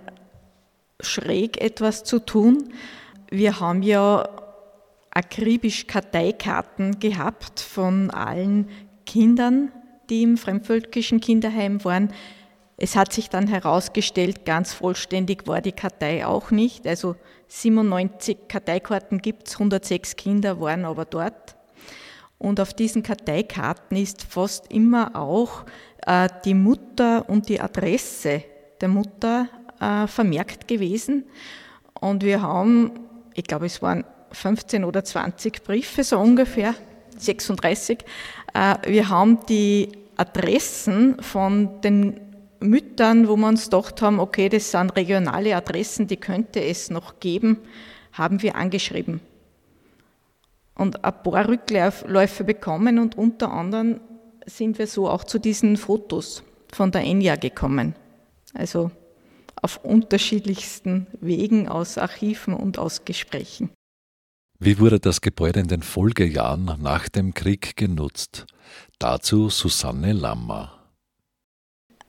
schräg 1.02 1.60
etwas 1.60 2.04
zu 2.04 2.18
tun. 2.18 2.72
Wir 3.30 3.60
haben 3.60 3.82
ja 3.82 4.28
akribisch 5.10 5.86
Karteikarten 5.86 7.00
gehabt 7.00 7.60
von 7.60 8.10
allen 8.10 8.68
Kindern 9.06 9.72
die 10.10 10.24
im 10.24 10.36
fremdvölkischen 10.36 11.20
Kinderheim 11.20 11.82
waren. 11.84 12.12
Es 12.76 12.96
hat 12.96 13.12
sich 13.12 13.30
dann 13.30 13.46
herausgestellt, 13.46 14.44
ganz 14.44 14.72
vollständig 14.72 15.46
war 15.46 15.60
die 15.60 15.72
Kartei 15.72 16.26
auch 16.26 16.50
nicht. 16.50 16.86
Also 16.86 17.16
97 17.48 18.48
Karteikarten 18.48 19.22
gibt 19.22 19.48
es, 19.48 19.54
106 19.54 20.16
Kinder 20.16 20.60
waren 20.60 20.84
aber 20.84 21.04
dort. 21.04 21.56
Und 22.38 22.58
auf 22.58 22.72
diesen 22.72 23.02
Karteikarten 23.02 23.96
ist 23.96 24.22
fast 24.22 24.72
immer 24.72 25.14
auch 25.14 25.64
äh, 26.06 26.28
die 26.44 26.54
Mutter 26.54 27.28
und 27.28 27.48
die 27.50 27.60
Adresse 27.60 28.42
der 28.80 28.88
Mutter 28.88 29.48
äh, 29.80 30.06
vermerkt 30.06 30.68
gewesen. 30.68 31.24
Und 32.00 32.22
wir 32.24 32.42
haben, 32.42 32.92
ich 33.34 33.44
glaube, 33.44 33.66
es 33.66 33.82
waren 33.82 34.04
15 34.32 34.84
oder 34.84 35.04
20 35.04 35.64
Briefe 35.64 36.04
so 36.04 36.18
ungefähr, 36.18 36.74
36. 37.16 37.98
Äh, 38.54 38.76
wir 38.86 39.08
haben 39.08 39.44
die 39.48 39.88
Adressen 40.16 41.20
von 41.22 41.80
den 41.82 42.20
Müttern, 42.60 43.26
wo 43.26 43.36
wir 43.36 43.48
uns 43.48 43.64
gedacht 43.64 44.02
haben, 44.02 44.20
okay, 44.20 44.48
das 44.48 44.70
sind 44.70 44.94
regionale 44.96 45.56
Adressen, 45.56 46.06
die 46.06 46.18
könnte 46.18 46.62
es 46.62 46.90
noch 46.90 47.18
geben, 47.18 47.58
haben 48.12 48.42
wir 48.42 48.54
angeschrieben. 48.54 49.20
Und 50.74 51.04
ein 51.04 51.22
paar 51.22 51.48
Rückläufe 51.48 52.44
bekommen 52.44 52.98
und 52.98 53.16
unter 53.16 53.50
anderem 53.50 54.00
sind 54.46 54.78
wir 54.78 54.86
so 54.86 55.08
auch 55.08 55.24
zu 55.24 55.38
diesen 55.38 55.76
Fotos 55.76 56.42
von 56.72 56.90
der 56.90 57.02
Enya 57.02 57.36
gekommen. 57.36 57.94
Also 58.54 58.90
auf 59.62 59.84
unterschiedlichsten 59.84 61.06
Wegen 61.20 61.68
aus 61.68 61.98
Archiven 61.98 62.54
und 62.54 62.78
aus 62.78 63.04
Gesprächen. 63.04 63.70
Wie 64.58 64.78
wurde 64.78 65.00
das 65.00 65.20
Gebäude 65.20 65.60
in 65.60 65.68
den 65.68 65.82
Folgejahren 65.82 66.76
nach 66.80 67.08
dem 67.08 67.32
Krieg 67.32 67.76
genutzt? 67.76 68.46
Dazu 68.98 69.48
Susanne 69.48 70.12
Lammer. 70.12 70.76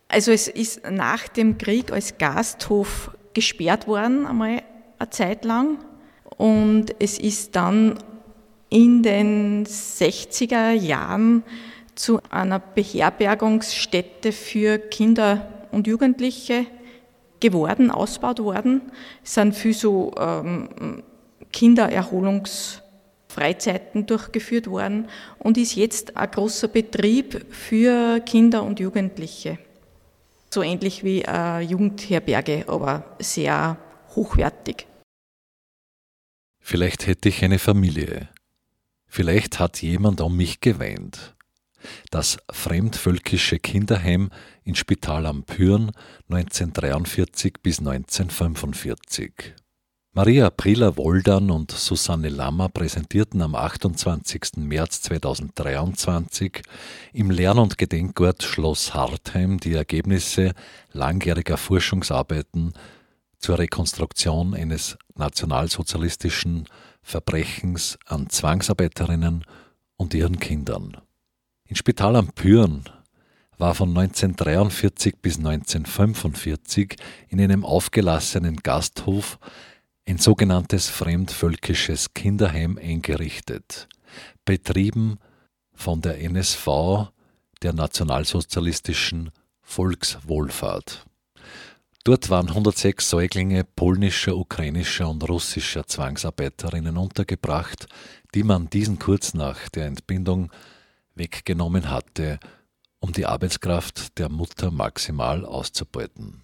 Also 0.10 0.32
es 0.32 0.49
ist 0.49 0.82
nach 0.91 1.30
dem 1.30 1.58
Krieg 1.58 1.93
als 1.93 2.18
Gasthof 2.18 3.12
gesperrt 3.34 3.88
worden, 3.88 4.26
einmal 4.26 4.64
eine 4.99 5.10
Zeit 5.10 5.45
lang. 5.45 5.78
Und 6.38 6.93
es 6.99 7.18
ist 7.18 7.56
dann 7.56 7.97
in 8.70 9.02
den 9.04 9.66
60er 9.66 10.72
Jahren 10.72 11.43
zu 11.95 12.20
einer 12.30 12.60
Beherbergungsstätte 12.60 14.34
für 14.34 14.78
Kinder 14.78 15.68
und 15.72 15.88
Jugendliche 15.88 16.66
geworden, 17.42 17.92
ausgebaut 17.92 18.39
worden. 18.39 18.84
Es 19.24 19.34
sind 19.34 19.54
viel 19.54 19.74
so 19.74 20.14
ähm, 20.18 21.04
Kindererholungsfreizeiten 21.52 24.06
durchgeführt 24.06 24.68
worden 24.68 25.10
und 25.39 25.58
ist 25.58 25.76
jetzt 25.76 26.16
ein 26.16 26.32
großer 26.32 26.70
Betrieb 26.70 27.54
für 27.54 28.22
Kinder 28.22 28.64
und 28.64 28.80
Jugendliche. 28.80 29.60
So 30.54 30.64
ähnlich 30.64 31.04
wie 31.04 31.26
eine 31.26 31.66
Jugendherberge, 31.66 32.64
aber 32.68 33.18
sehr 33.20 33.78
hochwertig. 34.16 34.88
Vielleicht 36.60 37.08
hätte 37.08 37.28
ich 37.30 37.44
eine 37.44 37.58
Familie. 37.60 38.30
Vielleicht 39.08 39.60
hat 39.60 39.82
jemand 39.82 40.22
um 40.22 40.38
mich 40.38 40.62
geweint. 40.62 41.36
Das 42.12 42.38
fremdvölkische 42.52 43.58
Kinderheim 43.60 44.30
in 44.64 44.76
Spital 44.76 45.26
am 45.26 45.43
Püren 45.43 45.91
1943 46.30 47.55
bis 47.62 47.80
1945. 47.80 49.55
Maria 50.14 50.49
Prila 50.49 50.97
Woldan 50.97 51.49
und 51.49 51.72
Susanne 51.72 52.28
Lammer 52.28 52.68
präsentierten 52.68 53.41
am 53.41 53.55
28. 53.55 54.57
März 54.57 55.03
2023 55.03 56.64
im 57.14 57.32
Lern- 57.32 57.59
und 57.59 57.78
Gedenkort 57.78 58.43
Schloss 58.43 58.93
Hartheim 58.93 59.57
die 59.57 59.74
Ergebnisse 59.74 60.53
langjähriger 60.91 61.55
Forschungsarbeiten 61.55 62.74
zur 63.38 63.57
Rekonstruktion 63.57 64.53
eines 64.53 64.97
nationalsozialistischen 65.16 66.68
Verbrechens 67.01 67.97
an 68.05 68.30
Zwangsarbeiterinnen 68.30 69.45
und 69.95 70.14
ihren 70.14 70.39
Kindern. 70.39 70.97
In 71.68 71.78
Spital 71.78 72.18
am 72.18 72.34
Püren 72.34 72.84
war 73.62 73.76
von 73.76 73.89
1943 73.89 75.18
bis 75.22 75.38
1945 75.38 76.95
in 77.30 77.39
einem 77.39 77.64
aufgelassenen 77.64 78.55
Gasthof 78.57 79.38
ein 80.07 80.18
sogenanntes 80.18 80.89
fremdvölkisches 80.89 82.16
Kinderheim 82.16 82.80
eingerichtet, 82.80 83.88
betrieben 84.45 85.20
von 85.76 86.01
der 86.01 86.20
NSV, 86.22 87.12
der 87.62 87.74
nationalsozialistischen 87.74 89.30
Volkswohlfahrt. 89.62 91.05
Dort 92.03 92.32
waren 92.32 92.47
106 92.47 93.12
Säuglinge 93.12 93.64
polnischer, 93.64 94.38
ukrainischer 94.38 95.07
und 95.07 95.30
russischer 95.30 95.86
Zwangsarbeiterinnen 95.86 96.97
untergebracht, 96.97 97.86
die 98.34 98.41
man 98.41 98.72
diesen 98.72 98.97
kurz 98.97 99.36
nach 99.36 99.70
der 99.70 99.86
Entbindung 99.86 100.51
weggenommen 101.14 101.91
hatte, 101.91 102.39
um 103.02 103.12
die 103.12 103.26
Arbeitskraft 103.26 104.18
der 104.20 104.30
Mutter 104.30 104.72
maximal 104.72 105.43
auszubeuten. 105.43 106.41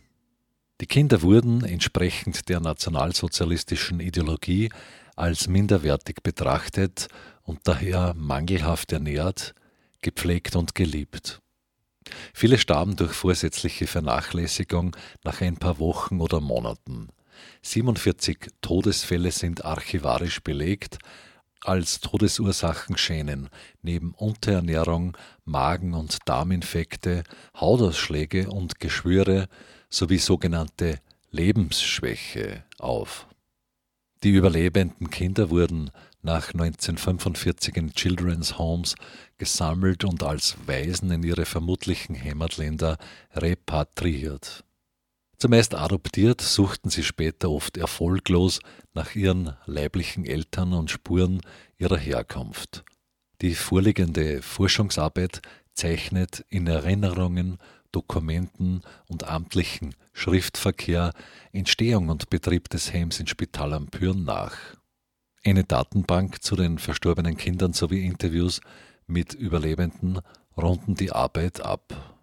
Die 0.81 0.87
Kinder 0.87 1.21
wurden 1.21 1.63
entsprechend 1.63 2.49
der 2.49 2.59
nationalsozialistischen 2.59 3.99
Ideologie 3.99 4.69
als 5.15 5.47
minderwertig 5.47 6.21
betrachtet 6.21 7.07
und 7.43 7.59
daher 7.63 8.13
mangelhaft 8.15 8.91
ernährt, 8.91 9.55
gepflegt 10.01 10.55
und 10.55 10.75
geliebt. 10.75 11.41
Viele 12.33 12.57
starben 12.57 12.95
durch 12.95 13.13
vorsätzliche 13.13 13.87
Vernachlässigung 13.87 14.95
nach 15.23 15.41
ein 15.41 15.57
paar 15.57 15.79
Wochen 15.79 16.21
oder 16.21 16.41
Monaten. 16.41 17.09
47 17.61 18.49
Todesfälle 18.61 19.31
sind 19.31 19.65
archivarisch 19.65 20.41
belegt, 20.41 20.99
als 21.61 21.99
Todesursachen 21.99 22.97
schänen 22.97 23.49
neben 23.81 24.11
Unterernährung, 24.11 25.17
Magen- 25.45 25.93
und 25.93 26.17
Darminfekte, 26.25 27.23
Hautausschläge 27.59 28.49
und 28.49 28.79
Geschwüre 28.79 29.47
sowie 29.89 30.17
sogenannte 30.17 30.99
Lebensschwäche 31.31 32.63
auf. 32.79 33.27
Die 34.23 34.31
überlebenden 34.31 35.09
Kinder 35.09 35.49
wurden 35.49 35.91
nach 36.21 36.53
1945 36.53 37.77
in 37.77 37.93
Children's 37.93 38.57
Homes 38.57 38.95
gesammelt 39.37 40.03
und 40.03 40.23
als 40.23 40.57
Waisen 40.65 41.11
in 41.11 41.23
ihre 41.23 41.45
vermutlichen 41.45 42.21
Heimatländer 42.21 42.97
repatriiert. 43.33 44.63
Zumeist 45.39 45.75
adoptiert, 45.75 46.41
suchten 46.41 46.89
sie 46.89 47.03
später 47.03 47.51
oft 47.51 47.77
erfolglos 47.77 48.59
nach 48.95 49.13
ihren 49.13 49.55
leiblichen 49.67 50.25
Eltern 50.25 50.73
und 50.73 50.89
Spuren 50.89 51.41
ihrer 51.77 51.97
Herkunft. 51.97 52.83
Die 53.41 53.53
vorliegende 53.53 54.41
Forschungsarbeit 54.41 55.43
zeichnet 55.73 56.43
in 56.49 56.65
Erinnerungen, 56.65 57.59
Dokumenten 57.91 58.81
und 59.07 59.25
amtlichen 59.25 59.93
Schriftverkehr 60.11 61.13
Entstehung 61.51 62.09
und 62.09 62.31
Betrieb 62.31 62.69
des 62.69 62.91
Heims 62.91 63.19
in 63.19 63.27
Spital 63.27 63.73
am 63.73 63.87
Pürn 63.87 64.23
nach. 64.23 64.57
Eine 65.45 65.63
Datenbank 65.63 66.41
zu 66.41 66.55
den 66.55 66.79
verstorbenen 66.79 67.37
Kindern 67.37 67.73
sowie 67.73 68.05
Interviews 68.05 68.59
mit 69.05 69.35
Überlebenden 69.35 70.19
runden 70.57 70.95
die 70.95 71.11
Arbeit 71.11 71.61
ab. 71.61 72.19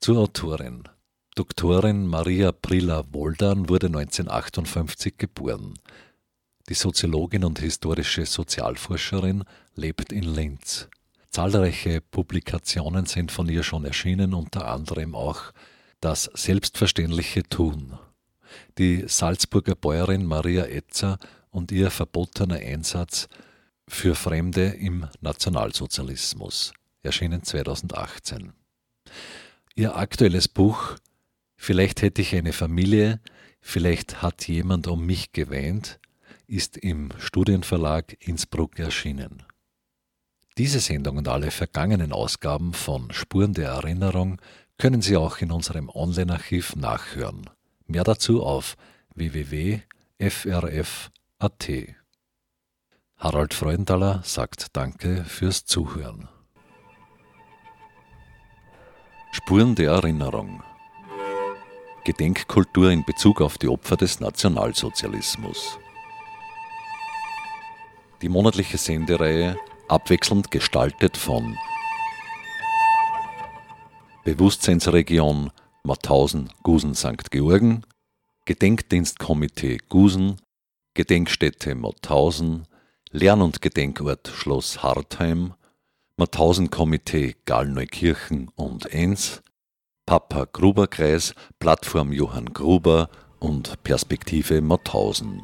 Zur 0.00 0.18
Autorin. 0.18 0.88
Doktorin 1.36 2.06
Maria 2.06 2.52
Prilla 2.52 3.02
Woldan 3.10 3.68
wurde 3.68 3.88
1958 3.88 5.18
geboren. 5.18 5.74
Die 6.68 6.74
Soziologin 6.74 7.42
und 7.42 7.58
historische 7.58 8.24
Sozialforscherin 8.24 9.42
lebt 9.74 10.12
in 10.12 10.22
Linz. 10.22 10.88
Zahlreiche 11.30 12.00
Publikationen 12.00 13.06
sind 13.06 13.32
von 13.32 13.48
ihr 13.48 13.64
schon 13.64 13.84
erschienen, 13.84 14.32
unter 14.32 14.68
anderem 14.68 15.16
auch 15.16 15.50
Das 16.00 16.30
selbstverständliche 16.34 17.42
Tun. 17.42 17.98
Die 18.78 19.02
Salzburger 19.08 19.74
Bäuerin 19.74 20.24
Maria 20.26 20.66
Etzer 20.66 21.18
und 21.50 21.72
ihr 21.72 21.90
verbotener 21.90 22.60
Einsatz 22.60 23.28
für 23.88 24.14
Fremde 24.14 24.66
im 24.66 25.08
Nationalsozialismus, 25.20 26.72
erschienen 27.02 27.42
2018. 27.42 28.52
Ihr 29.74 29.96
aktuelles 29.96 30.46
Buch 30.46 30.94
Vielleicht 31.64 32.02
hätte 32.02 32.20
ich 32.20 32.36
eine 32.36 32.52
Familie, 32.52 33.20
vielleicht 33.62 34.20
hat 34.20 34.46
jemand 34.48 34.86
um 34.86 35.06
mich 35.06 35.32
geweint, 35.32 35.98
ist 36.46 36.76
im 36.76 37.08
Studienverlag 37.16 38.14
Innsbruck 38.20 38.78
erschienen. 38.78 39.42
Diese 40.58 40.78
Sendung 40.78 41.16
und 41.16 41.26
alle 41.26 41.50
vergangenen 41.50 42.12
Ausgaben 42.12 42.74
von 42.74 43.10
Spuren 43.12 43.54
der 43.54 43.70
Erinnerung 43.70 44.42
können 44.76 45.00
Sie 45.00 45.16
auch 45.16 45.38
in 45.38 45.50
unserem 45.50 45.88
Online-Archiv 45.88 46.76
nachhören. 46.76 47.48
Mehr 47.86 48.04
dazu 48.04 48.42
auf 48.42 48.76
www.frf.at. 49.14 49.84
AT. 51.38 51.70
Harald 53.16 53.54
Freundtaler 53.54 54.20
sagt 54.22 54.76
Danke 54.76 55.24
fürs 55.24 55.64
Zuhören. 55.64 56.28
Spuren 59.32 59.74
der 59.74 59.92
Erinnerung. 59.92 60.62
Gedenkkultur 62.04 62.90
in 62.90 63.04
Bezug 63.04 63.40
auf 63.40 63.58
die 63.58 63.68
Opfer 63.68 63.96
des 63.96 64.20
Nationalsozialismus. 64.20 65.78
Die 68.22 68.28
monatliche 68.28 68.78
Sendereihe 68.78 69.56
abwechselnd 69.88 70.50
gestaltet 70.50 71.16
von 71.16 71.58
Bewusstseinsregion 74.24 75.50
Mauthausen, 75.82 76.50
Gusen, 76.62 76.94
St. 76.94 77.30
Georgen, 77.30 77.84
Gedenkdienstkomitee 78.46 79.78
Gusen 79.88 80.36
Gedenkstätte 80.96 81.74
Mauthausen, 81.74 82.68
Lern- 83.10 83.42
und 83.42 83.60
Gedenkort 83.60 84.28
Schloss 84.28 84.82
Hartheim, 84.84 85.54
Mauthausen-Komitee 86.16 87.34
Gallneukirchen 87.46 88.48
und 88.54 88.86
Enns, 88.92 89.42
Papa 90.06 90.46
Gruber 90.52 90.86
Kreis, 90.86 91.34
Plattform 91.58 92.12
Johann 92.12 92.52
Gruber 92.52 93.08
und 93.38 93.82
Perspektive 93.84 94.60
Mauthausen. 94.60 95.42